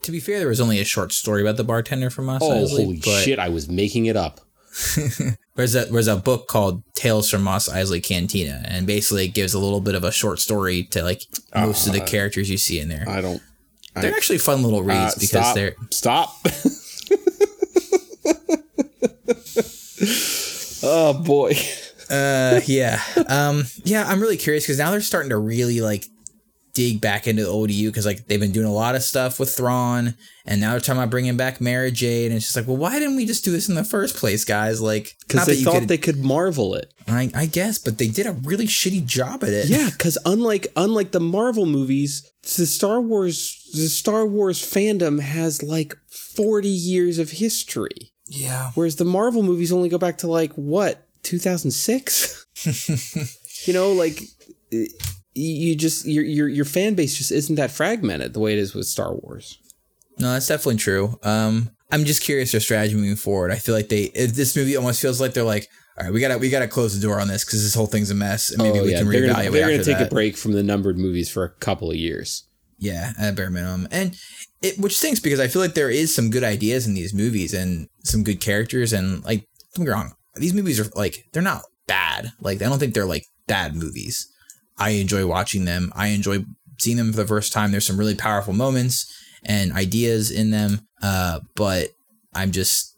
[0.03, 2.51] To be fair, there was only a short story about the bartender from Mos oh,
[2.51, 2.85] Eisley.
[2.85, 3.37] holy but shit!
[3.37, 4.39] I was making it up.
[5.55, 9.53] There's a there's a book called Tales from Mos Eisley Cantina, and basically it gives
[9.53, 12.79] a little bit of a short story to like most of the characters you see
[12.79, 13.03] in there.
[13.09, 13.41] I don't.
[13.93, 15.55] They're actually fun little reads Uh, because stop.
[15.55, 16.33] they're Stop.
[20.83, 21.53] oh boy.
[22.09, 26.05] uh yeah um yeah i'm really curious because now they're starting to really like
[26.79, 29.53] dig back into the odu because like they've been doing a lot of stuff with
[29.53, 30.15] Thrawn,
[30.45, 32.97] and now they're talking about bringing back Mara Jade, and it's just like, well, why
[32.99, 34.81] didn't we just do this in the first place, guys?
[34.81, 36.93] Like, Because they thought could- they could marvel it.
[37.07, 39.67] I, I guess, but they did a really shitty job at it.
[39.67, 42.23] Yeah, because unlike unlike the Marvel movies,
[42.57, 48.71] the Star Wars the Star Wars fandom has like forty years of history, yeah.
[48.75, 52.45] whereas the Marvel movies only go back to like what two thousand six.
[53.67, 54.21] you know, like
[54.71, 54.87] y-
[55.41, 58.73] you just your your your fan base just isn't that fragmented the way it is
[58.73, 59.57] with Star Wars.
[60.17, 61.17] No, that's definitely true.
[61.23, 63.51] Um, I'm just curious their strategy moving forward.
[63.51, 65.67] I feel like they this movie almost feels like they're like,
[65.97, 68.11] all right, we gotta we gotta close the door on this because this whole thing's
[68.11, 70.07] a mess, and maybe we can Oh, they're reevaluate gonna, they're gonna take that.
[70.07, 72.45] a break from the numbered movies for a couple of years.
[72.77, 74.15] Yeah, at bare minimum, and
[74.61, 77.53] it which stinks because I feel like there is some good ideas in these movies
[77.53, 81.41] and some good characters, and like don't get me wrong, these movies are like they're
[81.43, 82.31] not bad.
[82.39, 84.27] Like I don't think they're like bad movies.
[84.79, 85.91] I enjoy watching them.
[85.95, 86.45] I enjoy
[86.77, 87.71] seeing them for the first time.
[87.71, 89.13] There's some really powerful moments
[89.43, 90.87] and ideas in them.
[91.01, 91.89] Uh, but
[92.33, 92.95] I'm just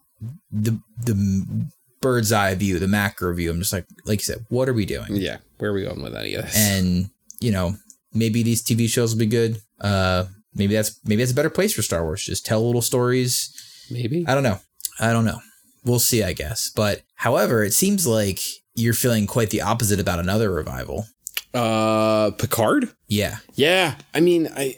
[0.51, 1.67] the the
[2.01, 3.51] bird's eye view, the macro view.
[3.51, 5.07] I'm just like like you said, what are we doing?
[5.09, 6.55] Yeah, where are we going with any of this?
[6.55, 7.09] and
[7.39, 7.75] you know
[8.13, 11.73] maybe these tv shows will be good uh maybe that's maybe that's a better place
[11.73, 13.51] for star wars just tell little stories
[13.89, 14.59] Maybe i don't know
[14.99, 15.39] i don't know
[15.83, 18.39] we'll see i guess but however it seems like
[18.75, 21.05] you're feeling quite the opposite about another revival
[21.53, 22.93] uh, Picard.
[23.07, 24.77] yeah Yeah, I mean, I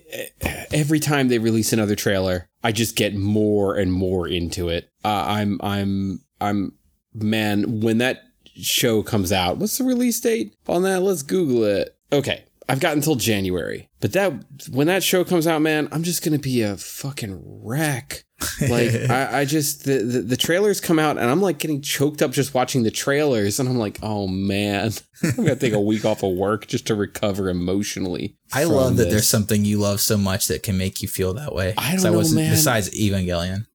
[0.72, 4.90] every time they release another trailer, I just get more and more into it.
[5.04, 6.74] Uh, I'm I'm I'm
[7.14, 8.24] man, when that
[8.56, 11.02] show comes out, what's the release date on that?
[11.02, 11.96] Let's Google it.
[12.12, 14.34] Okay, I've got until January, but that
[14.70, 18.26] when that show comes out, man, I'm just gonna be a fucking wreck.
[18.60, 22.22] Like I, I just the, the the trailers come out and I'm like getting choked
[22.22, 24.92] up just watching the trailers, and I'm like, oh man,
[25.24, 28.36] I'm gonna take a week off of work just to recover emotionally.
[28.52, 29.14] i love that this.
[29.14, 32.04] there's something you love so much that can make you feel that way I don't
[32.04, 32.52] know, wasn't- man.
[32.52, 33.68] besides evangelion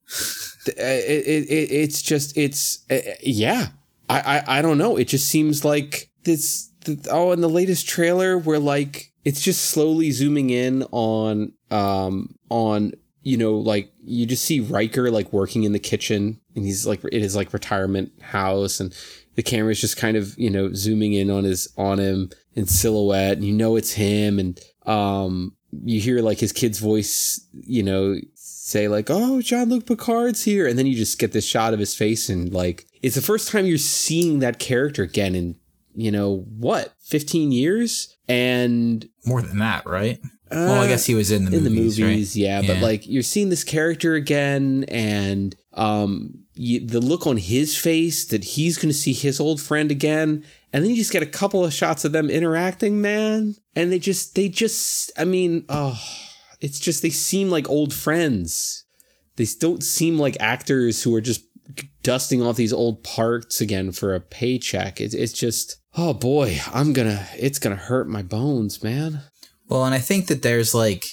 [0.67, 3.69] it, it, it it's just it's uh, yeah
[4.11, 7.89] I, I i don't know it just seems like this th- oh in the latest
[7.89, 12.93] trailer where like it's just slowly zooming in on um on
[13.23, 17.05] you know like you just see Riker like working in the kitchen and he's like
[17.05, 18.95] in his like retirement house and
[19.35, 23.37] the camera's just kind of you know zooming in on his on him in silhouette
[23.37, 25.55] and you know it's him and um
[25.85, 28.17] you hear like his kid's voice you know
[28.69, 30.67] say like oh Jean-Luc Picard's here.
[30.67, 33.51] And then you just get this shot of his face and like it's the first
[33.51, 35.57] time you're seeing that character again in
[35.99, 40.21] you know what 15 years and more than that right
[40.51, 42.11] well i uh, guess he was in the in movies, the right?
[42.11, 47.37] movies, yeah, But like you're seeing this character again, and um, you, the look on
[47.37, 51.13] his face that he's going to see his old friend again, and then you just
[51.13, 55.25] get a couple of shots of them interacting, man, and they just, they just, I
[55.25, 56.01] mean, oh,
[56.61, 58.85] it's just they seem like old friends.
[59.37, 61.45] They don't seem like actors who are just
[62.03, 65.01] dusting off these old parts again for a paycheck.
[65.01, 69.23] It's, it's just, oh boy, I'm gonna, it's gonna hurt my bones, man.
[69.69, 71.05] Well, and I think that there's like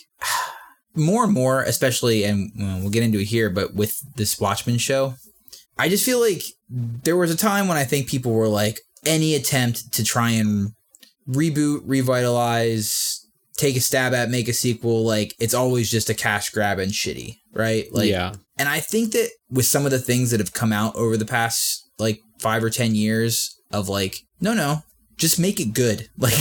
[0.96, 5.16] more and more, especially, and well, get into it here, but with this Watchmen show,
[5.78, 9.36] I just feel like there was a time when I think people were like, any
[9.36, 10.72] attempt to try and
[11.30, 13.26] reboot, revitalize,
[13.58, 16.92] take a stab at, make a sequel, like it's always just a cash grab and
[16.92, 17.86] shitty, right?
[17.92, 18.34] Like, yeah.
[18.58, 21.26] and I think that with some of the things that have come out over the
[21.26, 24.84] past like five or ten years of like, no, no,
[25.18, 26.10] just make it good.
[26.18, 26.34] Like,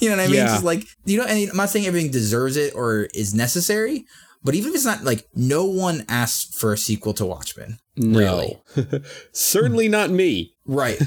[0.00, 0.36] you know what I mean?
[0.36, 0.46] Yeah.
[0.46, 4.04] Just like, you know, and I'm not saying everything deserves it or is necessary,
[4.44, 7.78] but even if it's not like, no one asked for a sequel to Watchmen.
[7.96, 8.62] No,
[9.32, 10.54] certainly not me.
[10.66, 11.00] Right.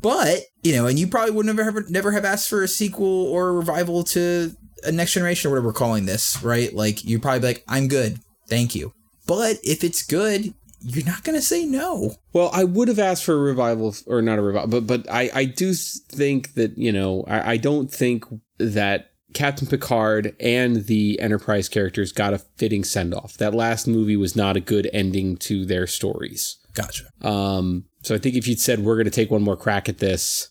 [0.00, 3.26] but, you know, and you probably would never have, never have asked for a sequel
[3.26, 4.52] or a revival to
[4.84, 6.72] a next generation or whatever we're calling this, right?
[6.72, 8.18] Like, you probably be like, I'm good.
[8.48, 8.92] Thank you.
[9.26, 12.14] But if it's good, you're not gonna say no.
[12.32, 15.30] Well, I would have asked for a revival, or not a revival, but but I
[15.34, 18.24] I do think that you know I, I don't think
[18.58, 23.36] that Captain Picard and the Enterprise characters got a fitting send off.
[23.36, 26.56] That last movie was not a good ending to their stories.
[26.74, 27.04] Gotcha.
[27.22, 29.98] Um, so I think if you'd said we're going to take one more crack at
[29.98, 30.48] this,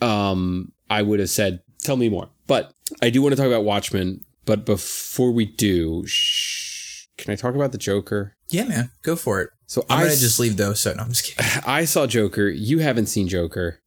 [0.00, 2.28] um, I would have said tell me more.
[2.46, 4.24] But I do want to talk about Watchmen.
[4.44, 8.36] But before we do, shh, can I talk about the Joker?
[8.52, 9.50] Yeah, man, go for it.
[9.66, 10.80] So I'm I gonna s- just leave those.
[10.80, 11.62] So no, I'm just kidding.
[11.66, 12.48] I saw Joker.
[12.48, 13.80] You haven't seen Joker.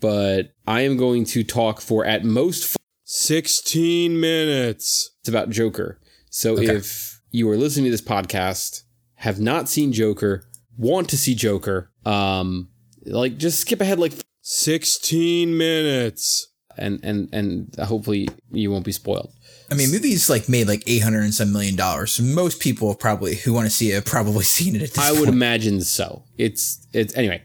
[0.00, 5.10] But I am going to talk for at most f- 16 minutes.
[5.20, 5.98] It's about Joker.
[6.30, 6.76] So Okay.
[6.76, 8.82] if you are listening to this podcast,
[9.16, 10.44] have not seen Joker,
[10.76, 12.68] want to see Joker, um,
[13.06, 14.12] like just skip ahead like
[14.42, 16.48] 16 minutes.
[16.76, 19.32] And and and hopefully you won't be spoiled.
[19.74, 22.14] I mean, movies like made like 800 and some million dollars.
[22.14, 24.98] So most people probably who want to see it have probably seen it at this
[24.98, 25.30] I would point.
[25.30, 26.24] imagine so.
[26.38, 27.42] It's it's anyway.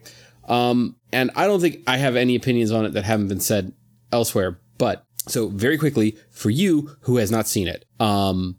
[0.48, 3.74] Um, and I don't think I have any opinions on it that haven't been said
[4.12, 4.60] elsewhere.
[4.78, 8.58] But so very quickly for you who has not seen it, um,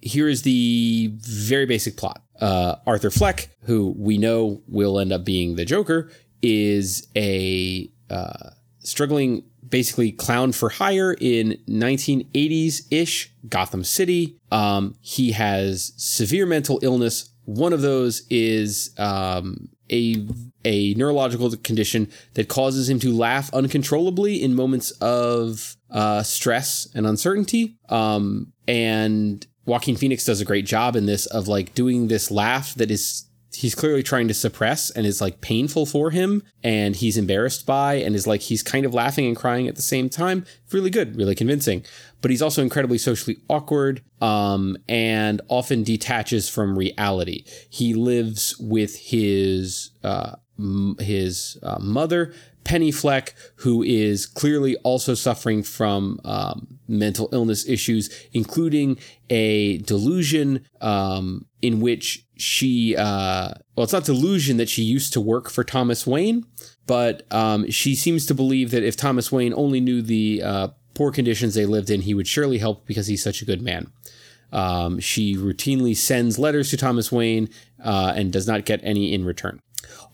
[0.00, 2.22] here is the very basic plot.
[2.40, 8.50] Uh, Arthur Fleck, who we know will end up being the Joker, is a uh,
[8.78, 14.36] struggling, basically clown for hire in 1980s ish Gotham City.
[14.50, 17.30] Um, he has severe mental illness.
[17.44, 20.26] One of those is um, a
[20.64, 27.06] a neurological condition that causes him to laugh uncontrollably in moments of uh, stress and
[27.06, 27.78] uncertainty.
[27.88, 32.74] Um, and Joaquin Phoenix does a great job in this of like doing this laugh
[32.74, 33.27] that is
[33.58, 37.94] he's clearly trying to suppress and is like painful for him and he's embarrassed by
[37.94, 40.46] and is like he's kind of laughing and crying at the same time.
[40.70, 41.84] Really good really convincing.
[42.20, 47.44] But he's also incredibly socially awkward um, and often detaches from reality.
[47.68, 52.32] He lives with his uh, m- his uh, mother
[52.68, 58.98] Penny Fleck, who is clearly also suffering from um, mental illness issues, including
[59.30, 65.20] a delusion um, in which she, uh, well, it's not delusion that she used to
[65.20, 66.46] work for Thomas Wayne,
[66.86, 71.10] but um, she seems to believe that if Thomas Wayne only knew the uh, poor
[71.10, 73.92] conditions they lived in, he would surely help because he's such a good man.
[74.52, 77.50] Um, she routinely sends letters to Thomas Wayne
[77.84, 79.60] uh, and does not get any in return.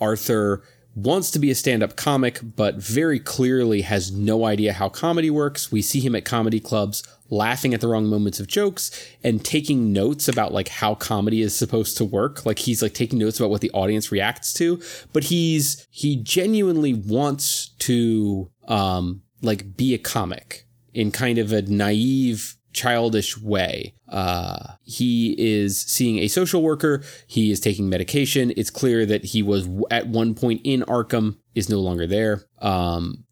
[0.01, 0.63] Arthur
[0.97, 5.31] wants to be a stand up comic, but very clearly has no idea how comedy
[5.31, 5.71] works.
[5.71, 7.03] We see him at comedy clubs
[7.35, 8.91] laughing at the wrong moments of jokes
[9.23, 13.19] and taking notes about like how comedy is supposed to work like he's like taking
[13.19, 14.81] notes about what the audience reacts to
[15.13, 21.63] but he's he genuinely wants to um like be a comic in kind of a
[21.63, 23.95] naive childish way.
[24.09, 27.03] Uh, he is seeing a social worker.
[27.27, 28.53] He is taking medication.
[28.57, 32.45] It's clear that he was at one point in Arkham, is no longer there.
[32.61, 33.24] Um,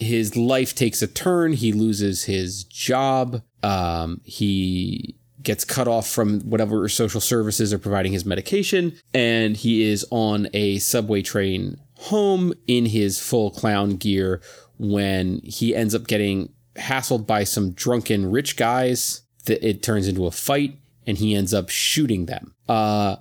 [0.00, 1.52] his life takes a turn.
[1.52, 3.42] He loses his job.
[3.62, 9.82] Um, he gets cut off from whatever social services are providing his medication, and he
[9.82, 14.40] is on a subway train home in his full clown gear
[14.78, 20.30] when he ends up getting hassled by some drunken rich guys it turns into a
[20.30, 23.16] fight and he ends up shooting them uh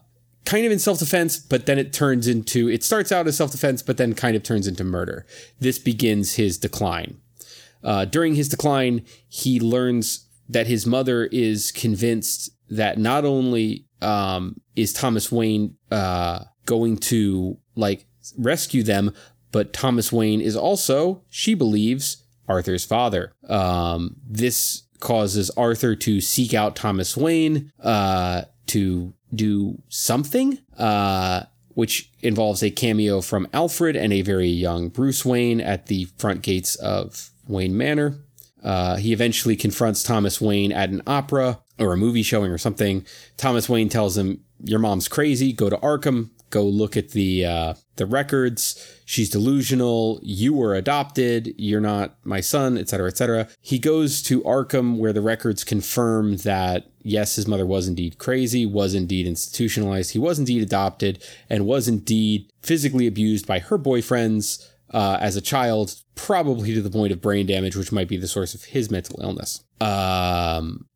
[0.49, 3.97] kind of in self-defense but then it turns into it starts out as self-defense but
[3.97, 5.23] then kind of turns into murder
[5.59, 7.19] this begins his decline
[7.83, 14.59] uh, during his decline he learns that his mother is convinced that not only um,
[14.75, 19.13] is thomas wayne uh, going to like rescue them
[19.51, 23.31] but thomas wayne is also she believes Arthur's father.
[23.47, 31.43] Um, this causes Arthur to seek out Thomas Wayne uh, to do something, uh,
[31.75, 36.41] which involves a cameo from Alfred and a very young Bruce Wayne at the front
[36.41, 38.17] gates of Wayne Manor.
[38.63, 43.05] Uh, he eventually confronts Thomas Wayne at an opera or a movie showing or something.
[43.37, 45.53] Thomas Wayne tells him, "Your mom's crazy.
[45.53, 46.31] Go to Arkham.
[46.49, 48.99] Go look at the uh, the records.
[49.05, 50.19] She's delusional.
[50.23, 51.53] You were adopted.
[51.57, 56.89] You're not my son, etc., etc." He goes to Arkham, where the records confirm that
[57.01, 60.11] yes, his mother was indeed crazy, was indeed institutionalized.
[60.11, 65.41] He was indeed adopted, and was indeed physically abused by her boyfriends uh, as a
[65.41, 68.89] child, probably to the point of brain damage, which might be the source of his
[68.89, 69.63] mental illness.
[69.79, 70.87] Um,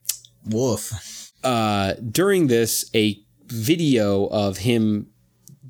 [0.46, 1.32] Woof.
[1.44, 5.08] uh, during this, a video of him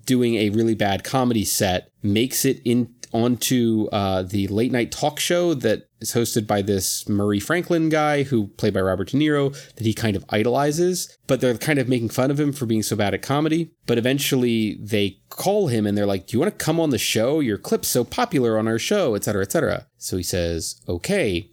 [0.05, 5.19] doing a really bad comedy set makes it in onto uh, the late night talk
[5.19, 9.53] show that is hosted by this Murray Franklin guy who played by Robert De Niro
[9.75, 12.81] that he kind of idolizes, but they're kind of making fun of him for being
[12.81, 13.71] so bad at comedy.
[13.85, 16.97] But eventually they call him and they're like, "Do you want to come on the
[16.97, 17.39] show?
[17.39, 21.49] Your clip's so popular on our show, etc., etc." So he says, "Okay."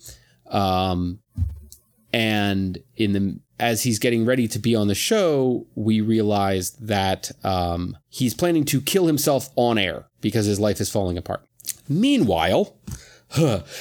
[0.46, 1.20] Um,
[2.12, 7.30] and in the as he's getting ready to be on the show, we realize that
[7.44, 11.44] um, he's planning to kill himself on air because his life is falling apart.
[11.88, 12.74] Meanwhile,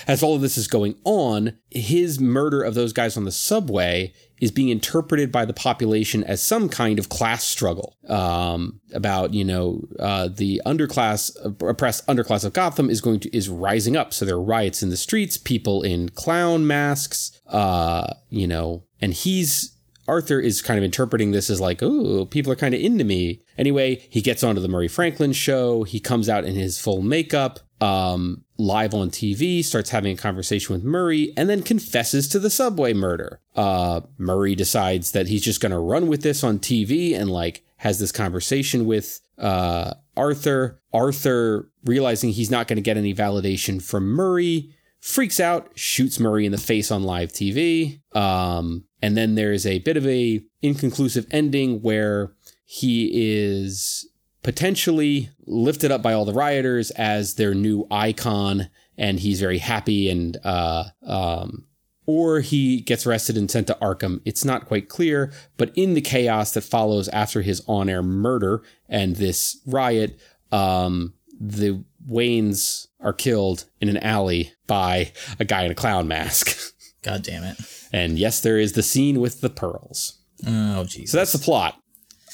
[0.08, 4.14] as all of this is going on, his murder of those guys on the subway
[4.42, 9.44] is being interpreted by the population as some kind of class struggle um, about you
[9.44, 11.32] know uh, the underclass
[11.68, 14.14] oppressed underclass of Gotham is going to is rising up.
[14.14, 19.14] So there are riots in the streets, people in clown masks, uh, you know, and
[19.14, 19.76] he's
[20.10, 23.42] Arthur is kind of interpreting this as like, oh, people are kind of into me.
[23.58, 25.84] Anyway, he gets onto the Murray Franklin show.
[25.84, 30.76] He comes out in his full makeup, um, live on TV, starts having a conversation
[30.76, 33.40] with Murray, and then confesses to the subway murder.
[33.56, 37.64] Uh, Murray decides that he's just going to run with this on TV and like
[37.78, 40.82] has this conversation with uh, Arthur.
[40.94, 46.46] Arthur, realizing he's not going to get any validation from Murray, freaks out, shoots Murray
[46.46, 48.02] in the face on live TV.
[48.16, 52.34] Um, and then there's a bit of a inconclusive ending where
[52.66, 54.09] he is
[54.44, 60.10] potentially lifted up by all the rioters as their new icon, and he's very happy
[60.10, 61.66] and uh, um,
[62.06, 64.20] or he gets arrested and sent to Arkham.
[64.26, 69.16] It's not quite clear, but in the chaos that follows after his on-air murder and
[69.16, 70.20] this riot,
[70.52, 76.74] um, the Waynes are killed in an alley by a guy in a clown mask.
[77.04, 77.58] God damn it.
[77.94, 80.20] And yes, there is the scene with the pearls.
[80.48, 81.12] Oh, Jesus.
[81.12, 81.80] So that's the plot.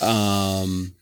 [0.02, 0.96] Um,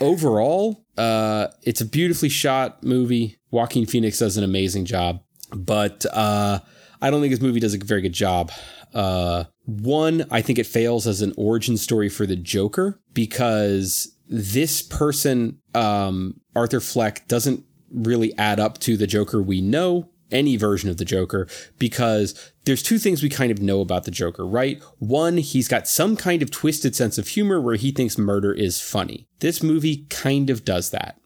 [0.00, 3.38] overall, uh, it's a beautifully shot movie.
[3.50, 5.20] Joaquin Phoenix does an amazing job,
[5.54, 6.60] but uh,
[7.00, 8.50] I don't think this movie does a very good job.
[8.92, 14.82] Uh, one, I think it fails as an origin story for the Joker because this
[14.82, 20.90] person, um, Arthur Fleck, doesn't really add up to the Joker we know any version
[20.90, 24.82] of the Joker because there's two things we kind of know about the Joker, right?
[24.98, 28.80] One, he's got some kind of twisted sense of humor where he thinks murder is
[28.80, 29.28] funny.
[29.40, 31.18] This movie kind of does that.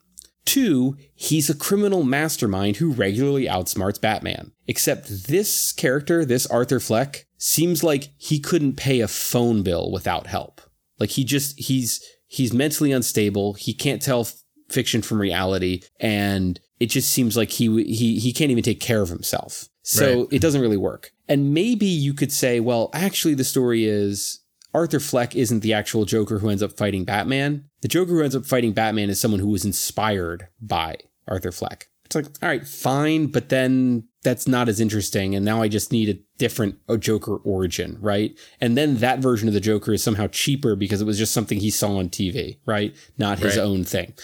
[0.45, 4.53] Two, he's a criminal mastermind who regularly outsmarts Batman.
[4.67, 10.27] Except this character, this Arthur Fleck, seems like he couldn't pay a phone bill without
[10.27, 10.61] help.
[10.99, 13.55] Like he just he's he's mentally unstable.
[13.55, 14.27] He can't tell
[14.71, 19.03] fiction from reality and it just seems like he he he can't even take care
[19.03, 19.69] of himself.
[19.83, 20.29] So right.
[20.33, 21.13] it doesn't really work.
[21.29, 24.41] And maybe you could say, well, actually the story is
[24.75, 27.65] Arthur Fleck isn't the actual Joker who ends up fighting Batman.
[27.81, 31.89] The Joker who ends up fighting Batman is someone who was inspired by Arthur Fleck.
[32.05, 35.35] It's like, all right, fine, but then that's not as interesting.
[35.35, 38.39] And now I just need a different Joker origin, right?
[38.61, 41.61] And then that version of the Joker is somehow cheaper because it was just something
[41.61, 42.97] he saw on TV, right?
[43.19, 43.63] Not his right.
[43.63, 44.15] own thing.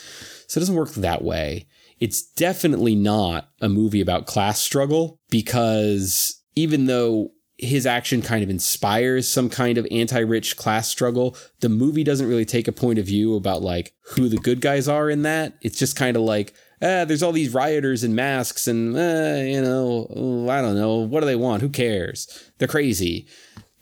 [0.47, 1.67] So it doesn't work that way.
[2.01, 8.51] It's definitely not a movie about class struggle because even though his action kind of
[8.51, 11.37] inspires some kind of anti-rich class struggle.
[11.61, 14.89] The movie doesn't really take a point of view about like who the good guys
[14.89, 15.55] are in that.
[15.63, 19.63] It's just kind of like, ah, there's all these rioters in masks and, uh, you
[19.63, 20.97] know, I don't know.
[20.97, 21.63] What do they want?
[21.63, 22.51] Who cares?
[22.59, 23.29] They're crazy.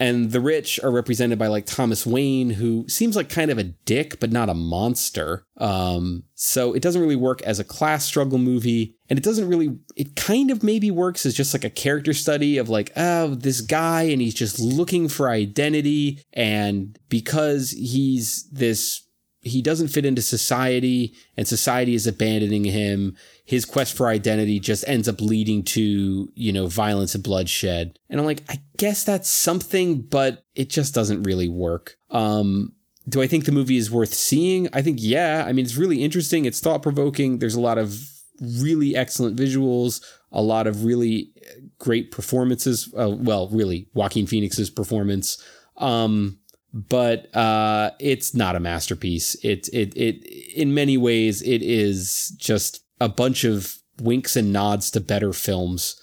[0.03, 3.63] And the rich are represented by like Thomas Wayne, who seems like kind of a
[3.63, 5.47] dick, but not a monster.
[5.59, 8.97] Um, so it doesn't really work as a class struggle movie.
[9.09, 12.59] And it doesn't really, it kind of maybe works as just like a character study
[12.59, 16.21] of like, oh, this guy, and he's just looking for identity.
[16.33, 19.07] And because he's this
[19.43, 23.16] he doesn't fit into society and society is abandoning him.
[23.45, 27.99] His quest for identity just ends up leading to you know violence and bloodshed.
[28.09, 31.97] And i'm like i guess that's something but it just doesn't really work.
[32.10, 32.73] Um
[33.09, 34.69] do i think the movie is worth seeing?
[34.73, 35.44] I think yeah.
[35.47, 36.44] I mean it's really interesting.
[36.44, 37.39] It's thought-provoking.
[37.39, 37.98] There's a lot of
[38.40, 40.02] really excellent visuals
[40.32, 41.31] a lot of really
[41.78, 45.43] great performances uh, well really joaquin phoenix's performance.
[45.78, 46.39] Um
[46.73, 49.35] but uh, it's not a masterpiece.
[49.43, 50.24] It it it
[50.57, 56.01] in many ways it is just a bunch of winks and nods to better films,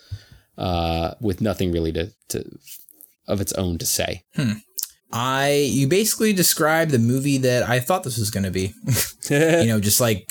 [0.58, 2.46] uh, with nothing really to, to
[3.28, 4.24] of its own to say.
[4.36, 4.54] Hmm.
[5.12, 8.74] I you basically described the movie that I thought this was going to be.
[9.30, 10.30] you know, just like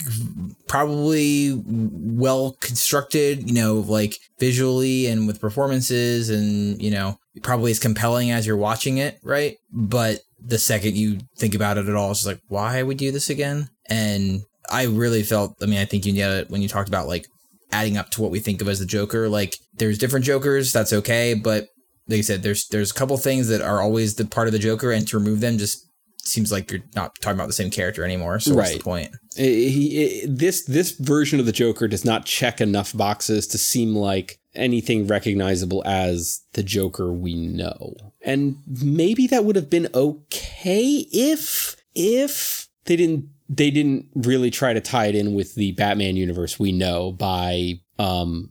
[0.69, 7.79] probably well constructed, you know, like visually and with performances and, you know, probably as
[7.79, 9.57] compelling as you're watching it, right?
[9.73, 13.11] But the second you think about it at all, it's like, why would we do
[13.11, 13.69] this again?
[13.87, 17.09] And I really felt, I mean, I think you get it when you talked about
[17.09, 17.27] like
[17.73, 19.29] adding up to what we think of as the Joker.
[19.29, 21.69] Like there's different Jokers, that's okay, but
[22.09, 24.59] like I said, there's there's a couple things that are always the part of the
[24.59, 25.87] Joker, and to remove them just
[26.29, 28.39] seems like you're not talking about the same character anymore.
[28.41, 28.83] So what's the Right.
[28.85, 29.11] point?
[29.39, 33.59] I- he, I- this this version of the Joker does not check enough boxes to
[33.59, 37.95] seem like anything recognizable as the Joker we know.
[38.23, 44.73] And maybe that would have been okay if if they didn't they didn't really try
[44.75, 48.51] to tie it in with the Batman universe we know by um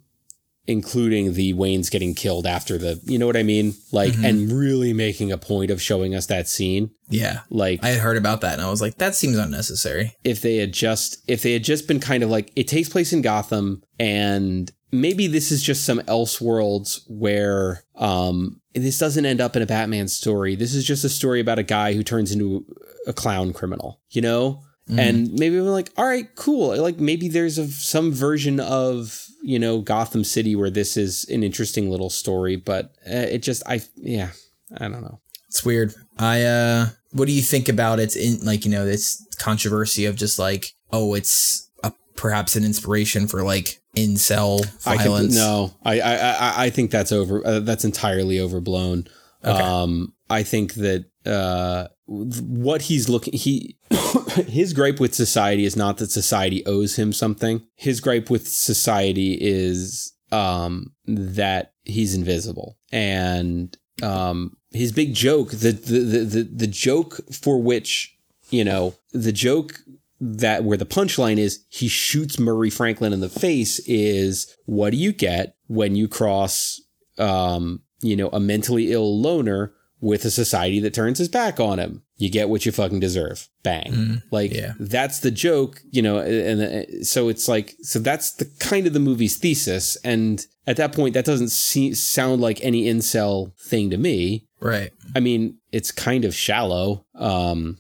[0.68, 3.74] including the Waynes getting killed after the you know what I mean?
[3.92, 6.92] Like and really making a point of showing us that scene.
[7.10, 7.42] Yeah.
[7.50, 10.16] Like I had heard about that and I was like, that seems unnecessary.
[10.24, 13.14] if they had just if they had just been kind of like it takes place
[13.14, 19.56] in Gotham and maybe this is just some elseworlds where um this doesn't end up
[19.56, 20.56] in a Batman story.
[20.56, 22.66] This is just a story about a guy who turns into
[23.08, 24.62] a clown criminal, you know?
[24.90, 26.78] And maybe we're like, all right, cool.
[26.82, 31.42] Like maybe there's a, some version of, you know, Gotham City where this is an
[31.42, 34.32] interesting little story, but uh, it just, I, yeah,
[34.78, 35.22] I don't know.
[35.48, 35.94] It's weird.
[36.20, 40.18] I uh what do you think about its in like, you know, this controversy of
[40.18, 45.38] just like, oh, it's a, perhaps an inspiration for like incel violence?
[45.38, 47.42] I can, no, I, I I I think that's over.
[47.48, 49.08] Uh, that's entirely overblown.
[49.46, 49.64] Okay.
[49.64, 53.78] Um, I think that uh, what he's looking he
[54.48, 57.62] his gripe with society is not that society owes him something.
[57.76, 65.72] His gripe with society is um that he's invisible and um his big joke the
[65.72, 68.18] the the the, the joke for which
[68.50, 69.80] you know the joke
[70.20, 74.98] that where the punchline is he shoots Murray Franklin in the face is what do
[74.98, 76.82] you get when you cross
[77.18, 81.80] um you know a mentally ill loner with a society that turns his back on
[81.80, 84.74] him you get what you fucking deserve bang like yeah.
[84.80, 88.94] that's the joke you know and, and so it's like so that's the kind of
[88.94, 93.90] the movie's thesis and at that point that doesn't see, sound like any incel thing
[93.90, 94.92] to me Right.
[95.16, 97.06] I mean, it's kind of shallow.
[97.16, 97.78] Um,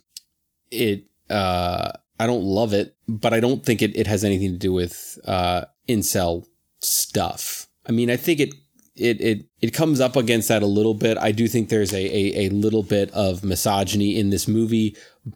[0.72, 4.57] it, uh, I don't love it, but I don't think it, it has anything to
[4.57, 6.45] do with, uh, incel
[6.80, 7.68] stuff.
[7.88, 8.53] I mean, I think it,
[8.97, 11.17] it, it, it comes up against that a little bit.
[11.17, 14.95] I do think there's a, a, a little bit of misogyny in this movie,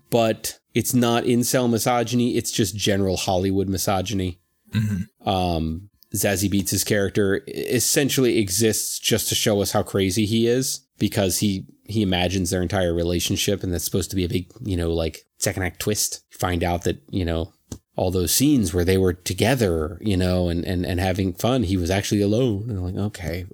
[0.09, 2.37] but it's not incel misogyny.
[2.37, 4.39] It's just general Hollywood misogyny.
[5.25, 11.39] Um, Zazie Beetz' character essentially exists just to show us how crazy he is because
[11.39, 14.91] he he imagines their entire relationship and that's supposed to be a big, you know,
[14.91, 16.23] like second act twist.
[16.31, 17.51] Find out that, you know,
[18.01, 21.77] all those scenes where they were together, you know, and and, and having fun, he
[21.77, 22.67] was actually alone.
[22.67, 23.45] And I'm like, okay,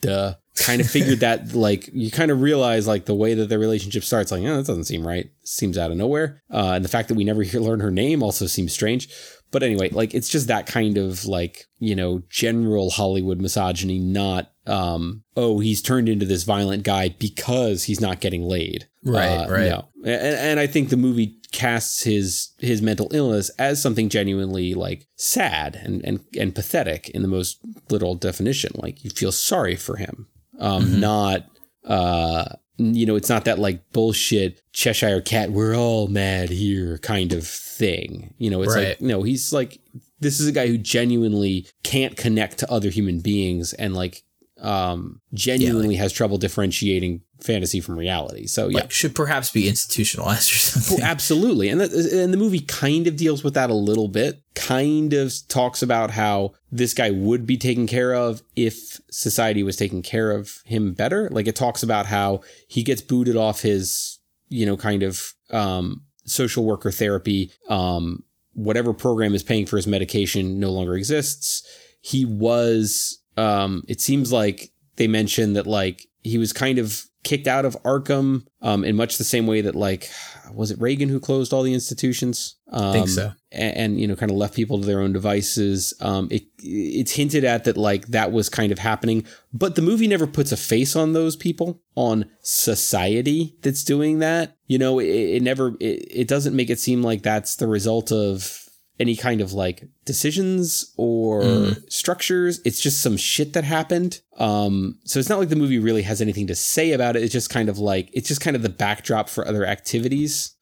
[0.00, 0.34] duh.
[0.56, 4.02] Kind of figured that like you kind of realize like the way that their relationship
[4.02, 5.30] starts, like, oh, that doesn't seem right.
[5.44, 6.40] Seems out of nowhere.
[6.50, 9.10] Uh, and the fact that we never hear learn her name also seems strange.
[9.52, 14.50] But anyway, like it's just that kind of like, you know, general Hollywood misogyny, not
[14.66, 18.88] um, oh, he's turned into this violent guy because he's not getting laid.
[19.04, 19.68] Right, Uh, right.
[19.70, 19.88] No.
[20.04, 25.06] And, and I think the movie casts his his mental illness as something genuinely like
[25.16, 27.58] sad and and, and pathetic in the most
[27.90, 28.72] literal definition.
[28.74, 30.28] Like you feel sorry for him.
[30.58, 31.46] Um, not
[31.84, 37.32] uh you know, it's not that like bullshit Cheshire cat, we're all mad here kind
[37.32, 38.34] of thing.
[38.38, 38.88] You know, it's Right.
[38.88, 39.78] like no, he's like
[40.20, 44.22] this is a guy who genuinely can't connect to other human beings and like
[44.62, 48.46] um genuinely has trouble differentiating fantasy from reality.
[48.46, 48.78] So yeah.
[48.78, 51.04] Like should perhaps be institutionalized or something.
[51.04, 51.68] Absolutely.
[51.68, 54.40] And the, and the movie kind of deals with that a little bit.
[54.54, 59.76] Kind of talks about how this guy would be taken care of if society was
[59.76, 61.28] taking care of him better.
[61.32, 66.02] Like it talks about how he gets booted off his, you know, kind of um,
[66.24, 67.50] social worker therapy.
[67.68, 68.22] Um,
[68.52, 71.66] whatever program is paying for his medication no longer exists.
[72.00, 77.46] He was, um, it seems like they mentioned that like he was kind of kicked
[77.46, 80.10] out of Arkham um, in much the same way that like
[80.52, 82.56] was it Reagan who closed all the institutions?
[82.70, 83.32] Um, Think so.
[83.50, 85.94] And, and you know, kind of left people to their own devices.
[86.00, 90.08] Um, it it's hinted at that like that was kind of happening, but the movie
[90.08, 94.56] never puts a face on those people, on society that's doing that.
[94.66, 98.12] You know, it, it never it, it doesn't make it seem like that's the result
[98.12, 98.61] of
[99.00, 102.60] any kind of like decisions or structures.
[102.64, 104.20] It's just some shit that happened.
[104.38, 107.22] Um, so it's not like the movie really has anything to say about it.
[107.22, 110.54] It's just kind of like it's just kind of the backdrop for other activities.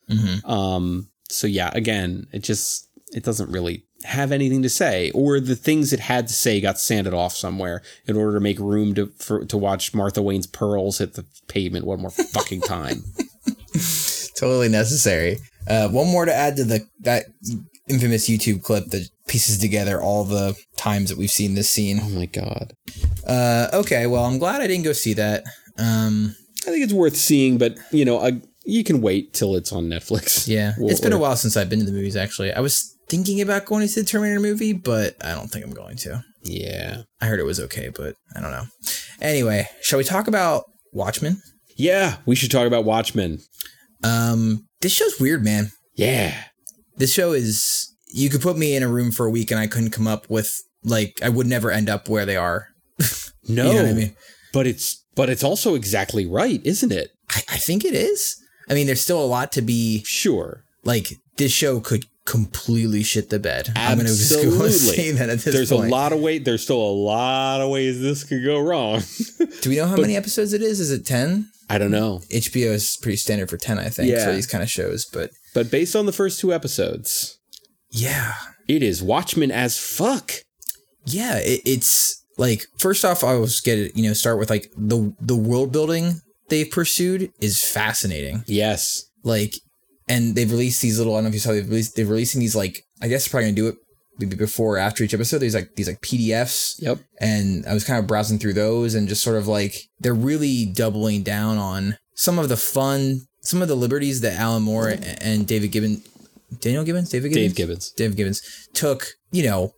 [0.44, 5.57] Um, so yeah, again, it just it doesn't really have anything to say, or the
[5.57, 9.07] things it had to say got sanded off somewhere in order to make room to
[9.19, 13.05] for to watch Martha Wayne's pearls hit the pavement one more fucking time.
[14.36, 15.39] totally necessary.
[15.69, 17.27] Uh, one more to add to the that
[17.90, 22.00] infamous YouTube clip that pieces together all the times that we've seen this scene.
[22.02, 22.72] Oh my god.
[23.26, 25.44] Uh, okay, well, I'm glad I didn't go see that.
[25.78, 29.72] Um, I think it's worth seeing, but you know, I, you can wait till it's
[29.72, 30.46] on Netflix.
[30.48, 32.16] yeah, it's been a while since I've been to the movies.
[32.16, 35.64] Actually, I was thinking about going to see the Terminator movie, but I don't think
[35.64, 36.24] I'm going to.
[36.42, 37.02] Yeah.
[37.20, 38.64] I heard it was okay, but I don't know.
[39.20, 41.42] Anyway, shall we talk about Watchmen?
[41.76, 43.40] Yeah, we should talk about Watchmen.
[44.02, 45.72] Um, this show's weird, man.
[45.94, 46.44] Yeah.
[47.01, 47.86] This show is.
[48.12, 50.28] You could put me in a room for a week, and I couldn't come up
[50.31, 52.68] with like I would never end up where they are.
[53.48, 53.70] No.
[53.72, 54.16] You know I mean?
[54.52, 57.10] But it's but it's also exactly right, isn't it?
[57.31, 58.36] I, I think it is.
[58.68, 60.64] I mean, there's still a lot to be Sure.
[60.85, 61.09] like.
[61.36, 63.72] This show could completely shit the bed.
[63.74, 64.70] I'm gonna just go and Absolutely.
[64.97, 65.86] say that at this There's point.
[65.89, 66.44] a lot of weight.
[66.44, 69.01] There's still a lot of ways this could go wrong.
[69.62, 70.81] Do we know how many episodes it is?
[70.81, 71.48] Is it ten?
[71.70, 72.20] I don't know.
[72.31, 74.27] HBO is pretty standard for ten, I think, Yeah.
[74.27, 75.06] for these kind of shows.
[75.06, 77.39] But But based on the first two episodes,
[77.90, 78.35] yeah,
[78.68, 80.32] it is Watchmen as fuck.
[81.06, 83.97] yeah, it, it's like first off, I was get it.
[83.97, 88.44] You know, start with like the the world building they've pursued is fascinating.
[88.47, 89.05] Yes.
[89.22, 89.55] Like,
[90.09, 91.14] and they've released these little.
[91.14, 91.52] I don't know if you saw.
[91.52, 91.97] They've released.
[91.97, 92.82] They're releasing these like.
[93.02, 93.77] I guess they're probably gonna do it
[94.18, 95.39] maybe before or after each episode.
[95.39, 96.74] There's like these like PDFs.
[96.81, 96.98] Yep.
[97.20, 100.66] and I was kind of browsing through those and just sort of like they're really
[100.66, 105.46] doubling down on some of the fun, some of the liberties that Alan Moore and
[105.46, 106.06] David Gibbons,
[106.60, 107.90] Daniel Gibbons, David Gibbons, Dave Gibbons.
[107.92, 109.06] Dave Gibbons took.
[109.32, 109.74] You know,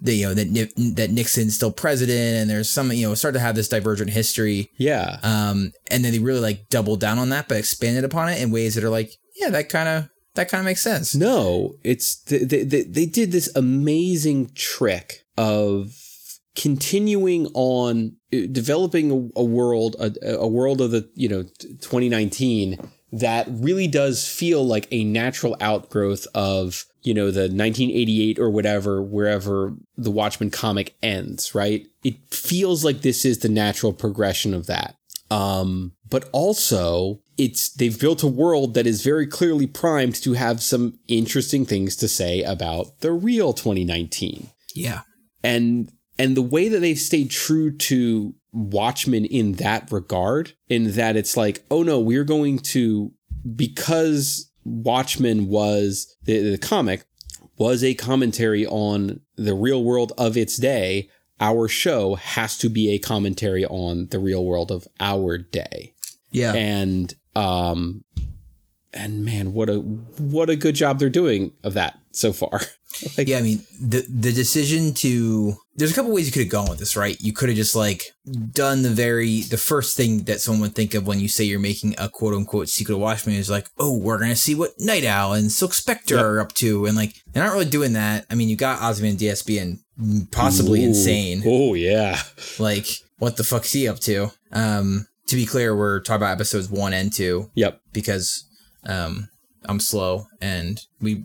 [0.00, 3.40] the you know that that Nixon's still president, and there's some you know start to
[3.40, 4.70] have this divergent history.
[4.78, 5.18] Yeah.
[5.22, 8.50] Um, and then they really like doubled down on that, but expanded upon it in
[8.50, 11.14] ways that are like, yeah, that kind of that kind of makes sense.
[11.14, 15.92] No, it's they, they, they they did this amazing trick of
[16.56, 22.78] continuing on uh, developing a, a world a, a world of the you know 2019
[23.12, 29.02] that really does feel like a natural outgrowth of you know the 1988 or whatever
[29.02, 31.86] wherever the Watchmen comic ends right?
[32.04, 34.96] It feels like this is the natural progression of that.
[35.30, 40.62] Um but also it's they've built a world that is very clearly primed to have
[40.62, 45.02] some interesting things to say about the real 2019 Yeah,
[45.42, 51.16] and and the way that they've stayed true to Watchmen in that regard, in that
[51.16, 53.12] it's like, oh no, we're going to
[53.56, 57.04] because Watchmen was the, the comic
[57.56, 61.08] was a commentary on the real world of its day.
[61.42, 65.94] Our show has to be a commentary on the real world of our day
[66.30, 68.04] yeah, and um
[68.92, 72.60] and man what a what a good job they're doing of that so far
[73.16, 73.38] like yeah.
[73.38, 76.80] I mean, the the decision to there's a couple ways you could have gone with
[76.80, 77.16] this, right?
[77.20, 78.02] You could have just like
[78.52, 81.60] done the very the first thing that someone would think of when you say you're
[81.60, 85.04] making a quote unquote secret to Watchmen is like, oh, we're gonna see what Nite
[85.04, 86.24] Owl and Silk Spectre Yep.
[86.24, 88.26] are up to, and like they're not really doing that.
[88.28, 89.78] I mean, you got Ozymandias being
[90.32, 90.88] possibly Ooh.
[90.88, 91.42] insane.
[91.46, 92.18] oh yeah
[92.58, 92.86] Like,
[93.18, 94.32] what the fuck's he up to?
[94.52, 98.44] Um, to be clear, we're talking about episodes one and two yep because
[98.84, 99.28] um
[99.66, 101.24] I'm slow and we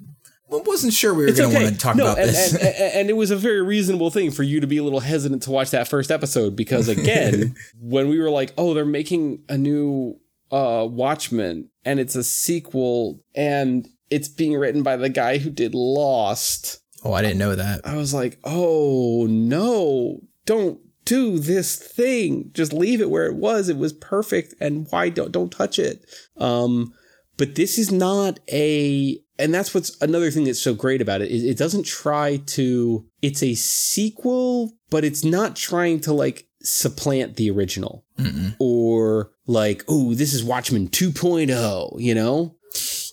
[0.59, 2.53] wasn't sure we were gonna okay want to talk no about and, this.
[2.53, 4.99] and, and, and it was a very reasonable thing for you to be a little
[4.99, 9.43] hesitant to watch that first episode because again when we were like oh they're making
[9.49, 10.19] a new
[10.51, 15.73] uh watchmen and it's a sequel and it's being written by the guy who did
[15.73, 17.81] lost oh, I didn't know that.
[17.85, 22.49] I was like, oh no, don't do this thing.
[22.51, 23.69] Just leave it where it was.
[23.69, 24.55] It was perfect.
[24.59, 26.03] And why don't don't touch it?
[26.35, 26.93] Um,
[27.37, 31.31] but this is not a and that's what's another thing that's so great about it.
[31.31, 37.35] It, it doesn't try to it's a sequel, but it's not trying to like supplant
[37.35, 38.55] the original Mm-mm.
[38.59, 42.55] or like, oh, this is Watchmen 2.0, you know?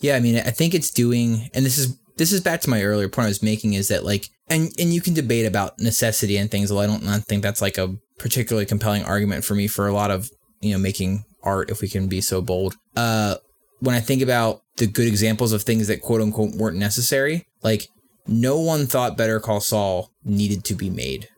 [0.00, 2.82] Yeah, I mean, I think it's doing, and this is this is back to my
[2.82, 6.36] earlier point I was making is that like, and and you can debate about necessity
[6.36, 6.70] and things.
[6.70, 9.92] Although I don't not think that's like a particularly compelling argument for me for a
[9.92, 10.30] lot of
[10.60, 12.76] you know making art if we can be so bold.
[12.96, 13.36] Uh,
[13.82, 17.88] when I think about the good examples of things that quote unquote weren't necessary, like
[18.28, 21.28] no one thought Better Call Saul needed to be made.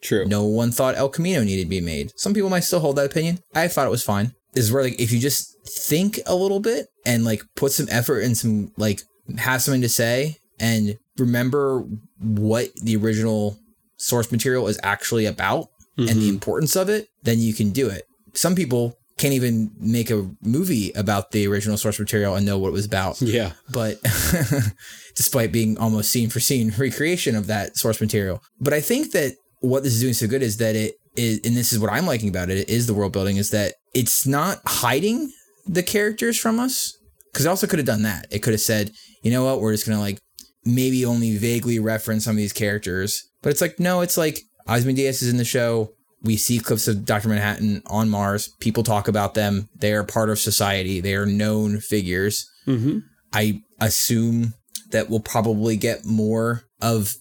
[0.00, 0.24] True.
[0.24, 2.12] No one thought El Camino needed to be made.
[2.16, 3.40] Some people might still hold that opinion.
[3.54, 4.32] I thought it was fine.
[4.54, 7.88] This is where like if you just think a little bit and like put some
[7.90, 9.02] effort and some like
[9.36, 11.84] have something to say and remember
[12.20, 13.58] what the original
[13.98, 16.34] source material is actually about and the Mhm.
[16.34, 18.04] importance of it, then you can do it.
[18.34, 22.68] Some people can't even make a movie about the original source material and know what
[22.68, 23.52] it was about Yeah.
[23.72, 23.96] but
[25.14, 28.42] despite being almost scene for scene recreation of that source material.
[28.60, 31.56] But I think that what this is doing so good is that it is, and
[31.56, 34.60] this is what I'm liking about it, is the world building, is that it's not
[34.66, 35.32] hiding
[35.66, 36.92] the characters from us.
[37.32, 38.26] Because it also could have done that.
[38.30, 40.18] It could have said, you know what, we're just gonna like
[40.64, 43.22] maybe only vaguely reference some of these characters.
[43.42, 45.90] But it's like, no, it's like Ozymandias is in the show.
[46.26, 47.28] We see clips of Dr.
[47.28, 48.48] Manhattan on Mars.
[48.60, 49.68] People talk about them.
[49.74, 51.00] They are part of society.
[51.00, 52.50] They are known figures.
[52.66, 52.98] Mm-hmm.
[53.32, 54.54] I assume
[54.90, 57.14] that we'll probably get more of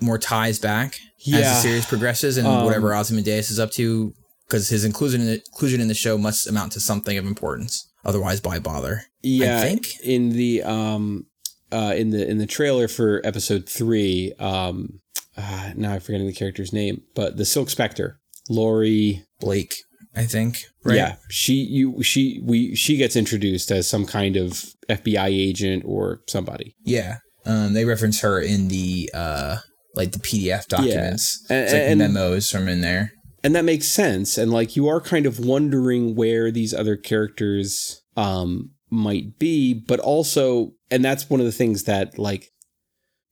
[0.00, 0.94] more ties back
[1.26, 4.12] as the series progresses and Um, whatever Ozymandias is up to,
[4.46, 7.88] because his inclusion in the, inclusion in the show must amount to something of importance.
[8.04, 9.04] Otherwise, why bother?
[9.22, 10.00] Yeah, I think.
[10.02, 11.26] in the um,
[11.70, 15.00] uh, in the in the trailer for episode three, um,
[15.36, 18.18] uh, now I'm forgetting the character's name, but the Silk Spectre,
[18.48, 19.24] Laurie.
[19.40, 19.74] Blake,
[20.14, 20.58] I think.
[20.84, 20.96] Right?
[20.96, 26.20] Yeah, she you she we she gets introduced as some kind of FBI agent or
[26.28, 26.74] somebody.
[26.84, 27.18] Yeah.
[27.44, 29.56] Um, they reference her in the uh,
[29.96, 31.44] like the PDF documents.
[31.50, 33.12] And- it's like and- memos from in there.
[33.42, 38.00] and that makes sense and like you are kind of wondering where these other characters
[38.16, 42.50] um might be but also and that's one of the things that like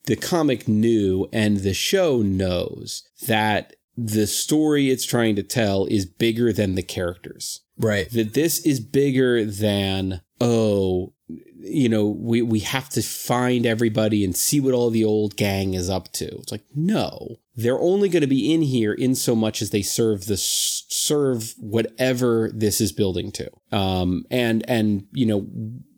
[0.06, 6.06] the comic knew and the show knows that the story it's trying to tell is
[6.06, 7.60] bigger than the characters.
[7.76, 8.10] Right.
[8.10, 11.14] that this is bigger than oh
[11.62, 15.74] you know we we have to find everybody and see what all the old gang
[15.74, 16.26] is up to.
[16.26, 19.82] It's like no they're only going to be in here in so much as they
[19.82, 23.50] serve the serve whatever this is building to.
[23.72, 25.46] Um and and you know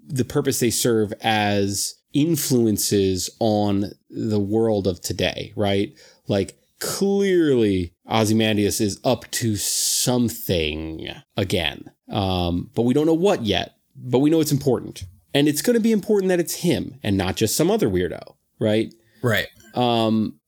[0.06, 5.98] the purpose they serve as influences on the world of today right?
[6.28, 11.84] Like clearly Ozymandias is up to something again.
[12.10, 15.04] Um, but we don't know what yet, but we know it's important.
[15.32, 18.34] And it's going to be important that it's him and not just some other weirdo,
[18.58, 18.92] right?
[19.22, 19.46] Right.
[19.74, 20.40] Um,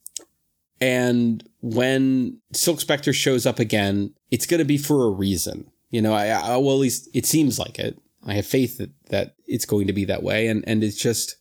[0.81, 5.71] and when Silk Spectre shows up again, it's going to be for a reason.
[5.91, 7.97] You know, I, I well, at least it seems like it.
[8.27, 10.49] I have faith that, that it's going to be that way.
[10.49, 11.37] And, and it's just,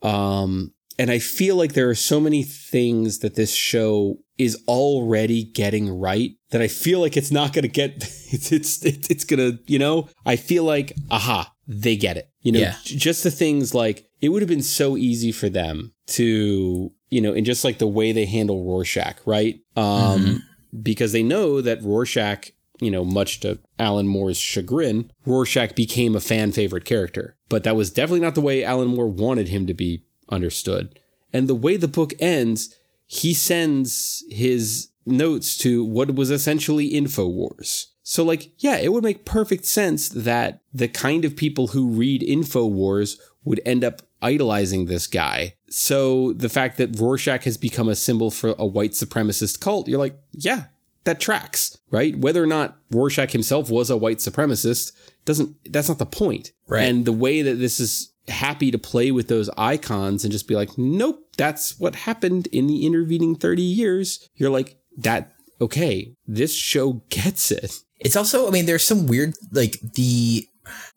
[0.00, 5.44] um, and I feel like there are so many things that this show is already
[5.44, 7.92] getting right that I feel like it's not going to get,
[8.32, 12.28] it's, it's, it's, it's going to, you know, I feel like, aha, they get it.
[12.42, 12.74] You know, Yeah.
[12.84, 17.32] just the things like it would have been so easy for them to, you know,
[17.32, 19.60] and just like the way they handle Rorschach, right?
[19.76, 20.42] Um,
[20.82, 22.50] because they know that Rorschach,
[22.80, 27.36] you know, much to Alan Moore's chagrin, Rorschach became a fan favorite character.
[27.50, 30.98] But that was definitely not the way Alan Moore wanted him to be understood.
[31.32, 32.74] And the way the book ends,
[33.12, 37.86] he sends his notes to what was essentially InfoWars.
[38.04, 42.22] So, like, yeah, it would make perfect sense that the kind of people who read
[42.22, 45.54] InfoWars would end up idolizing this guy.
[45.68, 49.98] So, the fact that Rorschach has become a symbol for a white supremacist cult, you're
[49.98, 50.66] like, yeah,
[51.02, 52.16] that tracks, right?
[52.16, 54.92] Whether or not Rorschach himself was a white supremacist
[55.24, 56.52] doesn't, that's not the point.
[56.68, 56.84] Right.
[56.84, 60.54] And the way that this is happy to play with those icons and just be
[60.54, 64.28] like, nope, that's what happened in the intervening 30 years.
[64.34, 67.78] You're like, that, okay, this show gets it.
[67.98, 70.46] It's also, I mean, there's some weird, like the.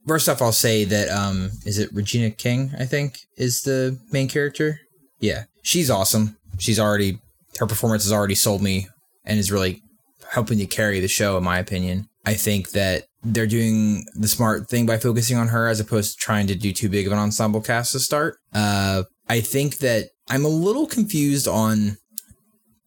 [0.06, 2.74] First off, I'll say that um, is it Regina King?
[2.78, 4.82] I think is the main character.
[5.20, 6.38] Yeah, she's awesome.
[6.60, 7.20] She's already
[7.60, 8.90] her performance has already sold me
[9.26, 9.82] and is really
[10.30, 12.10] helping to carry the show, in my opinion.
[12.26, 16.18] I think that they're doing the smart thing by focusing on her as opposed to
[16.18, 18.38] trying to do too big of an ensemble cast to start.
[18.54, 21.98] Uh, I think that I'm a little confused on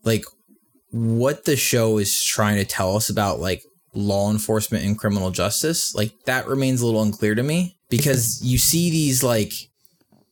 [0.04, 0.24] like
[0.90, 3.62] what the show is trying to tell us about like
[3.94, 5.94] law enforcement and criminal justice.
[5.94, 9.52] Like that remains a little unclear to me because you see these like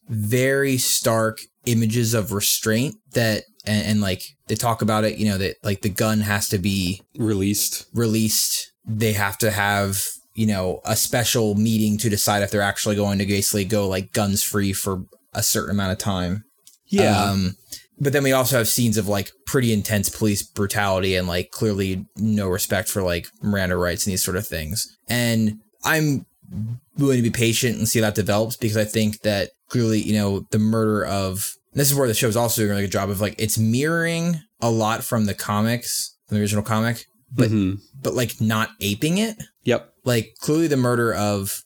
[0.09, 5.39] very stark images of restraint that and, and like they talk about it, you know,
[5.39, 7.87] that like the gun has to be Released.
[7.95, 8.73] released.
[8.87, 10.05] They have to have,
[10.35, 14.13] you know, a special meeting to decide if they're actually going to basically go like
[14.13, 15.05] guns free for
[15.35, 16.45] a certain amount of time.
[16.87, 17.17] Yeah.
[17.25, 17.57] Um,
[18.01, 22.07] but then we also have scenes of like pretty intense police brutality and like clearly
[22.17, 24.97] no respect for like Miranda rights and these sort of things.
[25.09, 26.27] And I'm
[26.99, 30.13] willing to be patient and see how that develops because I think that clearly, you
[30.13, 33.11] know, the murder of this is where the show's also doing a really good job
[33.11, 37.79] of like it's mirroring a lot from the comics, from the original comic, but Mhm.
[38.03, 39.37] but like not aping it.
[39.65, 39.93] Yep.
[40.05, 41.63] Like clearly the murder of,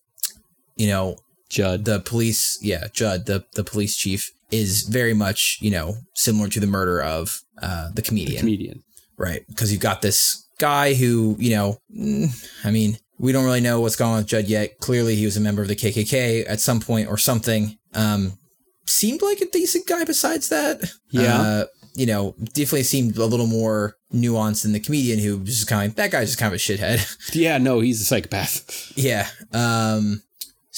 [0.77, 1.17] you know,
[1.51, 1.85] Judd.
[1.85, 6.61] the police yeah judd the the police chief is very much you know similar to
[6.61, 8.83] the murder of uh the comedian comedian.
[9.17, 12.29] right because you've got this guy who you know mm,
[12.65, 15.37] i mean we don't really know what's going on with judd yet clearly he was
[15.37, 18.33] a member of the kkk at some point or something um
[18.87, 21.41] seemed like a decent guy besides that Yeah.
[21.41, 21.65] uh,
[21.95, 25.83] you know definitely seemed a little more nuanced than the comedian who was just kind
[25.83, 27.01] of like that guy's just kind of a shithead
[27.35, 28.93] Yeah, no, he's a psychopath.
[28.97, 29.29] Yeah.
[29.53, 30.23] Um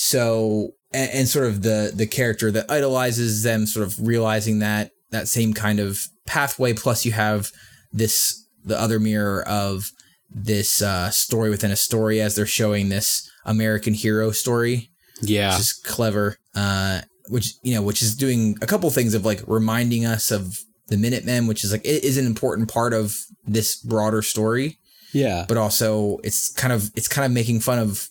[0.00, 4.92] so and, and sort of the the character that idolizes them, sort of realizing that
[5.10, 6.72] that same kind of pathway.
[6.72, 7.50] Plus, you have
[7.92, 9.90] this the other mirror of
[10.30, 14.90] this uh, story within a story as they're showing this American hero story,
[15.20, 15.50] Yeah.
[15.52, 16.38] which is clever.
[16.54, 20.58] Uh, which you know, which is doing a couple things of like reminding us of
[20.88, 23.14] the Minutemen, which is like it is an important part of
[23.44, 24.78] this broader story
[25.12, 25.44] yeah.
[25.48, 28.08] but also it's kind of it's kind of making fun of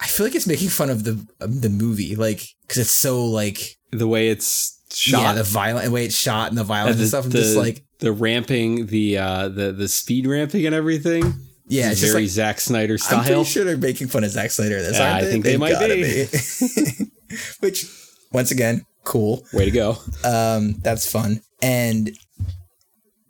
[0.00, 3.24] I feel like it's making fun of the of the movie like because it's so
[3.26, 5.20] like the way it's shot.
[5.20, 7.38] yeah the violent the way it's shot and the violence the, and stuff I'm the,
[7.38, 11.34] just like the ramping, the uh the the speed ramping and everything.
[11.66, 13.18] yeah it's just very like Zack Snyder style.
[13.18, 15.72] I'm pretty sure they're making fun of Zack Snyder this Yeah, I think they might
[15.72, 16.26] gotta be.
[17.60, 17.86] which
[18.32, 19.96] once again cool Way to go.
[20.24, 22.10] um that's fun and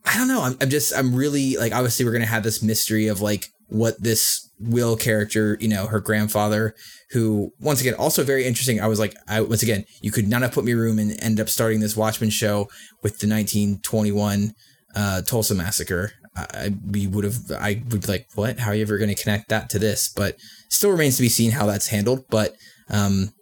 [0.04, 3.06] i don't know I'm, I'm just i'm really like obviously we're gonna have this mystery
[3.08, 6.74] of like what this will character you know her grandfather
[7.10, 8.80] who once again also very interesting.
[8.80, 11.40] I was like i once again you could not have put me room and end
[11.40, 12.68] up starting this watchmen show
[13.02, 14.52] with the 1921
[14.94, 16.12] uh tulsa massacre.
[16.36, 18.60] I, we would have i would be like what?
[18.60, 20.08] How are you ever going to connect that to this?
[20.08, 20.36] But
[20.68, 22.24] still remains to be seen how that's handled.
[22.30, 22.54] But
[22.90, 23.32] um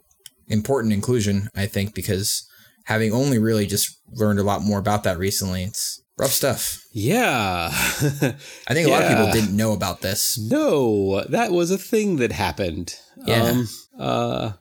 [0.48, 2.46] important inclusion i think because
[2.86, 5.64] having only really just learned a lot more about that recently.
[5.64, 6.84] It's rough stuff.
[6.92, 7.68] Yeah.
[7.72, 10.38] I think a lot of people didn't know about this.
[10.38, 12.94] no, that was a thing that happened.
[13.26, 13.42] Yeah.
[13.42, 13.68] Um,
[13.98, 14.52] uh,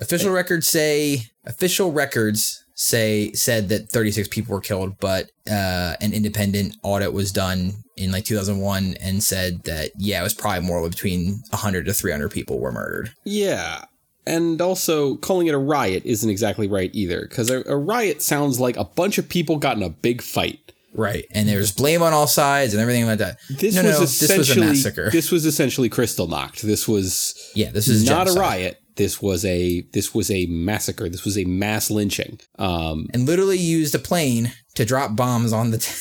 [0.00, 6.14] Official records say official records say said that 36 people were killed, but uh, an
[6.14, 10.88] independent audit was done in like 2001 and said that yeah, it was probably more
[10.88, 13.12] between 100 to 300 people were murdered.
[13.24, 13.84] yeah.
[14.26, 18.60] And also, calling it a riot isn't exactly right either, because a, a riot sounds
[18.60, 20.72] like a bunch of people got in a big fight.
[20.92, 23.38] Right, and there's blame on all sides and everything like that.
[23.48, 25.10] This no, was no, this essentially was a massacre.
[25.10, 26.60] This was essentially Kristallnacht.
[26.62, 28.40] This was yeah, this is not a genocide.
[28.40, 28.76] riot.
[28.96, 31.08] This was a this was a massacre.
[31.08, 32.40] This was a mass lynching.
[32.58, 35.78] Um, and literally used a plane to drop bombs on the.
[35.78, 35.94] T-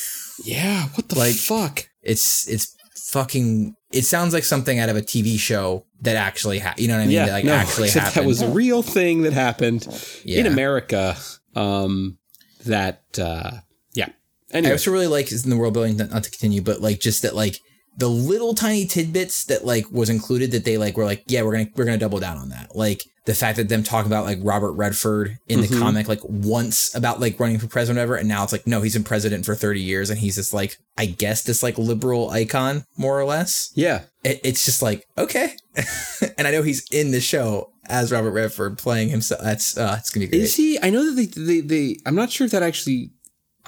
[0.43, 0.87] yeah.
[0.95, 1.87] What the Like- fuck?
[2.01, 2.75] it's it's
[3.11, 3.75] fucking.
[3.91, 7.01] It sounds like something out of a TV show that actually ha- you know what
[7.01, 7.15] I mean?
[7.15, 8.15] Yeah, that like no, actually happened.
[8.15, 9.87] that was a real thing that happened
[10.25, 10.39] Yeah.
[10.41, 11.15] in America.
[11.55, 12.17] Um,
[12.65, 13.51] that uh,
[13.93, 14.09] yeah.
[14.53, 17.21] I also really like is in the world building not to continue, but like just
[17.21, 17.59] that like
[17.97, 21.51] the little tiny tidbits that like was included that they like were like yeah we're
[21.51, 24.37] gonna we're gonna double down on that like the fact that them talk about like
[24.41, 25.79] Robert Redford in the Mhm.
[25.79, 28.81] comic like once about like running for president or whatever and now it's like no
[28.81, 32.29] he's been president for 30 years and he's this like I guess this like liberal
[32.29, 34.03] icon more or less yeah.
[34.23, 35.55] it, it's just like okay
[36.37, 40.09] and I know he's in the show as Robert Redford playing himself that's uh it's
[40.09, 40.79] gonna be great Is he?
[40.81, 43.11] I know that they, they they I'm not sure if that actually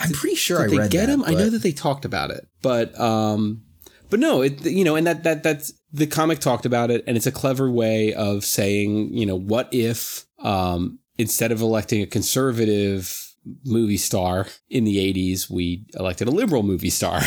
[0.01, 1.23] I'm pretty sure did I they read get that, him.
[1.23, 3.63] I know that they talked about it, but um,
[4.09, 7.17] but no, it you know, and that that that's the comic talked about it, and
[7.17, 12.07] it's a clever way of saying, you know, what if um instead of electing a
[12.07, 13.31] conservative
[13.65, 17.21] movie star in the 80s, we elected a liberal movie star,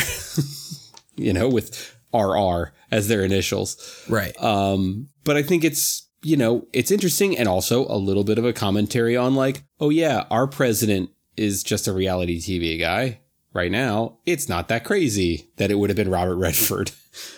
[1.15, 4.03] you know, with RR as their initials.
[4.07, 8.37] right Um, but I think it's, you know, it's interesting and also a little bit
[8.37, 13.19] of a commentary on like, oh yeah, our president is just a reality TV guy
[13.53, 14.17] right now.
[14.25, 16.91] It's not that crazy that it would have been Robert Redford.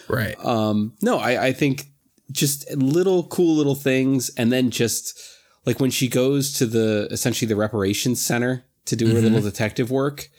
[0.08, 1.88] right Um, no, I, I think
[2.32, 4.30] just little cool little things.
[4.38, 5.20] And then just
[5.66, 9.92] like when she goes to the essentially the reparations center to do her little detective
[9.92, 10.30] work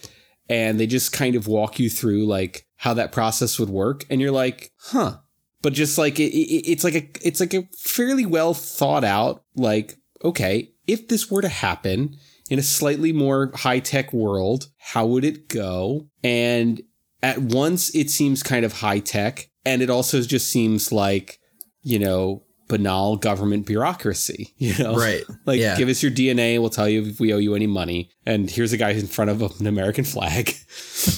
[0.49, 4.05] and they just kind of walk you through like how that process would work.
[4.11, 5.19] And you're like, huh.
[5.61, 9.43] But just like it, it, it's like a it's like a fairly well thought out
[9.57, 12.17] like okay if this were to happen
[12.51, 16.81] in a slightly more high tech world how would it go and
[17.23, 21.39] at once it seems kind of high tech and it also just seems like
[21.83, 25.23] you know banal government bureaucracy you know Right.
[25.47, 25.77] like Yeah.
[25.77, 28.73] give us your dna we'll tell you if we owe you any money and here's
[28.73, 30.55] a guy in front of an american flag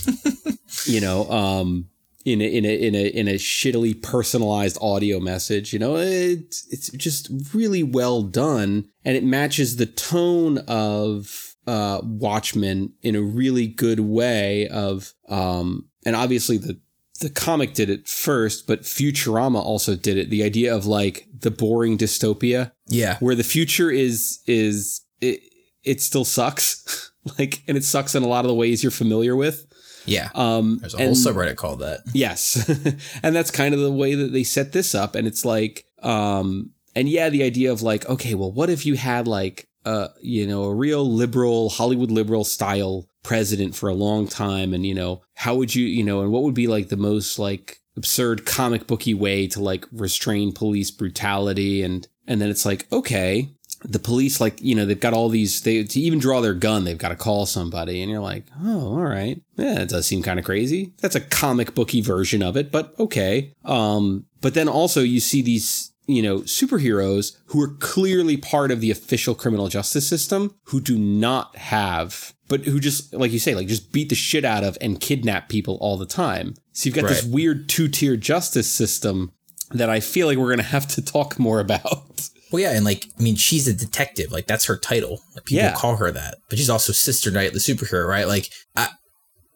[0.87, 1.89] you know um
[2.25, 6.67] in a, in a in a in a shittily personalized audio message you know it's
[6.71, 13.23] it's just really well done and it matches the tone of uh watchmen in a
[13.23, 16.79] really good way of um and obviously the
[17.21, 20.31] the comic did it first but futurama also did it.
[20.31, 23.19] The idea of like the boring dystopia yeah.
[23.21, 25.41] where the future is is it
[25.85, 27.07] it still sucks.
[27.39, 29.70] Like and it sucks in a lot of the ways you're familiar with
[30.07, 32.01] yeah um There's a and- whole subreddit called that.
[32.13, 32.69] Yes.
[33.23, 35.15] and that's kind of the way that they set this up.
[35.15, 38.97] And it's like, um, and yeah, the idea of like, okay, well, what if you
[38.97, 44.27] had like, uh, you know, a real liberal, Hollywood liberal style president for a long
[44.27, 44.75] time?
[44.75, 47.39] And, you know, how would you, you know, and what would be like the most
[47.39, 52.87] like absurd comic booky way to like restrain police brutality and and then it's like
[52.93, 53.51] okay
[53.83, 56.85] the police like you know they've got all these they to even draw their gun
[56.85, 59.41] they've got to call somebody and you're like oh all right.
[59.57, 60.93] Yeah it does seem kind of crazy.
[61.01, 63.53] That's a comic booky version of it but okay.
[63.65, 68.81] Um but then also you see these you know superheroes who are clearly part of
[68.81, 73.55] the official criminal justice system who do not have but who just like you say
[73.55, 76.55] like just beat the shit out of and kidnap people all the time.
[76.73, 79.33] So you've got this weird two-tier justice system
[79.73, 82.85] that i feel like we're going to have to talk more about Well, yeah, and
[82.85, 84.33] like, I mean, she's a detective.
[84.33, 85.21] Like, that's her title.
[85.35, 85.75] Like, people Yeah.
[85.75, 86.37] call her that.
[86.49, 88.27] But she's also Sister Night, the superhero, right?
[88.27, 88.89] Like, I,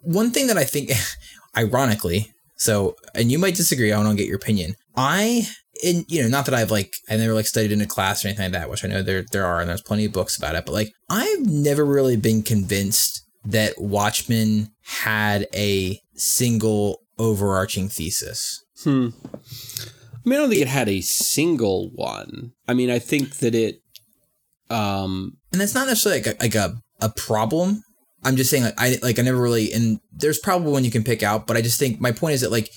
[0.03, 0.91] one thing that I think,
[1.57, 3.93] ironically, so, and you might disagree.
[3.93, 4.75] I want to get your opinion.
[4.97, 5.47] I,
[5.83, 8.29] in you know, not that I've like, I never like studied in a class or
[8.29, 10.55] anything like that, which I know there there are, and there's plenty of books about
[10.55, 10.65] it.
[10.65, 18.63] But like, I've never really been convinced that Watchmen had a single overarching thesis.
[18.85, 19.09] Hmm.
[20.25, 22.53] I mean, I don't think it had a single one.
[22.67, 23.81] I mean, I think that it.
[24.71, 25.37] Um.
[25.53, 27.83] and that's not necessarily like a, like a, a problem.
[28.25, 31.05] I'm just saying like I like I never really and there's probably one you can
[31.05, 32.71] pick out, but I just think my point is that like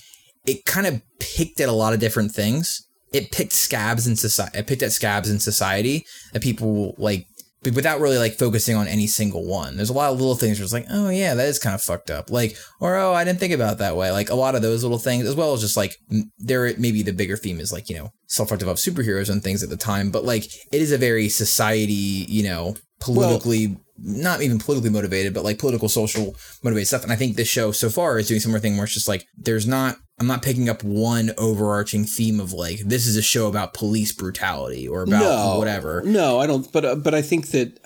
[0.46, 2.86] it kind of picked at a lot of different things.
[3.12, 4.58] It picked scabs in society.
[4.58, 7.26] It picked at scabs in society that people like,
[7.62, 9.76] but without really like focusing on any single one.
[9.76, 11.82] There's a lot of little things where it's like, oh yeah, that is kind of
[11.82, 12.30] fucked up.
[12.30, 14.10] Like, or oh, I didn't think about it that way.
[14.10, 15.96] Like a lot of those little things, as well as just like
[16.38, 19.70] there maybe the bigger theme is like you know self-reflective of superheroes and things at
[19.70, 24.90] the time, but like it is a very society, you know, politically not even politically
[24.90, 27.02] motivated, but like political, social motivated stuff.
[27.02, 29.26] And I think this show so far is doing similar thing where it's just like
[29.36, 33.46] there's not I'm not picking up one overarching theme of like this is a show
[33.46, 36.02] about police brutality or about no, whatever.
[36.04, 36.70] No, I don't.
[36.72, 37.78] But uh, but I think that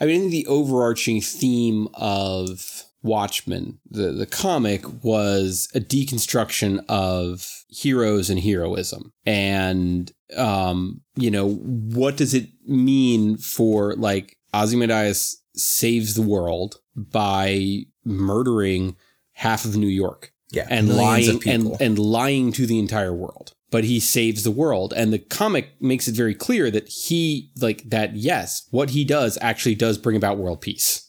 [0.00, 8.30] I mean the overarching theme of Watchmen, the the comic, was a deconstruction of heroes
[8.30, 16.22] and heroism, and um, you know what does it mean for like Ozymandias saves the
[16.22, 18.96] world by murdering
[19.32, 23.52] half of New York Yeah, and lying and and lying to the entire world.
[23.70, 24.92] But he saves the world.
[24.94, 29.38] And the comic makes it very clear that he like that yes what he does
[29.40, 31.08] actually does bring about world peace.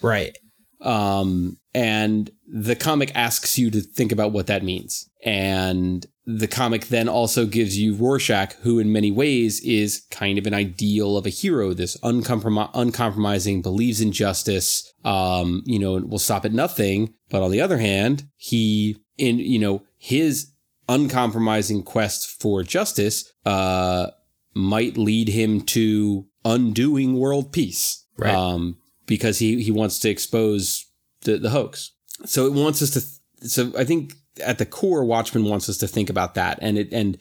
[0.00, 0.36] Right.
[0.80, 5.08] um and the comic asks you to think about what that means.
[5.24, 10.46] And the comic then also gives you Rorschach, who in many ways is kind of
[10.46, 16.10] an ideal of a hero, this uncompromi- uncompromising, believes in justice, um, you know, and
[16.10, 17.14] will stop at nothing.
[17.30, 20.52] But on the other hand, he, in, you know, his
[20.86, 24.08] uncompromising quest for justice, uh,
[24.52, 28.04] might lead him to undoing world peace.
[28.18, 28.34] Right.
[28.34, 28.76] Um,
[29.06, 30.84] because he, he wants to expose
[31.22, 31.92] the, the hoax.
[32.26, 35.78] So it wants us to, th- so I think at the core, Watchmen wants us
[35.78, 37.18] to think about that, and it and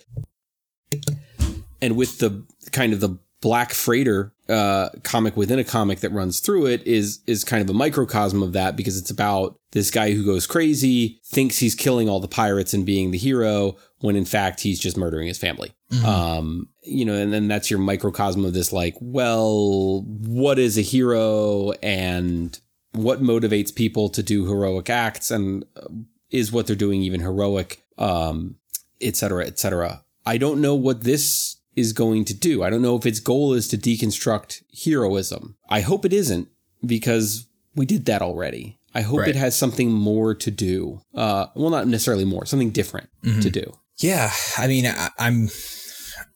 [1.81, 6.39] and with the kind of the Black Freighter uh, comic within a comic that runs
[6.39, 10.11] through it is is kind of a microcosm of that because it's about this guy
[10.11, 14.26] who goes crazy, thinks he's killing all the pirates and being the hero, when in
[14.26, 15.73] fact he's just murdering his family.
[16.06, 20.81] Um, you know, and then that's your microcosm of this like, well, what is a
[20.81, 22.60] hero and
[22.94, 25.30] what motivates people to do heroic acts?
[25.31, 25.88] And uh,
[26.31, 28.55] is what they're doing even heroic, um,
[29.01, 30.03] et cetera, et cetera.
[30.25, 32.63] I don't know what this is going to do.
[32.63, 35.55] I don't know if its goal is to deconstruct heroism.
[35.69, 36.47] I hope it isn't
[36.85, 38.79] because we did that already.
[38.95, 39.29] I hope Right.
[39.29, 41.01] it has something more to do.
[41.13, 43.09] Uh, well, not necessarily more, something different
[43.41, 43.73] to do.
[43.99, 45.49] Yeah, I mean, I, I'm,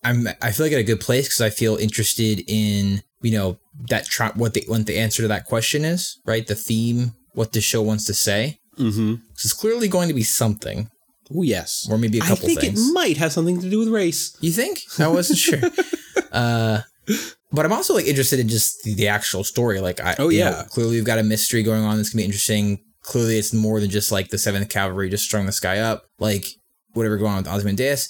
[0.03, 3.57] I'm, I feel like at a good place because I feel interested in, you know,
[3.89, 6.45] that try what the what the answer to that question is, right?
[6.45, 8.59] The theme, what the show wants to say.
[8.81, 9.13] Mm-hmm.
[9.15, 10.89] 'Cause it's clearly going to be something,
[11.35, 11.87] Oh, yes.
[11.89, 12.57] or maybe a couple things.
[12.57, 12.89] I think things.
[12.89, 14.35] it might have something to do with race.
[14.41, 14.79] You think?
[14.99, 15.59] I wasn't sure.
[16.31, 16.81] Uh,
[17.51, 19.79] but I'm also like interested in just the, the actual story.
[19.81, 20.49] Like, I Oh, yeah.
[20.49, 22.79] know, clearly we've got a mystery going on that's gonna be interesting.
[23.03, 26.03] Clearly, it's more than just like the Seventh Cavalry just strung this guy up.
[26.19, 26.45] Like
[26.93, 28.09] whatever going on with Ozymandias.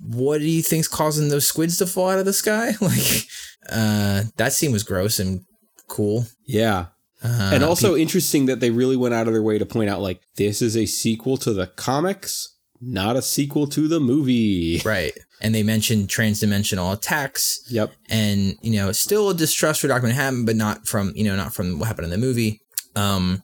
[0.00, 2.72] What do you think's causing those squids to fall out of the sky?
[2.80, 3.22] Like,
[3.70, 5.42] uh, that scene was gross and
[5.88, 6.26] cool.
[6.46, 6.86] Yeah.
[7.22, 10.00] Uh, and also interesting that they really went out of their way to point out
[10.00, 14.80] like this is a sequel to the comics, not a sequel to the movie.
[14.84, 15.12] right.
[15.40, 17.60] And they mentioned transdimensional attacks.
[17.70, 17.92] Yep.
[18.08, 21.54] and you know still a distrust for Doctor Manhattan, but not from you know not
[21.54, 22.60] from what happened in the movie.
[22.94, 23.42] Um,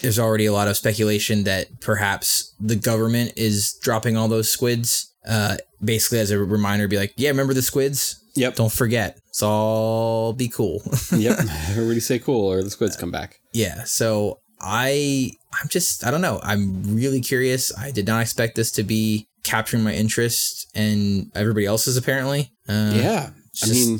[0.00, 5.12] there's already a lot of speculation that perhaps the government is dropping all those squids,
[5.28, 8.22] uh, basically as a reminder, be like, yeah, remember the squids?
[8.34, 8.56] Yep.
[8.56, 9.20] Don't forget.
[9.34, 10.80] It's all be cool.
[11.12, 11.40] yep.
[11.70, 13.40] Everybody say cool or the squids come back.
[13.52, 13.82] yeah.
[13.82, 16.38] So I I'm just I don't know.
[16.44, 17.76] I'm really curious.
[17.76, 22.52] I did not expect this to be capturing my interest and everybody else's apparently.
[22.68, 23.30] Uh, yeah,
[23.60, 23.98] I just- mean,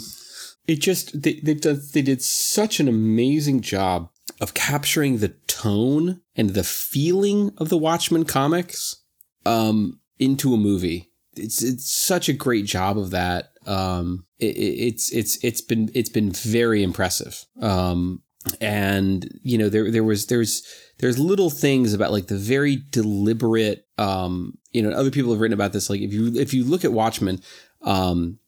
[0.69, 6.21] it just they they've done they did such an amazing job of capturing the tone
[6.37, 9.03] and the feeling of the Watchmen comics
[9.45, 11.11] um into a movie.
[11.37, 13.49] It's it's such a great job of that.
[13.67, 17.45] Um, it, it- it's it's it's been it's been very impressive.
[17.61, 18.23] Um,
[18.61, 20.63] and you know there there was there's
[20.99, 25.55] there's little things about like the very deliberate um you know other people have written
[25.55, 27.41] about this like if you if you look at Watchmen
[27.83, 28.39] um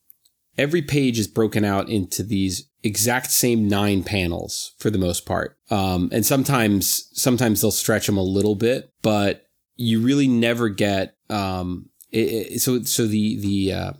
[0.58, 5.56] every page is broken out into these exact same nine panels for the most part
[5.70, 9.46] um and sometimes sometimes they'll stretch them a little bit but
[9.76, 13.92] you really never get um it, it- so so the the uh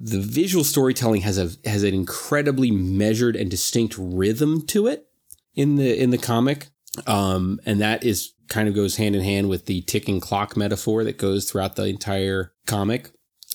[0.00, 5.06] the visual storytelling has a has an incredibly measured and distinct rhythm to it
[5.54, 6.68] in the in the comic.
[7.06, 11.04] Um and that is kind of goes hand in hand with the ticking clock metaphor
[11.04, 13.10] that goes throughout the entire comic.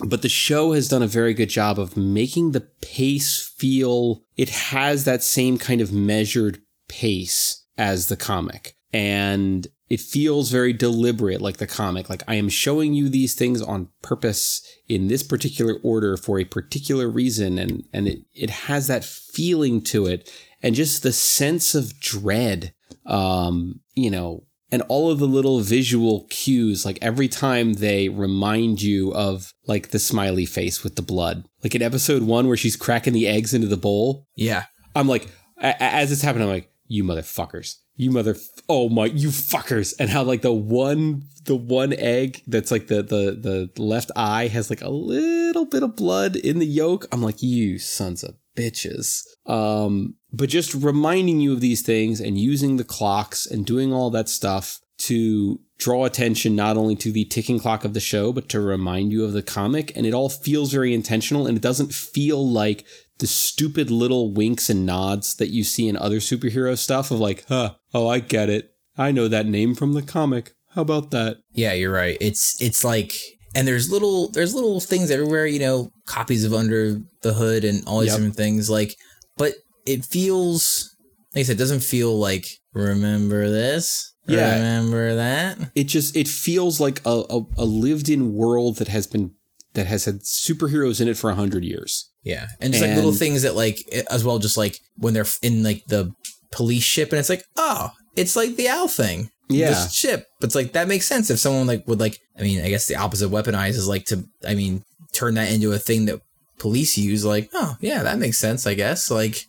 [0.05, 4.49] But the show has done a very good job of making the pace feel it
[4.49, 8.77] has that same kind of measured pace as the comic.
[8.93, 12.09] And it feels very deliberate like the comic.
[12.09, 16.45] Like i am showing you these things on purpose in this particular order for a
[16.45, 20.31] particular reason and and it, it has that feeling to it
[20.61, 22.73] and just the sense of dread
[23.05, 28.81] um you know and all of the little visual cues like every time they remind
[28.81, 31.45] you of like the smiley face with the blood.
[31.63, 34.65] Like in episode 1 where she's cracking the eggs into the bowl yeah.
[34.95, 38.35] I'm like, as it's happening, I'm like, you motherfuckers, you mother,
[38.67, 43.01] oh my, you fuckers, and how like the one, the one egg that's like the
[43.01, 47.07] the the left eye has like a little bit of blood in the yolk.
[47.11, 49.23] I'm like, you sons of bitches.
[49.45, 54.09] Um, but just reminding you of these things and using the clocks and doing all
[54.11, 58.47] that stuff to draw attention not only to the ticking clock of the show, but
[58.49, 59.95] to remind you of the comic.
[59.95, 62.85] And it all feels very intentional and it doesn't feel like
[63.19, 67.45] the stupid little winks and nods that you see in other superhero stuff of like,
[67.47, 68.71] huh, oh, I get it.
[68.97, 70.53] I know that name from the comic.
[70.71, 71.37] How about that?
[71.53, 72.17] Yeah, you're right.
[72.19, 73.13] It's it's like
[73.53, 77.83] and there's little there's little things everywhere, you know, copies of Under the Hood and
[77.87, 78.17] all these Yep.
[78.17, 78.95] different things like
[79.37, 79.53] but
[79.85, 80.93] it feels
[81.33, 84.13] like I said, it doesn't feel like remember this?
[84.27, 84.55] Yeah.
[84.55, 85.57] Remember that?
[85.75, 89.31] It just it feels like a, a, a lived in world that has been
[89.73, 92.11] that has had superheroes in it for a hundred years.
[92.25, 92.47] Yeah.
[92.59, 95.85] And just like little things that like as well just like when they're in like
[95.85, 96.13] the
[96.51, 99.69] police ship and it's like, "Oh, it's like the owl thing." Yeah.
[99.69, 100.25] This ship.
[100.39, 102.87] But it's like that makes sense if someone like would like I mean, I guess
[102.87, 104.83] the opposite weaponize is like to I mean,
[105.13, 106.19] turn that into a thing that
[106.57, 109.45] police use like, "Oh, yeah, that makes sense, I guess." Like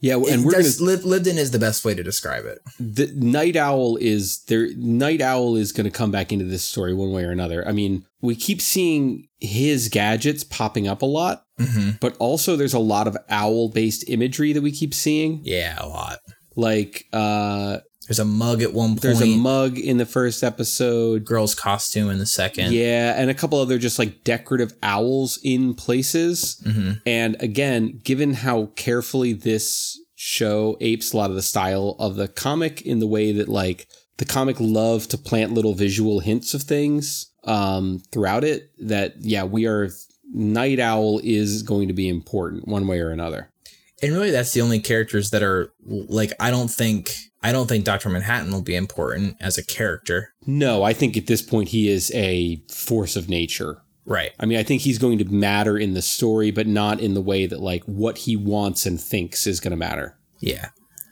[0.00, 2.58] Yeah, and and we're gonna lived in is the best way to describe it.
[2.80, 6.92] the Nite Owl is there Nite Owl is going to come back into this story
[6.92, 11.44] one way or another i mean we keep seeing his gadgets popping up a lot
[11.64, 11.90] Mm-hmm.
[12.00, 15.86] but also there's a lot of owl based imagery that we keep seeing Yeah, a
[15.88, 16.18] lot.
[16.56, 17.78] like uh
[18.08, 19.02] There's a mug at one point.
[19.02, 22.72] there's a mug in the first episode girl's costume in the second.
[22.72, 26.92] yeah and a couple other just like decorative owls in places Mm-hmm.
[27.06, 32.28] and again given how carefully this show apes a lot of the style of the
[32.28, 36.62] comic in the way that like the comic loved to plant little visual hints of
[36.62, 39.88] things um throughout it that yeah we are
[40.32, 43.50] Nite Owl is going to be important one way or another
[44.02, 47.10] And really that's the only characters that are like I don't think
[47.44, 48.08] I don't think Dr.
[48.08, 50.32] Manhattan will be important as a character.
[50.46, 54.30] no i think at this point he is a force of nature Right.
[54.40, 57.20] i mean i think he's going to matter in the story but not in the
[57.20, 60.68] way that like what he wants and thinks is going to matter Yeah.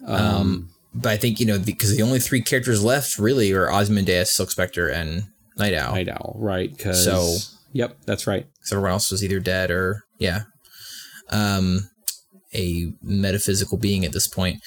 [0.07, 4.33] um But I think, you know, because the only three characters left really are Ozymandias,
[4.33, 5.23] Silk Spectre, and
[5.57, 5.95] Nite Owl.
[5.95, 7.37] Nite Owl right because So-
[7.73, 8.47] yep that's right.
[8.55, 10.43] Because everyone else was either dead or yeah.
[11.31, 11.89] Um
[12.55, 14.61] a metaphysical being at this point.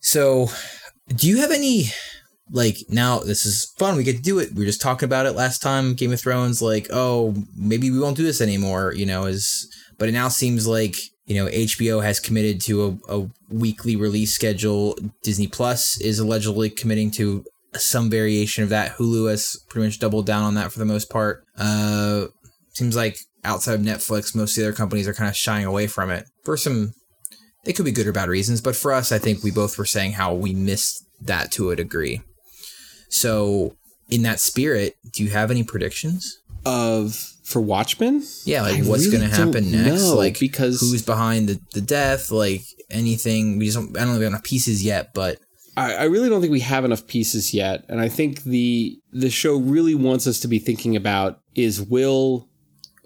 [0.00, 0.48] So
[1.08, 1.86] do you have any
[2.50, 4.52] like now this is fun we get to do it.
[4.52, 7.98] We were just talking about it last time game of thrones like oh maybe we
[7.98, 9.66] won't do this anymore you know is
[9.98, 14.34] but it now seems like you know hbo has committed to a, a weekly release
[14.34, 14.96] schedule.
[15.22, 17.44] Disney plus is allegedly committing to
[17.74, 18.96] some variation of that.
[18.96, 21.44] Hulu has pretty much doubled down on that for the most part.
[21.56, 22.26] Uh
[22.74, 25.86] seems like outside of Netflix, most of the other companies are kind of shying away
[25.86, 26.92] from it for some.
[27.64, 29.86] They could be good or bad reasons, but for us, I think we both were
[29.86, 32.20] saying how we missed that to a degree.
[33.08, 33.76] So,
[34.10, 36.42] in that spirit, do you have any predictions?
[36.66, 37.14] of
[37.44, 38.22] for Watchmen.
[38.44, 40.02] Yeah, like I what's really going to happen next?
[40.02, 42.30] know, like because who's behind the, the death?
[42.30, 43.58] Like anything?
[43.58, 45.38] We just don't, I don't know if we have enough pieces yet, but
[45.76, 49.30] I, I really don't think we have enough pieces yet, and I think the the
[49.30, 52.48] show really wants us to be thinking about is Will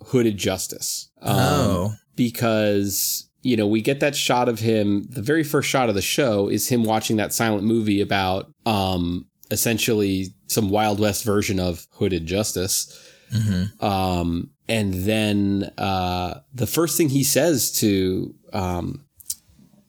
[0.07, 1.11] hooded justice.
[1.21, 5.07] Um, oh, because you know we get that shot of him.
[5.11, 9.27] The very first shot of the show is him watching that silent movie about um
[9.51, 13.13] essentially some Wild West version of hooded justice.
[13.81, 19.05] Um, and then uh, the first thing he says to um,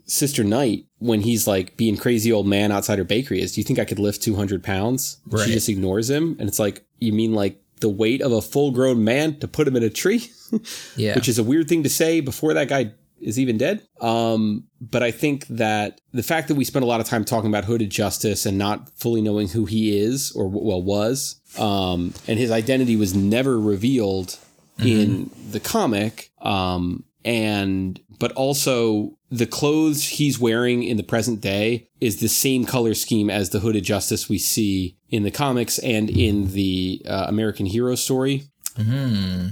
[0.05, 3.65] Sister Night when he's like being crazy old man outside her bakery is, "Do you
[3.65, 5.45] think I could lift two hundred pounds?" Right.
[5.45, 8.71] She just ignores him, and it's like, "You mean like the weight of a full
[8.71, 10.31] grown man to put him in a tree?"
[10.95, 11.15] yeah.
[11.15, 12.91] which is a weird thing to say before that guy
[13.21, 13.85] is even dead.
[14.01, 17.49] Um, but I think that the fact that we spent a lot of time talking
[17.49, 22.39] about hooded justice and not fully knowing who he is or well was, um, and
[22.39, 24.37] his identity was never revealed
[24.81, 31.87] in the comic, um, and but also the clothes he's wearing in the present day
[32.01, 36.09] is the same color scheme as the hooded justice we see in the comics and
[36.09, 38.43] in the uh, American Hero story.
[38.75, 39.47] Hmm.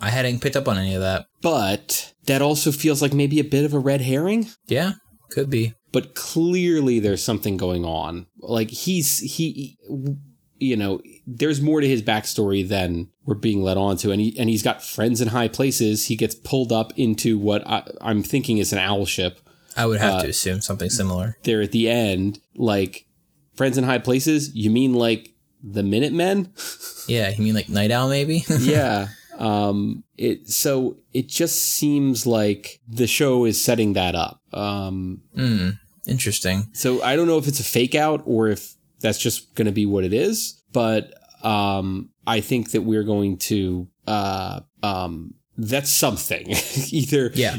[0.00, 1.26] I hadn't picked up on any of that.
[1.42, 4.92] but that also feels like maybe a bit of a red herring Yeah,
[5.30, 5.74] could be.
[5.92, 9.76] but clearly there's something going on like he's he
[10.58, 14.38] you know there's more to his backstory than we're being led on to and he
[14.38, 18.22] and he's got friends in high places he gets pulled up into what I, i'm
[18.22, 19.40] thinking is an owl ship
[19.76, 21.36] I would have to assume something similar.
[21.42, 23.06] there at the end like
[23.56, 25.30] friends in high places you mean like
[25.62, 26.52] the minutemen
[27.08, 28.44] Yeah, you mean like Nite Owl, maybe?
[28.60, 35.22] yeah um it so it just seems like the show is setting that up um
[35.34, 35.70] Hmm.
[36.06, 36.68] Interesting.
[36.74, 39.72] So I don't know if it's a fake out or if that's just going to
[39.72, 45.90] be what it is, but um, I think that we're going to uh, um, that's
[45.90, 46.46] something.
[46.90, 47.58] either Yeah.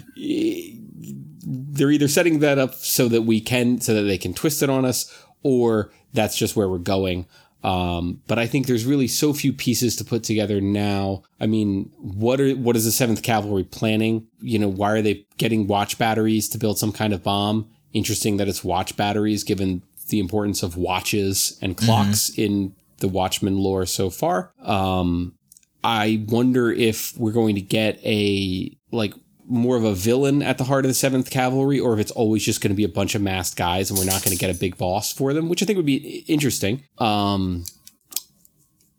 [1.47, 4.69] they're either setting that up so that we can so that they can twist it
[4.69, 5.11] on us,
[5.43, 7.25] or that's just where we're going.
[7.63, 11.23] Um, but I think there's really so few pieces to put together now.
[11.39, 14.27] I mean, what are what is the Seventh Cavalry planning?
[14.39, 17.67] You know, why are they getting watch batteries to build some kind of bomb?
[17.93, 23.57] Interesting that it's watch batteries, given the importance of watches and clocks in the Watchmen
[23.57, 24.53] lore so far.
[24.61, 25.35] Um,
[25.83, 29.13] I wonder if we're going to get a like
[29.47, 32.43] more of a villain at the heart of the Seventh Cavalry, or if it's always
[32.43, 34.55] just going to be a bunch of masked guys and we're not going to get
[34.55, 36.83] a big boss for them, which I think would be interesting.
[36.97, 37.65] Um,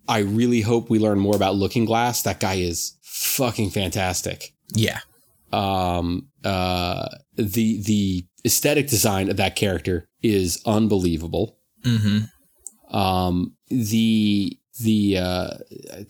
[0.08, 2.22] I really hope we learn more about Looking Glass.
[2.22, 4.52] That guy is fucking fantastic.
[4.72, 5.00] Yeah.
[5.52, 11.58] Um, uh, the the aesthetic design of that character is unbelievable.
[11.82, 12.96] Mm-hmm.
[12.96, 15.48] Um, the the uh,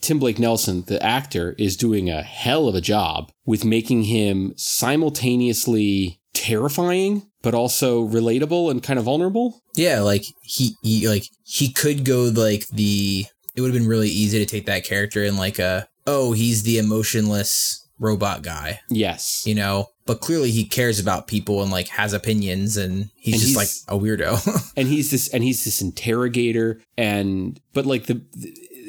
[0.01, 4.53] Tim Blake Nelson, the actor, is doing a hell of a job with making him
[4.57, 9.61] simultaneously terrifying but also relatable and kind of vulnerable.
[9.75, 13.25] Yeah, like he, he like he could go like the
[13.55, 16.63] it would have been really easy to take that character in like a oh, he's
[16.63, 19.43] the emotionless robot guy, Yes.
[19.45, 19.87] you know?
[20.07, 23.85] But clearly he cares about people and like has opinions and he's And just he's-
[23.89, 24.73] like a weirdo.
[24.77, 28.21] and he's this and he's this interrogator and but like the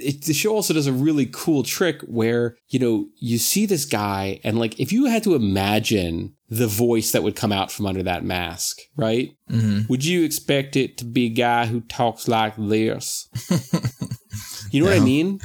[0.01, 3.85] it, the show also does a really cool trick where you know you see this
[3.85, 7.85] guy and like if you had to imagine the voice that would come out from
[7.85, 9.89] under that mask right Mhm.
[9.89, 13.29] would you expect it to be a guy who talks like this
[14.71, 15.41] you know what i mean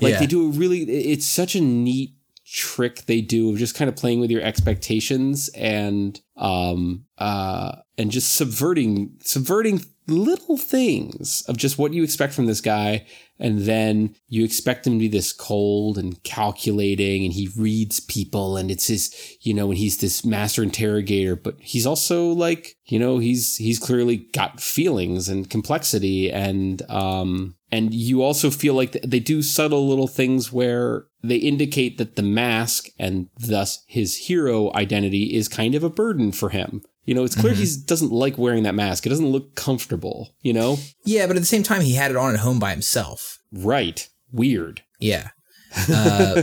[0.00, 0.18] like Yeah.
[0.20, 2.10] they do a really it's such a neat
[2.52, 8.10] trick they do of just kind of playing with your expectations and um uh and
[8.10, 13.06] just subverting subverting little things of just what you expect from this guy
[13.38, 18.56] and then you expect him to be this cold and calculating and he reads people
[18.56, 22.98] and it's his you know and he's this master interrogator but he's also like you
[22.98, 28.92] know he's he's clearly got feelings and complexity and um and you also feel like
[29.02, 34.72] they do subtle little things where they indicate that the mask and thus his hero
[34.74, 38.38] identity is kind of a burden for him you know it's clear he doesn't like
[38.38, 41.82] wearing that mask it doesn't look comfortable you know yeah, but at the same time
[41.82, 43.38] he had it on at home by himself.
[43.52, 45.30] right weird Yeah.
[45.90, 46.42] Uh,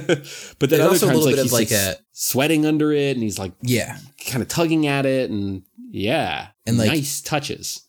[0.57, 2.65] but then other also a times little like bit of he's like like a- sweating
[2.65, 3.98] under it and he's like yeah.
[4.27, 5.61] kind of tugging at it and
[5.91, 7.81] yeah And, like- nice touches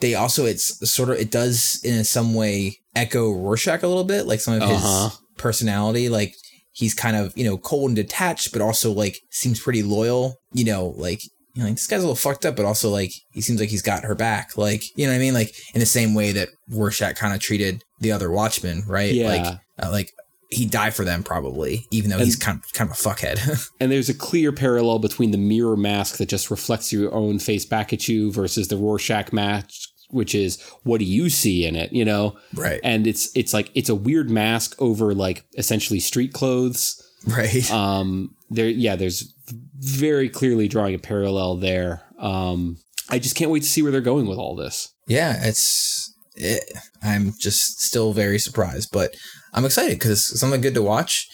[0.00, 4.26] They also it's sort of it does in some way echo Rorschach a little bit,
[4.26, 5.10] like some of his Uh-huh.
[5.36, 6.08] personality.
[6.08, 6.34] Like
[6.72, 10.36] he's kind of, you know, cold and detached, but also like seems pretty loyal.
[10.52, 11.22] You know, like
[11.54, 13.68] you know, like, this guy's a little fucked up, but also like he seems like
[13.68, 14.56] he's got her back.
[14.56, 15.34] Like, you know what I mean?
[15.34, 19.12] Like in the same way that Rorschach kind of treated the other Watchmen, right?
[19.12, 19.28] Yeah.
[19.28, 20.12] Like uh, like
[20.50, 23.68] he'd die for them probably, even though he's kind of, kind of a fuckhead.
[23.80, 27.66] and there's a clear parallel between the mirror mask that just reflects your own face
[27.66, 31.92] back at you versus the Rorschach mask, which is what do you see in it,
[31.92, 32.36] you know?
[32.54, 32.80] Right.
[32.82, 37.02] And it's it's like it's a weird mask over like essentially street clothes.
[37.26, 37.70] right.
[37.70, 39.34] Um there yeah, there's
[39.78, 42.02] very clearly drawing a parallel there.
[42.18, 42.78] Um
[43.10, 44.92] I just can't wait to see where they're going with all this.
[45.06, 46.12] yeah, it's.
[46.40, 46.62] It,
[47.02, 49.12] I'm just still very surprised, but
[49.54, 51.26] I'm excited because it's something good to watch.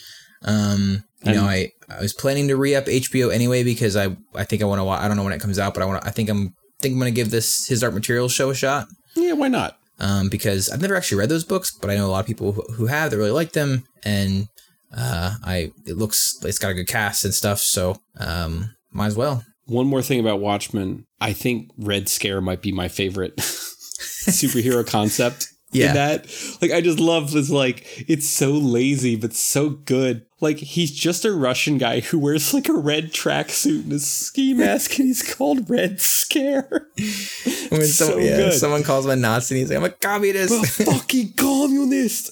[0.45, 4.45] Um, you know, I, I was planning to re up HBO anyway because I I
[4.45, 4.89] think I want to.
[4.89, 6.07] I don't know when it comes out, but I want.
[6.07, 8.87] I think I'm think I'm gonna give this His Dark Materials show a shot.
[9.17, 9.77] Yeah, why not?
[10.01, 12.53] um, because I've never actually read those books, but I know a lot of people
[12.53, 14.49] who, who have that really like them, and
[14.97, 19.17] uh, I it looks it's got a good cast and stuff, so um, might as
[19.17, 19.45] well.
[19.67, 25.49] One more thing about Watchmen, I think Red Scare might be my favorite superhero concept.
[25.73, 25.89] Yeah.
[25.89, 26.27] In that,
[26.63, 27.51] like, I just love this.
[27.51, 30.25] Like, it's so lazy, but so good.
[30.41, 34.55] Like, he's just a Russian guy who wears like a red tracksuit and a ski
[34.55, 36.69] mask, and he's called Red Scare.
[37.71, 38.53] When So some- yeah, good.
[38.55, 42.31] someone calls him a Nazi, and he's like, "I'm a communist." A fucking communist.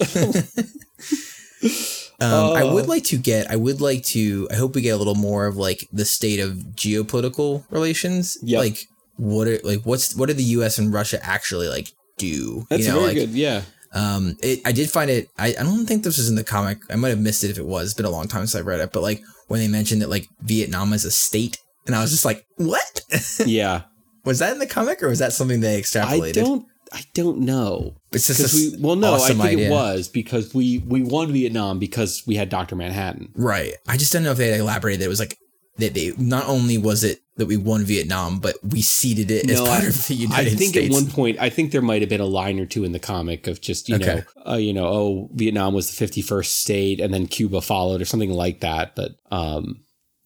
[2.23, 2.75] Um, I Oh.
[2.75, 3.51] would like to get.
[3.51, 4.49] I would like to.
[4.51, 8.37] I hope we get a little more of like the state of geopolitical relations.
[8.43, 8.59] Yeah.
[8.59, 8.79] Like
[9.17, 10.79] what are like what's what do the U.S.
[10.79, 11.89] and Russia actually like
[12.19, 12.65] do?
[12.71, 13.31] That's you know, very like good.
[13.31, 13.63] Yeah.
[13.93, 15.29] um, it, I did find it.
[15.39, 16.79] I, I don't think this was in the comic.
[16.91, 17.87] I might have missed it if it was.
[17.89, 18.93] It's been a long time since I've read it.
[18.93, 22.25] But like when they mentioned that like Vietnam is a state, and I was just
[22.25, 23.01] like, what?
[23.47, 23.83] Yeah.
[24.25, 26.35] was that in the comic or was that something they I extrapolated?
[26.45, 26.67] don't.
[26.93, 27.95] I don't know.
[28.13, 29.69] It's just we well no, awesome I think idea.
[29.69, 33.33] it was because we we won Vietnam because we had Doctor Manhattan.
[33.35, 33.75] Right.
[33.89, 35.39] I just don't know if they elaborated that it was like
[35.79, 39.59] that they not only was it that we won Vietnam, but we ceded it as
[39.59, 40.55] No, part I- of the United States.
[40.55, 40.95] I think States.
[40.95, 42.99] at one point, I think there might have been a line or two in the
[42.99, 44.23] comic of just you Okay.
[44.47, 48.03] know, uh, you know, oh, Vietnam was the fifty first state, and then Cuba followed,
[48.03, 48.95] or something like that.
[48.95, 49.82] But um,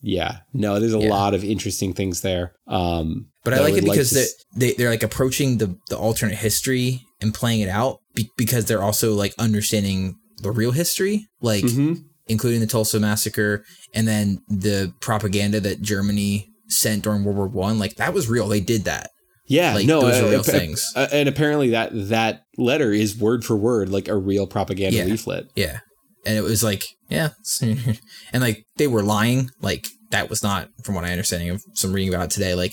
[0.06, 1.08] yeah, no, there's a Yeah.
[1.10, 2.52] lot of interesting things there.
[2.68, 5.96] Um, but I like it because to they s- they they're like approaching the the
[5.98, 11.26] alternate history and playing it out be, because they're also like understanding the real history,
[11.40, 12.04] like Mhm.
[12.28, 13.64] including the Tulsa massacre
[13.94, 17.78] and then the propaganda that Germany sent during World War One.
[17.78, 18.46] Like that was real.
[18.48, 19.10] They did that.
[19.48, 20.84] yeah, like, no, those are uh, real appa- things.
[20.96, 25.04] uh, and apparently that that letter is word for word like a real propaganda Yeah.
[25.04, 25.46] leaflet.
[25.54, 25.78] Yeah.
[26.26, 27.28] And it was like, yeah.
[27.62, 29.50] and like they were lying.
[29.62, 32.72] Like that was not, from what I understanding of some reading about it today, like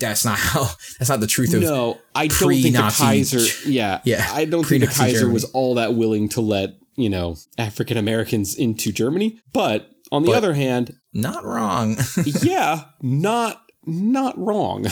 [0.00, 0.68] that's not how,
[0.98, 3.68] that's not the truth of, No, I don't think the Kaiser.
[3.68, 5.32] Yeah, Yeah, I don't think the Kaiser Germany.
[5.34, 9.38] was all that willing to let you know African Americans into Germany.
[9.52, 11.96] But on the But- other hand, not wrong.
[12.42, 14.86] yeah, not not wrong.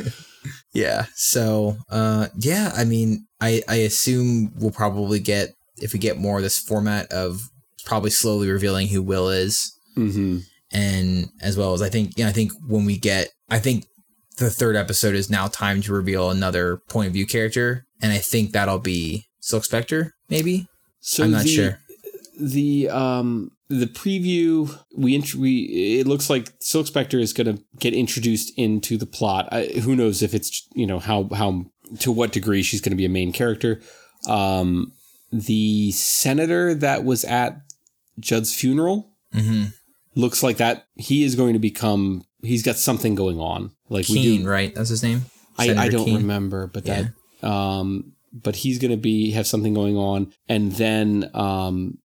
[0.72, 1.06] yeah.
[1.14, 6.36] So, uh, yeah, I mean, I, I assume we'll probably get, if we get more
[6.38, 7.40] of this format of
[7.84, 9.72] probably slowly revealing who Will is.
[9.94, 10.38] hmm
[10.72, 13.86] and as well as I think, you know, I think when we get, I think
[14.38, 18.18] the third episode is now time to reveal another point of view character, and I
[18.18, 20.68] think that'll be Silk Spectre, maybe.
[21.00, 21.78] So I'm not the, sure.
[22.40, 27.62] The um the preview we int- we it looks like Silk Spectre is going to
[27.78, 29.48] get introduced into the plot.
[29.52, 31.66] I, who knows if it's you know how how
[32.00, 33.80] to what degree she's going to be a main character.
[34.28, 34.92] Um,
[35.32, 37.60] the senator that was at
[38.18, 39.64] Judd's funeral Mm-hmm.
[40.14, 44.16] Looks like that he is going to become he's got something going on like we
[44.16, 44.74] Keene, do right?
[44.74, 45.22] That's his name.
[45.58, 46.16] I, I don't Keene?
[46.16, 47.12] remember but that
[47.42, 51.98] um but he's going to be have something going on and then um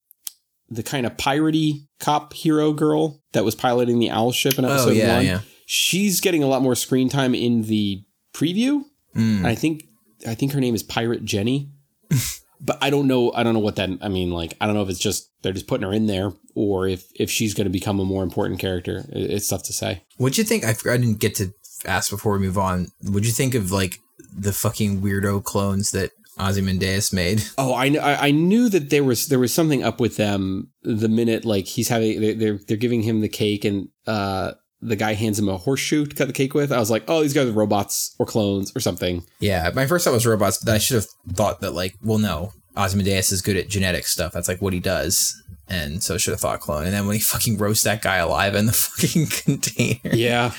[0.69, 4.89] the kind of piratey cop hero girl that was piloting the owl ship in episode
[4.89, 5.39] Oh yeah, one yeah.
[5.65, 8.03] she's getting a lot more screen time in the
[8.33, 8.83] preview
[9.15, 9.45] Mm.
[9.45, 9.85] I think
[10.27, 11.71] I think her name is Pirate Jenny.
[12.61, 14.81] but I don't know I don't know what that I mean like I don't know
[14.83, 17.71] if it's just they're just putting her in there or if if she's going to
[17.71, 19.05] become a more important character.
[19.09, 20.01] It's tough to say.
[20.17, 20.65] What'd you think?
[20.65, 21.53] I, I didn't get to
[21.85, 22.87] ask before we move on.
[23.03, 23.99] What'd you think of like
[24.35, 27.43] the fucking weirdo clones that Ozymandias made?
[27.57, 30.71] Oh, I, kn- I I knew that there was there was something up with them
[30.81, 34.95] the minute like he's having they're they're, they're giving him the cake and uh the
[34.95, 36.71] guy hands him a horseshoe to cut the cake with.
[36.71, 39.23] I was like, oh, these guys are robots or clones or something.
[39.39, 42.51] Yeah, my first thought was robots, but I should have thought that like, well, no,
[42.77, 44.33] Ozymandias is good at genetic stuff.
[44.33, 45.35] That's like what he does,
[45.67, 46.83] and so should have thought clone.
[46.85, 50.51] And then when he fucking roasts that guy alive in the fucking container, Yeah,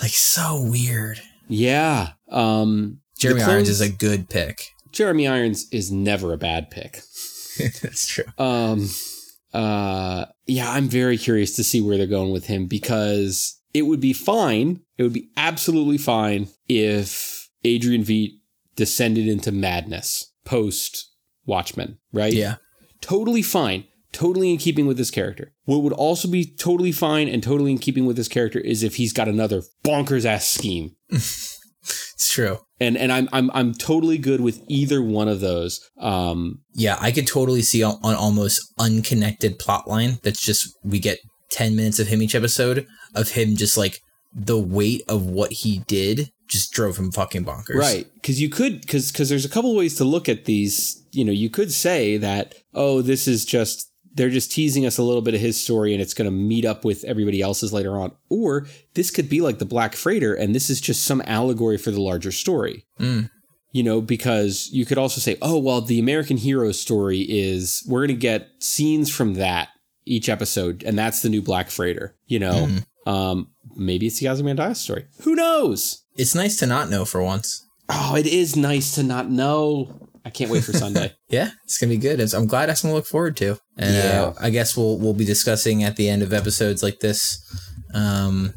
[0.00, 1.20] like so weird.
[1.48, 2.10] yeah.
[2.30, 4.70] Um, Jeremy the Irons is a good pick.
[4.92, 6.94] Jeremy Irons is never a bad pick.
[7.82, 8.24] That's true.
[8.38, 8.88] Um,
[9.52, 14.00] uh, yeah, I'm very curious to see where they're going with him because it would
[14.00, 14.80] be fine.
[14.98, 18.32] It would be absolutely fine if Adrian Veidt
[18.76, 21.10] descended into madness post
[21.46, 22.32] Watchmen, right?
[22.32, 22.56] Yeah,
[23.00, 23.84] Totally fine.
[24.12, 25.52] Totally in keeping with this character.
[25.64, 28.94] What would also be totally fine and totally in keeping with this character is if
[28.96, 30.92] he's got another bonkers ass scheme.
[32.14, 32.60] It's true.
[32.80, 35.80] And and I'm I'm I'm totally good with either one of those.
[36.00, 41.18] Um Yeah, I could totally see an almost unconnected plot line that's just we get
[41.50, 44.00] 10 minutes of him each episode of him just like
[44.34, 47.76] the weight of what he did just drove him fucking bonkers.
[47.76, 48.06] Right.
[48.14, 51.02] Because you could, because because there's a couple ways to look at these.
[51.12, 55.02] You know, you could say that, oh, this is just they're just teasing us a
[55.02, 57.98] little bit of his story and it's going to meet up with everybody else's later
[57.98, 58.12] on.
[58.28, 61.90] Or this could be like the Black Freighter and this is just some allegory for
[61.90, 62.86] the larger story.
[63.00, 63.28] Mm.
[63.72, 68.06] You know, because you could also say, oh, well, the American hero story is we're
[68.06, 69.70] going to get scenes from that
[70.06, 72.14] each episode, and that's the new Black Freighter.
[72.26, 72.68] You know,
[73.06, 73.10] Mm.
[73.10, 75.06] um, maybe it's the Ozymandias story.
[75.22, 76.03] Who knows?
[76.16, 77.66] It's nice to not know for once.
[77.88, 80.08] Oh, it is nice to not know.
[80.24, 81.12] I can't wait for Sunday.
[81.28, 82.20] Yeah, it's gonna be good.
[82.20, 83.58] It's, I'm glad that's something to look forward to.
[83.76, 84.22] And Yeah.
[84.22, 87.38] uh, I guess we'll we'll be discussing at the end of episodes like this,
[87.92, 88.54] um,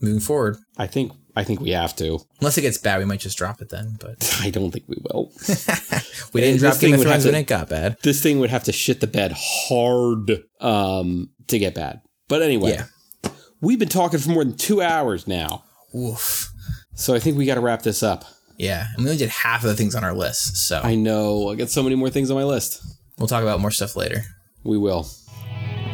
[0.00, 0.56] moving forward.
[0.78, 2.20] I think I think we have to.
[2.40, 3.96] Unless it gets bad, we might just drop it then.
[4.00, 5.32] But I don't think we will.
[6.32, 7.98] we didn't drop Game of Thrones when it got bad.
[8.02, 12.00] this thing would have to shit the bed hard um, to get bad.
[12.28, 13.30] But anyway, Yeah.
[13.60, 15.64] we've been talking for more than two hours now,
[15.94, 16.50] Oof.
[16.94, 18.24] So I think we got to wrap this up.
[18.56, 21.50] Yeah, and we only did half of the things on our list, so I know
[21.50, 22.80] I got so many more things on my list.
[23.18, 24.22] we'll talk about more stuff later.
[24.62, 25.06] We will.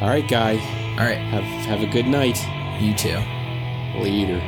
[0.00, 0.52] All right, guy.
[0.98, 2.38] All right, Have have a good night.
[2.82, 3.18] you too.
[3.98, 4.38] Later.